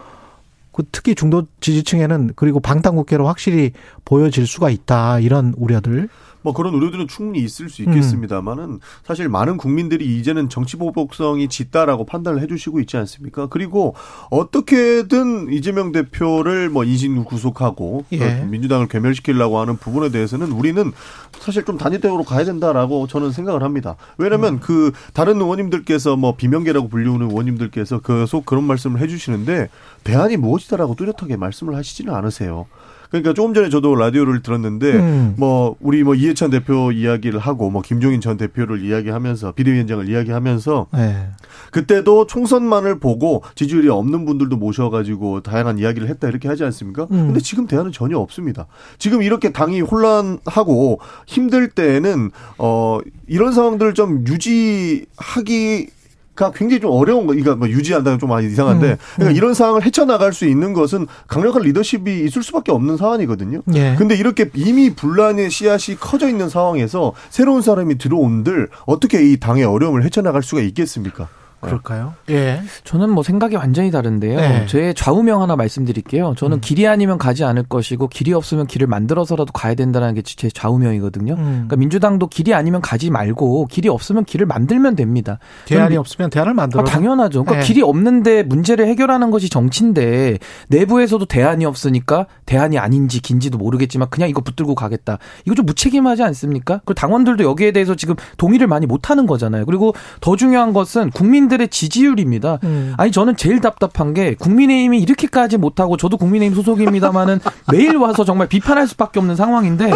[0.72, 3.74] 그 특히 중도 지지층에는 그리고 방탄국회로 확실히
[4.06, 5.20] 보여질 수가 있다.
[5.20, 6.10] 이런 우려들.
[6.42, 12.42] 뭐 그런 우려들은 충분히 있을 수 있겠습니다만은 사실 많은 국민들이 이제는 정치 보복성이 짙다라고 판단을
[12.42, 13.48] 해주시고 있지 않습니까?
[13.48, 13.96] 그리고
[14.30, 18.44] 어떻게든 이재명 대표를 뭐 인신 구속하고 예.
[18.44, 20.92] 민주당을 괴멸시키려고 하는 부분에 대해서는 우리는
[21.40, 23.96] 사실 좀 단일대우로 가야 된다라고 저는 생각을 합니다.
[24.18, 29.70] 왜냐하면 그 다른 의원님들께서 뭐 비명계라고 불리우는 의원님들께서 계속 그런 말씀을 해주시는데
[30.04, 32.68] 대안이 무엇이다라고 뚜렷하게 말씀을 하시지는 않으세요.
[33.12, 35.34] 그러니까 조금 전에 저도 라디오를 들었는데 음.
[35.38, 41.28] 뭐 우리 뭐 이해찬 대표 이야기를 하고 뭐 김종인 전 대표를 이야기하면서 비대위원장을 이야기하면서 네.
[41.72, 47.04] 그때도 총선만을 보고 지지율이 없는 분들도 모셔가지고 다양한 이야기를 했다 이렇게 하지 않습니까?
[47.12, 47.28] 음.
[47.28, 48.68] 근데 지금 대안은 전혀 없습니다.
[48.98, 56.01] 지금 이렇게 당이 혼란하고 힘들 때에는 어 이런 상황들을 좀 유지하기 가
[56.50, 59.36] 굉장히 좀 어려운 거, 그러니까 뭐 유지한다면 좀 많이 이상한데, 음, 그러니까 음.
[59.36, 63.62] 이런 상황을 헤쳐나갈 수 있는 것은 강력한 리더십이 있을 수밖에 없는 상황이거든요.
[63.76, 63.96] 예.
[63.98, 70.04] 근데 이렇게 이미 분란의 씨앗이 커져 있는 상황에서 새로운 사람이 들어온들 어떻게 이 당의 어려움을
[70.04, 71.28] 헤쳐나갈 수가 있겠습니까?
[71.62, 72.14] 그럴까요?
[72.30, 72.62] 예.
[72.84, 74.40] 저는 뭐 생각이 완전히 다른데요.
[74.40, 74.66] 네.
[74.68, 76.34] 제 좌우명 하나 말씀드릴게요.
[76.38, 76.62] 저는 음.
[76.62, 81.34] 길이 아니면 가지 않을 것이고 길이 없으면 길을 만들어서라도 가야 된다는 게 제 좌우명이거든요.
[81.34, 81.44] 음.
[81.54, 85.40] 그러니까 민주당도 길이 아니면 가지 말고 길이 없으면 길을 만들면 됩니다.
[85.66, 86.82] 대안이 없으면 대안을 만들어.
[86.82, 87.44] 아, 당연하죠.
[87.44, 87.68] 그러니까 네.
[87.68, 90.40] 길이 없는데 문제를 해결하는 것이 정치인데
[90.70, 95.18] 내부에서도 대안이 없으니까 대안이 아닌지 긴지도 모르겠지만 그냥 이거 붙들고 가겠다.
[95.46, 96.82] 이거 좀 무책임하지 않습니까?
[96.86, 99.66] 그리고 당원들도 여기에 대해서 지금 동의를 많이 못 하는 거잖아요.
[99.66, 102.60] 그리고 더 중요한 것은 국민들 국민들의 지지율입니다.
[102.64, 102.94] 음.
[102.98, 107.40] 아니 저는 제일 답답한 게 국민의힘이 이렇게까지 못하고 저도 국민의힘 소속입니다만은
[107.72, 109.92] 매일 와서 정말 비판할 수밖에 없는 상황인데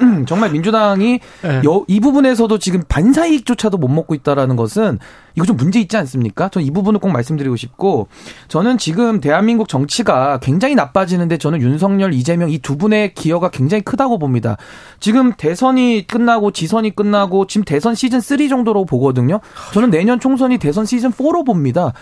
[0.00, 1.62] 음, 정말 민주당이 네.
[1.66, 4.98] 여- 이 부분에서도 지금 반사이익조차도 못 먹고 있다라는 것은
[5.36, 6.48] 이거 좀 문제 있지 않습니까?
[6.48, 8.08] 저는 이 부분을 꼭 말씀드리고 싶고
[8.48, 14.18] 저는 지금 대한민국 정치가 굉장히 나빠지는데 저는 윤석열, 이재명 이 두 분의 기여가 굉장히 크다고
[14.18, 14.56] 봅니다.
[14.98, 19.40] 지금 대선이 끝나고 지선이 끝나고 지금 대선 시즌 3 정도로 보거든요.
[19.74, 21.92] 저는 내년 총선이 대선 시즌 4로 봅니다.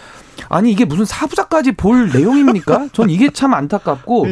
[0.49, 2.89] 아니 이게 무슨 사부작까지 볼 내용입니까?
[2.93, 4.27] 전 이게 참 안타깝고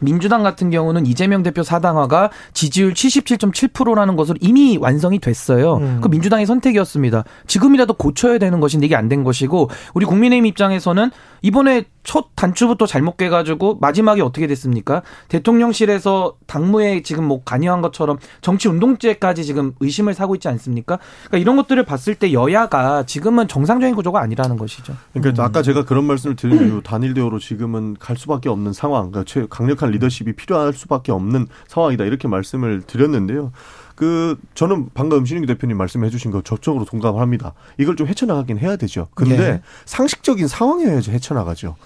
[0.00, 5.76] 민주당 같은 경우는 이재명 대표 사당화가 지지율 77.7%라는 것으로 이미 완성이 됐어요.
[5.76, 5.98] 음.
[6.02, 7.24] 그 민주당의 선택이었습니다.
[7.46, 11.10] 지금이라도 고쳐야 되는 것인데 이게 안 된 것이고 우리 국민의힘 입장에서는
[11.42, 15.02] 이번에 첫 단추부터 잘못 깨가지고 마지막에 어떻게 됐습니까?
[15.28, 21.00] 대통령실에서 당무에 지금 뭐 관여한 것처럼 정치 운동죄까지 지금 의심을 사고 있지 않습니까?
[21.24, 24.94] 그러니까 이런 것들을 봤을 때 여야가 지금은 정상적인 구조가 아니라는 것이죠.
[25.14, 29.24] 그러니까 아까 제가 그런 말씀을 드린 이유 단일 대우로 지금은 갈 수밖에 없는 상황, 그러니까
[29.30, 33.50] 최- 강력한 리더십이 필요할 수밖에 없는 상황이다 이렇게 말씀을 드렸는데요.
[33.96, 37.54] 그 저는 방금 신윤기 대표님 말씀해 주신 거 적극적으로 동감을 합니다.
[37.78, 39.08] 이걸 좀 헤쳐나가긴 해야 되죠.
[39.14, 39.60] 근데 예.
[39.86, 41.76] 상식적인 상황이어야지 헤쳐나가죠.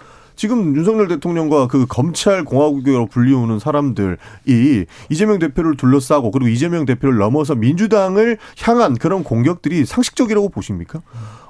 [0.40, 7.54] 지금 윤석열 대통령과 그 검찰 공화국으로 불리우는 사람들이 이재명 대표를 둘러싸고 그리고 이재명 대표를 넘어서
[7.54, 11.02] 민주당을 향한 그런 공격들이 상식적이라고 보십니까?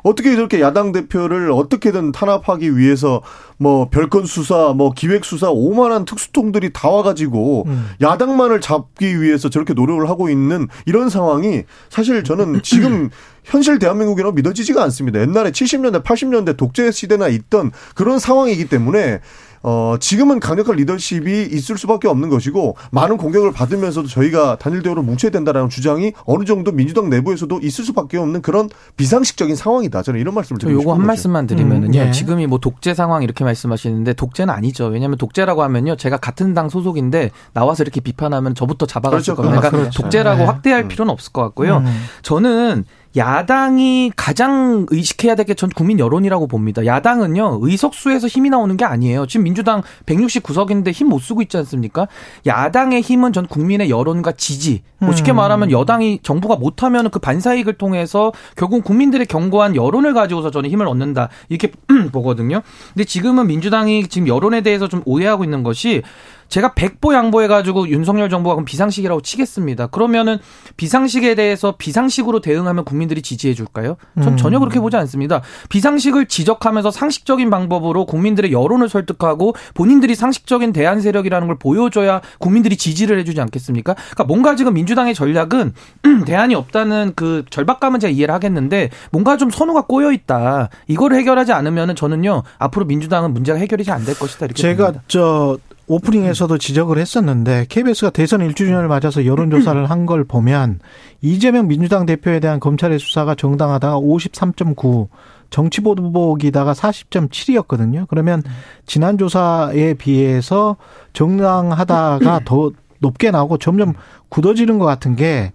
[0.02, 3.22] 어떻게 저렇게 야당 대표를 어떻게든 탄압하기 위해서
[3.59, 7.66] 뭐 별건 수사, 뭐 기획 수사 오만한 특수통들이 다 와가지고
[8.01, 13.10] 야당만을 잡기 위해서 저렇게 노력을 하고 있는 이런 상황이 사실 저는 지금
[13.44, 15.20] 현실 대한민국이라고 믿어지지가 않습니다.
[15.20, 19.20] 옛날에 70년대, 80년대 독재 시대나 있던 그런 상황이기 때문에
[19.62, 25.31] 어, 지금은 강력한 리더십이 있을 수밖에 없는 것이고 많은 공격을 받으면서도 저희가 단일 대우로 뭉쳐야
[25.31, 30.03] 된다라는 주장이 어느 정도 민주당 내부에서도 있을 수밖에 없는 그런 비상식적인 상황이다.
[30.03, 31.07] 저는 이런 말씀을 저 드리고 요거 한 거죠.
[31.07, 32.01] 말씀만 드리면은요.
[32.01, 32.11] 음, 예.
[32.11, 34.87] 지금이 뭐 독재 상황 이렇게 말씀하시는데 독재는 아니죠.
[34.87, 35.97] 왜냐하면 독재라고 하면요.
[35.97, 39.37] 제가 같은 당 소속인데 나와서 이렇게 비판하면 저부터 잡아갔을 그렇죠.
[39.37, 39.61] 겁니다.
[39.61, 40.03] 그러니까 그렇죠.
[40.03, 40.45] 독재라고 네.
[40.45, 41.78] 확대할 필요는 없을 것 같고요.
[41.78, 42.03] 음.
[42.23, 42.85] 저는
[43.16, 46.87] 야당이 가장 의식해야 될 게 전 국민 여론이라고 봅니다.
[46.87, 49.27] 야당은요, 의석수에서 힘이 나오는 게 아니에요.
[49.27, 52.07] 지금 민주당 169석인데 힘 못 쓰고 있지 않습니까?
[52.47, 54.82] 야당의 힘은 전 국민의 여론과 지지.
[54.99, 55.37] 뭐 쉽게 음.
[55.37, 61.31] 말하면 여당이 정부가 못하면 그 반사이익을 통해서 결국 국민들의 견고한 여론을 가지고서 저는 힘을 얻는다.
[61.49, 61.73] 이렇게
[62.12, 62.62] 보거든요.
[62.95, 66.03] 근데 지금은 민주당이 지금 여론에 대해서 좀 오해하고 있는 것이
[66.51, 69.86] 제가 백보 양보해가지고 윤석열 정부가 그럼 비상식이라고 치겠습니다.
[69.86, 70.39] 그러면은
[70.77, 73.97] 비상식에 대해서 비상식으로 대응하면 국민들이 지지해 줄까요?
[74.22, 74.36] 전 음.
[74.36, 75.43] 전혀 그렇게 보지 않습니다.
[75.68, 83.18] 비상식을 지적하면서 상식적인 방법으로 국민들의 여론을 설득하고 본인들이 상식적인 대안 세력이라는 걸 보여줘야 국민들이 지지를
[83.20, 83.94] 해주지 않겠습니까?
[83.94, 85.72] 그러니까 뭔가 지금 민주당의 전략은
[86.27, 90.68] 대안이 없다는 그 절박감은 제가 이해를 하겠는데 뭔가 좀 선호가 꼬여 있다.
[90.89, 95.05] 이걸 해결하지 않으면은 저는요 앞으로 민주당은 문제가 해결이 잘 안 될 것이다 이렇게 제가 봅니다.
[95.09, 95.59] 저
[95.90, 100.80] 오프닝에서도 지적을 했었는데 KBS가 대선 1주년을 맞아서 여론조사를 한 걸 보면
[101.20, 105.08] 이재명 민주당 대표에 대한 검찰의 수사가 정당하다가 53.9
[105.50, 108.06] 정치보복이다가 40.7이었거든요.
[108.08, 108.42] 그러면
[108.86, 110.76] 지난 조사에 비해서
[111.12, 113.94] 정당하다가 더 높게 나오고 점점
[114.28, 115.52] 굳어지는 것 같은 게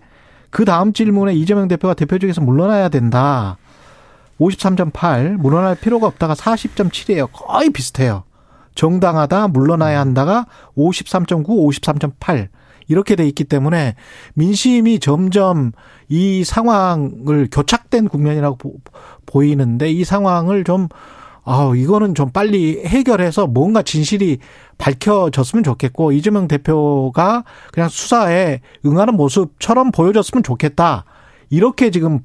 [0.55, 3.57] 그 다음 질문에 이재명 대표가 대표직에서 물러나야 된다.
[4.39, 7.27] 53.8 물러날 필요가 없다가 40.7이에요.
[7.33, 8.23] 거의 비슷해요.
[8.75, 10.45] 정당하다 물러나야 한다가
[10.77, 12.49] 53.9, 53.8
[12.87, 13.95] 이렇게 돼 있기 때문에
[14.35, 15.71] 민심이 점점
[16.07, 18.75] 이 상황을 교착된 국면이라고 보,
[19.25, 20.87] 보이는데 이 상황을 좀
[21.47, 24.39] 아, 이거는 좀 빨리 해결해서 뭔가 진실이
[24.79, 31.05] 밝혀졌으면 좋겠고 이재명 대표가 그냥 수사에 응하는 모습처럼 보여줬으면 좋겠다.
[31.51, 32.21] 이렇게 지금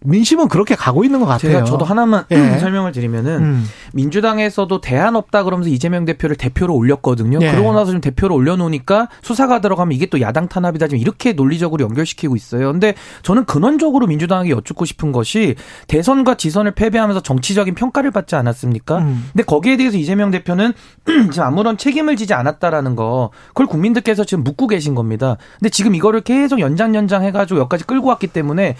[0.00, 1.52] 민심은 그렇게 가고 있는 것 같아요.
[1.52, 2.58] 제가 저도 하나만 예.
[2.58, 3.64] 설명을 드리면은 음.
[3.94, 7.38] 민주당에서도 대안 없다 그러면서 이재명 대표를 대표로 올렸거든요.
[7.40, 7.50] 예.
[7.50, 12.36] 그러고 나서 좀 대표로 올려놓으니까 수사가 들어가면 이게 또 야당 탄압이다 지금 이렇게 논리적으로 연결시키고
[12.36, 12.70] 있어요.
[12.72, 15.56] 근데 저는 근원적으로 민주당에게 여쭙고 싶은 것이
[15.88, 18.98] 대선과 지선을 패배하면서 정치적인 평가를 받지 않았습니까?
[18.98, 19.30] 음.
[19.32, 20.72] 근데 거기에 대해서 이재명 대표는
[21.32, 25.36] 지금 아무런 책임을 지지 않았다라는 거 그걸 국민들께서 지금 묻고 계신 겁니다.
[25.58, 28.76] 근데 지금 이거를 계속 연장 연장 해가지고 여기까지 끌고 왔기 때문에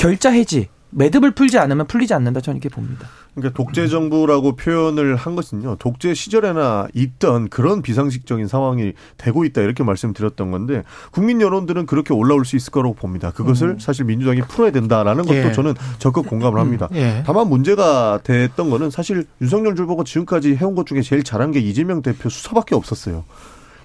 [0.00, 3.06] 결자 해지 매듭을 풀지 않으면 풀리지 않는다 저는 이렇게 봅니다.
[3.34, 5.76] 그러니까 독재 정부라고 표현을 한 것은요.
[5.78, 12.46] 독재 시절에나 있던 그런 비상식적인 상황이 되고 있다 이렇게 말씀드렸던 건데 국민 여론들은 그렇게 올라올
[12.46, 13.30] 수 있을 거라고 봅니다.
[13.30, 15.52] 그것을 사실 민주당이 풀어야 된다라는 것도 예.
[15.52, 16.88] 저는 적극 공감을 합니다.
[16.94, 17.22] 예.
[17.26, 22.00] 다만 문제가 됐던 거는 사실 윤석열 줄보고 지금까지 해온 것 중에 제일 잘한 게 이재명
[22.00, 23.24] 대표 수사밖에 없었어요.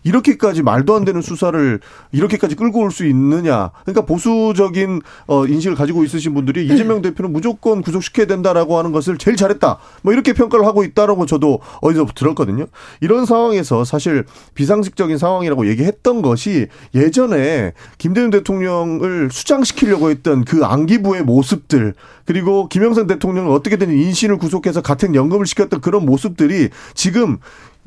[0.06, 1.82] 이렇게까지 말도 안 되는 수사를
[2.14, 3.72] 이렇게까지 끌고 올 수 있느냐.
[3.84, 9.36] 그러니까 보수적인 어 인식을 가지고 있으신 분들이 이재명 대표는 무조건 구속시켜야 된다라고 하는 것을 제일
[9.36, 9.80] 잘했다.
[10.02, 12.68] 뭐 이렇게 평가를 하고 있다라고 저도 어디서 들었거든요.
[13.02, 14.24] 이런 상황에서 사실
[14.54, 21.96] 비상식적인 상황이라고 얘기했던 것이 예전에 김대중 대통령을 수장시키려고 했던 그 안기부의 모습들
[22.26, 27.40] 그리고 김영삼 대통령을 어떻게든 인신을 구속해서 같은 연금을 시켰던 그런 모습들이 지금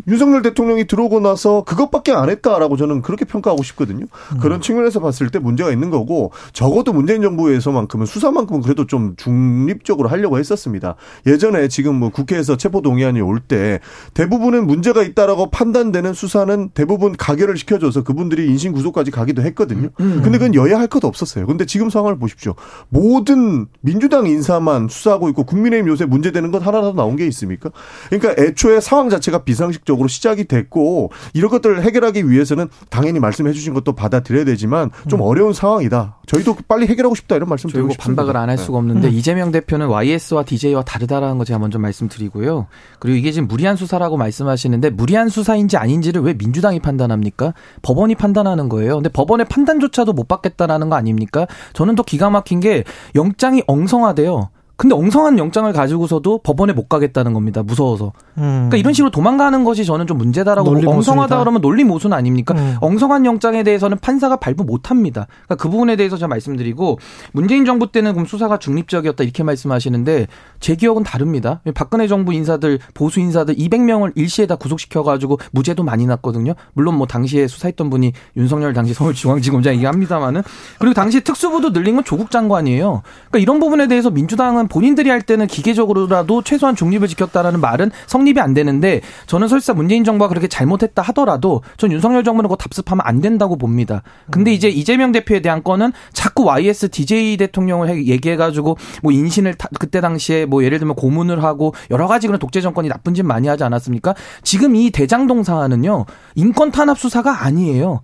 [0.06, 4.06] 윤석열 대통령이 들어오고 나서 그것밖에 안 했다라고 저는 그렇게 평가하고 싶거든요.
[4.32, 4.38] 음.
[4.38, 10.38] 그런 측면에서 봤을 때 문제가 있는 거고 적어도 문재인 정부에서만큼은 수사만큼은 그래도 좀 중립적으로 하려고
[10.38, 10.94] 했었습니다.
[11.26, 13.80] 예전에 지금 뭐 국회에서 체포 동의안이 올 때
[14.14, 19.88] 대부분은 문제가 있다라고 판단되는 수사는 대부분 가결을 시켜줘서 그분들이 인신 구속까지 가기도 했거든요.
[20.00, 20.20] 음.
[20.22, 21.46] 근데 그건 여야 할 것 없었어요.
[21.46, 22.54] 근데 지금 상황을 보십시오.
[22.88, 27.70] 모든 민주당 인사만 수사하고 있고 국민의힘 요새 문제되는 건 하나라도 나온 게 있습니까?
[28.10, 33.72] 그러니까 애초에 상황 자체가 비상식 적으로 시작이 됐고 이런 것들을 해결하기 위해서는 당연히 말씀해 주신
[33.74, 35.24] 것도 받아들여야 되지만 좀 음.
[35.24, 36.18] 어려운 상황이다.
[36.26, 38.22] 저희도 빨리 해결하고 싶다 이런 말씀 드리고 싶습니다.
[38.22, 39.16] 반박을 안 할 수가 없는데 네.
[39.16, 42.66] 이재명 대표는 YS와 DJ와 다르다라는 거 제가 먼저 말씀드리고요.
[42.98, 47.54] 그리고 이게 지금 무리한 수사라고 말씀하시는데 무리한 수사인지 아닌지를 왜 민주당이 판단합니까?
[47.82, 48.94] 법원이 판단하는 거예요.
[48.96, 51.46] 근데 법원의 판단조차도 못 받겠다라는 거 아닙니까?
[51.72, 52.84] 저는 또 기가 막힌 게
[53.14, 54.50] 영장이 엉성하대요.
[54.76, 57.62] 근데 엉성한 영장을 가지고서도 법원에 못 가겠다는 겁니다.
[57.64, 58.12] 무서워서.
[58.38, 58.68] 음.
[58.68, 62.54] 그러니까 이런 식으로 도망가는 것이 저는 좀 문제다라고 엉성하다 그러면 논리 모순 아닙니까?
[62.54, 62.76] 음.
[62.80, 65.26] 엉성한 영장에 대해서는 판사가 발부 못 합니다.
[65.44, 66.98] 그러니까 그 부분에 대해서 제가 말씀드리고
[67.32, 70.26] 문재인 정부 때는 그럼 수사가 중립적이었다 이렇게 말씀하시는데
[70.60, 71.60] 제 기억은 다릅니다.
[71.74, 76.54] 박근혜 정부 인사들 보수 인사들 200명을 일시에 다 구속시켜 가지고 무죄도 많이 났거든요.
[76.72, 80.42] 물론 뭐 당시에 수사했던 분이 윤석열 당시 서울중앙지검장이긴 합니다만은
[80.78, 83.02] 그리고 당시 특수부도 늘린 건 조국 장관이에요.
[83.30, 88.38] 그러니까 이런 부분에 대해서 민주당은 본인들이 할 때는 기계적으로라도 최소한 중립을 지켰다라는 말은 성립 이
[88.40, 93.20] 안 되는데 저는 설사 문재인 정부가 그렇게 잘못했다 하더라도 전 윤석열 정부는 그거 답습하면 안
[93.20, 94.02] 된다고 봅니다.
[94.30, 100.00] 근데 이제 이재명 대표에 대한 건은 자꾸 YS DJ 대통령을 얘기해가지고 뭐 인신을 타, 그때
[100.00, 103.64] 당시에 뭐 예를 들면 고문을 하고 여러 가지 그런 독재 정권이 나쁜 짓 많이 하지
[103.64, 104.14] 않았습니까?
[104.42, 108.00] 지금 이 대장동 사안은요 인권 탄압 수사가 아니에요.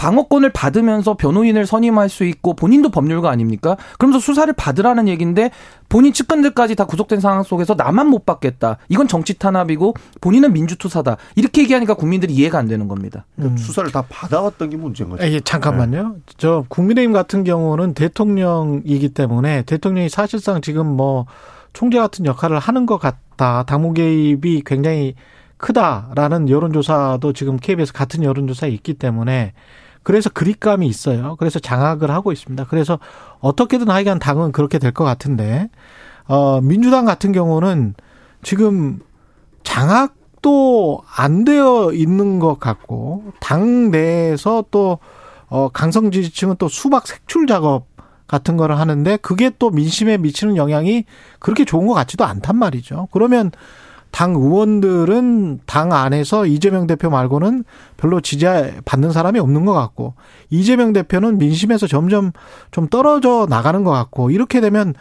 [0.00, 3.76] 방어권을 받으면서 변호인을 선임할 수 있고 본인도 법률가 아닙니까?
[3.98, 5.50] 그러면서 수사를 받으라는 얘기인데
[5.90, 8.78] 본인 측근들까지 다 구속된 상황 속에서 나만 못 받겠다.
[8.88, 11.18] 이건 정치 탄압이고 본인은 민주투사다.
[11.36, 13.26] 이렇게 얘기하니까 국민들이 이해가 안 되는 겁니다.
[13.36, 13.58] 그러니까 음.
[13.58, 15.22] 수사를 다 받아왔던 게 문제인 거죠.
[15.22, 16.02] 예, 잠깐만요.
[16.08, 16.20] 네.
[16.38, 21.26] 저 국민의힘 같은 경우는 대통령이기 때문에 대통령이 사실상 지금 뭐
[21.74, 23.64] 총재 같은 역할을 하는 것 같다.
[23.64, 25.14] 당무 개입이 굉장히
[25.58, 29.52] 크다라는 여론조사도 지금 KBS 같은 여론조사에 있기 때문에
[30.02, 31.36] 그래서 그립감이 있어요.
[31.38, 32.64] 그래서 장악을 하고 있습니다.
[32.68, 32.98] 그래서
[33.40, 35.68] 어떻게든 하여간 당은 그렇게 될 것 같은데,
[36.26, 37.94] 어, 민주당 같은 경우는
[38.42, 39.00] 지금
[39.62, 44.98] 장악도 안 되어 있는 것 같고, 당 내에서 또,
[45.48, 47.86] 어, 강성 지지층은 또 수박 색출 작업
[48.26, 51.04] 같은 거를 하는데, 그게 또 민심에 미치는 영향이
[51.40, 53.08] 그렇게 좋은 것 같지도 않단 말이죠.
[53.12, 53.50] 그러면
[54.10, 57.64] 당 의원들은 당 안에서 이재명 대표 말고는
[57.96, 60.14] 별로 지지받는 사람이 없는 것 같고
[60.50, 62.32] 이재명 대표는 민심에서 점점
[62.70, 64.94] 좀 떨어져 나가는 것 같고 이렇게 되면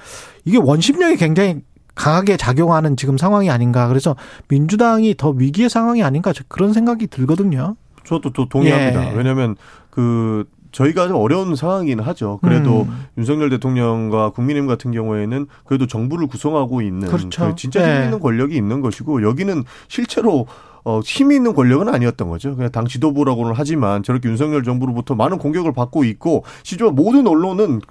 [0.45, 1.61] 이게 원심력이 굉장히
[1.95, 3.88] 강하게 작용하는 지금 상황이 아닌가.
[3.90, 4.15] 그래서
[4.48, 7.76] 민주당이 더 위기의 상황이 아닌가 그런 생각이 들거든요.
[8.06, 9.11] 저도 또 동의합니다.
[9.11, 9.18] 예.
[9.18, 9.56] 왜냐하면
[9.90, 12.39] 그 저희가 좀 어려운 상황이긴 하죠.
[12.41, 13.05] 그래도 음.
[13.17, 17.49] 윤석열 대통령과 국민의힘 같은 경우에는 그래도 정부를 구성하고 있는 그렇죠.
[17.49, 18.03] 그 진짜 힘 네.
[18.05, 20.47] 있는 권력이 있는 것이고 여기는 실제로
[20.85, 22.55] 어, 힘이 있는 권력은 아니었던 거죠.
[22.55, 27.81] 그냥 당 지도부라고는 하지만 저렇게 윤석열 정부로부터 많은 공격을 받고 있고 실제로 모든 언론은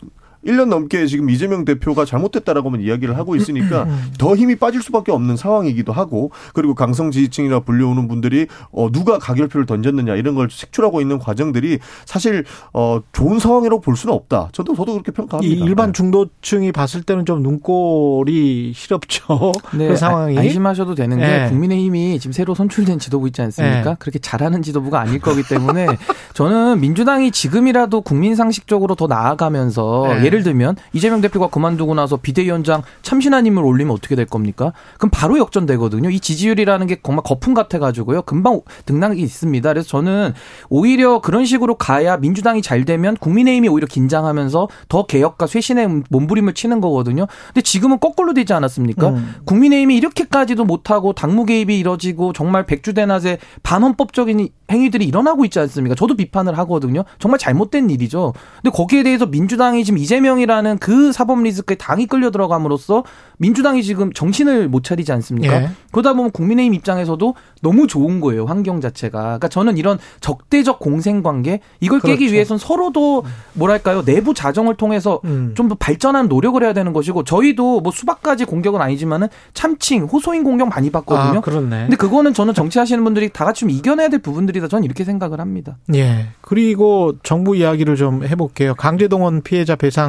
[0.48, 4.12] 1년 넘게 지금 이재명 대표가 잘못됐다라고만 이야기를 하고 있으니까 음.
[4.18, 9.66] 더 힘이 빠질 수밖에 없는 상황이기도 하고 그리고 강성 지지층이라 불려오는 분들이 어 누가 가결표를
[9.66, 14.48] 던졌느냐 이런 걸 색출하고 있는 과정들이 사실 어 좋은 상황이라고 볼 수는 없다.
[14.52, 15.64] 저도 저도 그렇게 평가합니다.
[15.64, 15.92] 일반 네.
[15.92, 19.52] 중도층이 봤을 때는 좀 눈꼴이 시렵죠.
[19.76, 21.48] 네, 그 상황이 안심하셔도 되는 게 네.
[21.48, 23.90] 국민의힘이 지금 새로 선출된 지도부 있지 않습니까?
[23.90, 23.96] 네.
[23.98, 25.86] 그렇게 잘하는 지도부가 아닐 거기 때문에
[26.34, 30.24] 저는 민주당이 지금이라도 국민 상식적으로 더 나아가면서 네.
[30.38, 34.72] 예를 들면 이재명 대표가 그만두고 나서 비대위원장 참신한님을 올리면 어떻게 될 겁니까?
[34.98, 36.10] 그럼 바로 역전되거든요.
[36.10, 38.22] 이 지지율이라는 게 정말 거품 같아가지고요.
[38.22, 39.68] 금방 등락이 있습니다.
[39.68, 40.34] 그래서 저는
[40.68, 46.80] 오히려 그런 식으로 가야 민주당이 잘 되면 국민의힘이 오히려 긴장하면서 더 개혁과 쇄신의 몸부림을 치는
[46.80, 47.26] 거거든요.
[47.48, 49.08] 근데 지금은 거꾸로 되지 않았습니까?
[49.10, 49.34] 음.
[49.44, 55.94] 국민의힘이 이렇게까지도 못하고 당무 개입이 이뤄지고 정말 백주대낮에 반헌법적인 행위들이 일어나고 있지 않습니까?
[55.94, 57.04] 저도 비판을 하거든요.
[57.18, 58.34] 정말 잘못된 일이죠.
[58.62, 63.04] 근데 거기에 대해서 민주당이 지금 이재 이재명이라는 그 사법 리스크에 당이 끌려 들어감으로써
[63.38, 65.62] 민주당이 지금 정신을 못 차리지 않습니까?
[65.62, 65.70] 예.
[65.92, 69.20] 그러다 보면 국민의힘 입장에서도 너무 좋은 거예요 환경 자체가.
[69.20, 72.34] 그러니까 저는 이런 적대적 공생 관계 이걸 깨기 그렇죠.
[72.34, 73.24] 위해선 서로도
[73.54, 75.52] 뭐랄까요 내부 자정을 통해서 음.
[75.56, 80.90] 좀더 발전하는 노력을 해야 되는 것이고 저희도 뭐 수박까지 공격은 아니지만은 참칭 호소인 공격 많이
[80.90, 81.38] 받거든요.
[81.38, 81.82] 아, 그렇네.
[81.82, 84.68] 근데 그거는 저는 정치하시는 분들이 다 같이 좀 이겨내야 될 부분들이다.
[84.68, 85.78] 저는 이렇게 생각을 합니다.
[85.94, 86.28] 예.
[86.40, 88.74] 그리고 정부 이야기를 좀 해볼게요.
[88.74, 90.07] 강제동원 피해자 배상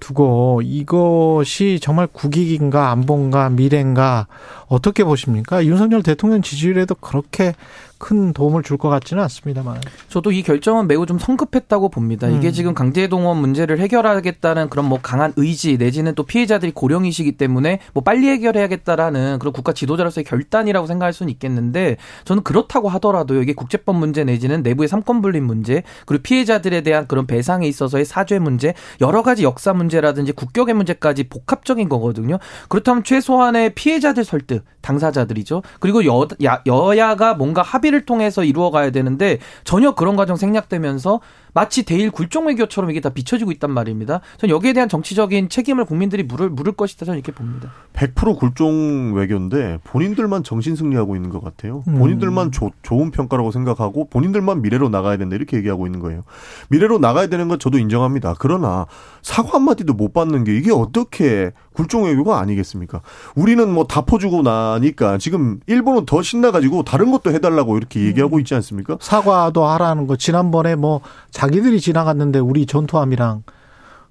[0.00, 4.26] 두고 이것이 정말 국익인가 안본가 미래인가
[4.70, 5.64] 어떻게 보십니까?
[5.66, 7.54] 윤석열 대통령 지지율에도 그렇게
[7.98, 9.78] 큰 도움을 줄 것 같지는 않습니다만.
[10.08, 12.28] 저도 이 결정은 매우 좀 성급했다고 봅니다.
[12.28, 12.52] 이게 음.
[12.52, 18.28] 지금 강제동원 문제를 해결하겠다는 그런 뭐 강한 의지 내지는 또 피해자들이 고령이시기 때문에 뭐 빨리
[18.28, 23.42] 해결해야겠다라는 그런 국가 지도자로서의 결단이라고 생각할 수는 있겠는데 저는 그렇다고 하더라도요.
[23.42, 28.38] 이게 국제법 문제 내지는 내부의 삼권 분립 문제 그리고 피해자들에 대한 그런 배상에 있어서의 사죄
[28.38, 28.72] 문제
[29.02, 32.38] 여러 가지 역사 문제라든지 국격의 문제까지 복합적인 거거든요.
[32.70, 35.62] 그렇다면 최소한의 피해자들 설득 당사자들이죠.
[35.78, 41.20] 그리고 여, 야, 여야가 뭔가 합의를 통해서 이루어가야 되는데 전혀 그런 과정 생략되면서
[41.52, 44.20] 마치 대일 굴종 외교처럼 이게 다 비춰지고 있단 말입니다.
[44.38, 47.70] 전 여기에 대한 정치적인 책임을 국민들이 물을 물을 것이다 저는 이렇게 봅니다.
[47.92, 51.82] 100% 굴종 외교인데 본인들만 정신 승리하고 있는 것 같아요.
[51.88, 51.98] 음.
[51.98, 56.22] 본인들만 조- 좋은 평가라고 생각하고 본인들만 미래로 나가야 된다 이렇게 얘기하고 있는 거예요.
[56.68, 58.34] 미래로 나가야 되는 건 저도 인정합니다.
[58.38, 58.86] 그러나
[59.22, 63.00] 사과 한마디도 못 받는 게 이게 어떻게 굴종 외교가 아니겠습니까?
[63.34, 68.54] 우리는 뭐 다 퍼주고 나니까 지금 일본은 더 신나가지고 다른 것도 해달라고 이렇게 얘기하고 있지
[68.54, 68.98] 않습니까?
[69.00, 71.00] 사과도 하라는 거 지난번에 뭐
[71.40, 73.44] 자기들이 지나갔는데 우리 전투함이랑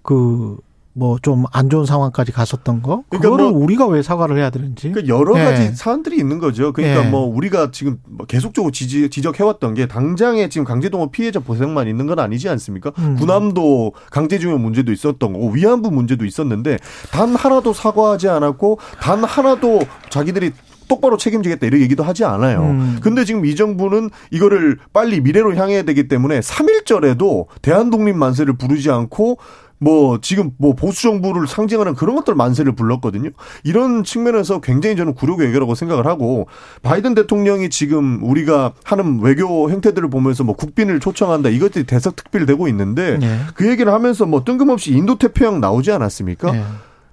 [0.02, 0.58] 그
[0.94, 5.40] 뭐좀안 좋은 상황까지 갔었던 거 그러니까 그거를 뭐- 우리가 왜 사과를 해야 되는지 그러니까 여러
[5.40, 5.44] 예.
[5.44, 6.74] 가지 사안들이 있는 거죠.
[6.74, 7.10] 그러니까 예.
[7.10, 12.18] 뭐 우리가 지금 뭐 계속적으로 지지, 지적해왔던 게 당장에 지금 강제동원 피해자 보상만 있는 건
[12.18, 12.92] 아니지 않습니까?
[12.98, 13.16] 음.
[13.16, 16.80] 군함도 강제징용 문제도 있었던 거고 위안부 문제도 있었는데
[17.12, 20.52] 단 하나도 사과하지 않았고 단 하나도 자기들이
[20.90, 22.64] 똑바로 책임지겠다 이런 얘기도 하지 않아요.
[22.64, 23.00] 음.
[23.02, 29.38] 근데 지금 이 정부는 이거를 빨리 미래로 향해야 되기 때문에 3.1절에도 대한독립 만세를 부르지 않고
[29.80, 33.30] 뭐 지금 뭐 보수 정부를 상징하는 그런 것들 만세를 불렀거든요.
[33.64, 36.48] 이런 측면에서 굉장히 저는 굴욕 외교라고 생각을 하고
[36.82, 43.40] 바이든 대통령이 지금 우리가 하는 외교 행태들을 보면서 뭐 국빈을 초청한다 이것들이 대서특필되고 있는데 예.
[43.56, 46.56] 그 얘기를 하면서 뭐 뜬금없이 인도 태평양 나오지 않았습니까?
[46.56, 46.64] 예.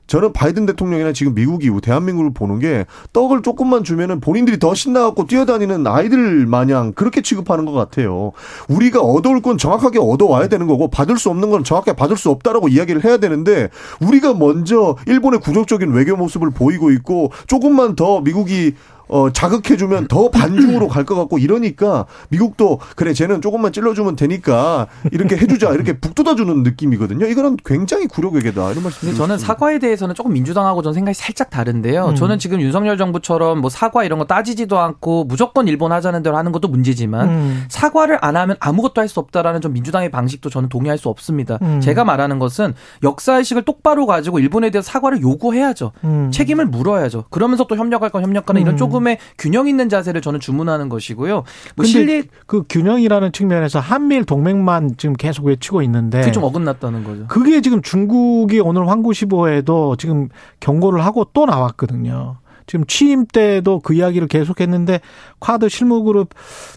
[0.06, 5.86] 저는 바이든 대통령이나 지금 미국이 대한민국을 보는 게 떡을 조금만 주면은 본인들이 더 신나갖고 뛰어다니는
[5.86, 8.32] 아이들 마냥 그렇게 취급하는 것 같아요.
[8.68, 12.68] 우리가 얻어올 건 정확하게 얻어와야 되는 거고 받을 수 없는 건 정확하게 받을 수 없다라고
[12.68, 13.68] 이야기를 해야 되는데
[14.00, 18.74] 우리가 먼저 일본의 구적적인 외교 모습을 보이고 있고 조금만 더 미국이
[19.08, 25.36] 어, 자극해주면 더 반중으로 갈 것 같고 이러니까 미국도 그래 쟤는 조금만 찔러주면 되니까 이렇게
[25.36, 27.26] 해주자 이렇게 북돋아주는 느낌이거든요.
[27.26, 29.00] 이거는 굉장히 굴욕외교다 이런 말씀.
[29.02, 32.06] 근데 저는 사과에 대해서는 조금 민주당하고 전 생각이 살짝 다른데요.
[32.08, 32.14] 음.
[32.16, 36.50] 저는 지금 윤석열 정부처럼 뭐 사과 이런 거 따지지도 않고 무조건 일본 하자는 대로 하는
[36.50, 37.64] 것도 문제지만 음.
[37.68, 41.58] 사과를 안 하면 아무것도 할 수 없다라는 좀 민주당의 방식도 저는 동의할 수 없습니다.
[41.62, 41.80] 음.
[41.80, 42.74] 제가 말하는 것은
[43.04, 45.92] 역사의식을 똑바로 가지고 일본에 대해서 사과를 요구해야죠.
[46.02, 46.30] 음.
[46.32, 47.26] 책임을 물어야죠.
[47.30, 48.76] 그러면서 또 협력할 건 협력하는 이런 음.
[48.96, 51.44] 조금의 균형 있는 자세를 저는 주문하는 것이고요.
[51.76, 57.26] 뭐 실리 그 균형이라는 측면에서 한미일 동맹만 지금 계속 외치고 있는데 그게 좀 어긋났다는 거죠.
[57.28, 60.28] 그게 지금 중국이 오늘 황구시보에도 지금
[60.60, 62.36] 경고를 하고 또 나왔거든요.
[62.66, 65.00] 지금 취임 때도 그 이야기를 계속했는데
[65.38, 66.30] 쿼드 실무그룹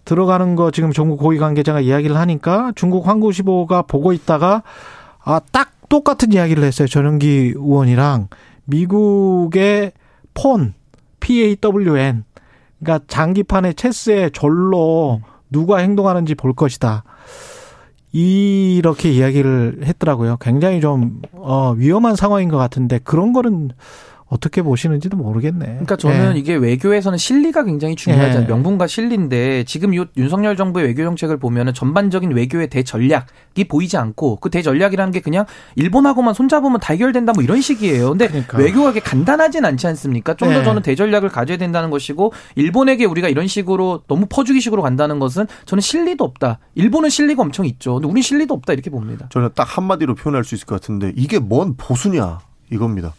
[0.06, 4.62] 들어가는 거 지금 중국 고위 관계자가 이야기를 하니까 중국 황구시보가 보고 있다가
[5.24, 6.88] 아 딱 똑같은 이야기를 했어요.
[6.88, 8.28] 전용기 의원이랑
[8.66, 9.92] 미국의
[10.34, 10.76] 폰
[11.20, 12.24] PAWN
[12.80, 17.04] 그러니까 장기판의 체스의 절로 누가 행동하는지 볼 것이다.
[18.12, 20.38] 이렇게 이야기를 했더라고요.
[20.40, 23.72] 굉장히 좀 어, 위험한 상황인 것 같은데 그런 거는
[24.30, 25.66] 어떻게 보시는지도 모르겠네.
[25.66, 26.40] 그러니까 저는 예.
[26.40, 28.44] 이게 외교에서는 실리가 굉장히 중요하잖아요.
[28.44, 28.48] 예.
[28.48, 34.52] 명분과 실리인데 지금 요 윤석열 정부의 외교 정책을 보면은 전반적인 외교의 대전략이 보이지 않고 그
[34.52, 35.46] 대전략이라는 게 그냥
[35.76, 38.10] 일본하고만 손잡으면 다 해결된다 뭐 이런 식이에요.
[38.10, 38.60] 근데 그러니까.
[38.60, 40.36] 외교가 그렇게 간단하진 않지 않습니까?
[40.36, 40.64] 좀더 예.
[40.64, 46.24] 저는 대전략을 가져야 된다는 것이고 일본에게 우리가 이런 식으로 너무 퍼주기식으로 간다는 것은 저는 실리도
[46.24, 46.60] 없다.
[46.76, 47.96] 일본은 실리가 엄청 있죠.
[47.96, 49.28] 근데 우린 실리도 없다 이렇게 봅니다.
[49.32, 52.40] 저는 딱 한마디로 표현할 수 있을 것 같은데 이게 뭔 보수냐
[52.72, 53.14] 이겁니다.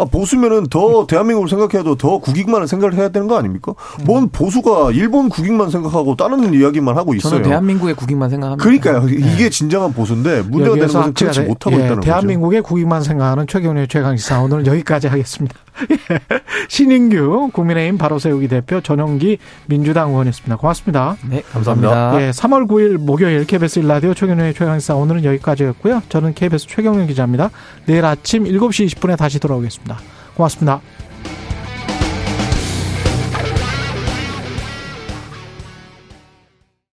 [0.00, 3.74] 아, 보수면은 더 대한민국을 생각해도 더 국익만을 생각을 해야 되는 거 아닙니까?
[4.04, 7.34] 뭔 보수가 일본 국익만 생각하고 다른 이야기만 하고 있어요.
[7.34, 8.62] 저는 대한민국의 국익만 생각합니다.
[8.64, 12.06] 그러니까 이게 진정한 보수인데 문제가 되는 것은 그렇지 못하고 예, 있다는 거죠.
[12.06, 15.54] 대한민국의 국익만 생각하는 최경련의 최강시사 오늘 여기까지 하겠습니다.
[16.68, 20.56] 신인규 국민의힘 바로 세우기 대표 전용기 민주당 의원이었습니다.
[20.56, 21.16] 고맙습니다.
[21.28, 22.22] 네, 감사합니다.
[22.22, 26.02] 예, 3월 9일 목요일 KBS 일라디오 최경영의 최강사 오늘은 여기까지였고요.
[26.08, 27.50] 저는 KBS 최경영 기자입니다.
[27.86, 30.00] 내일 아침 7시 20분에 다시 돌아오겠 습니다.
[30.34, 30.80] 고맙습니다.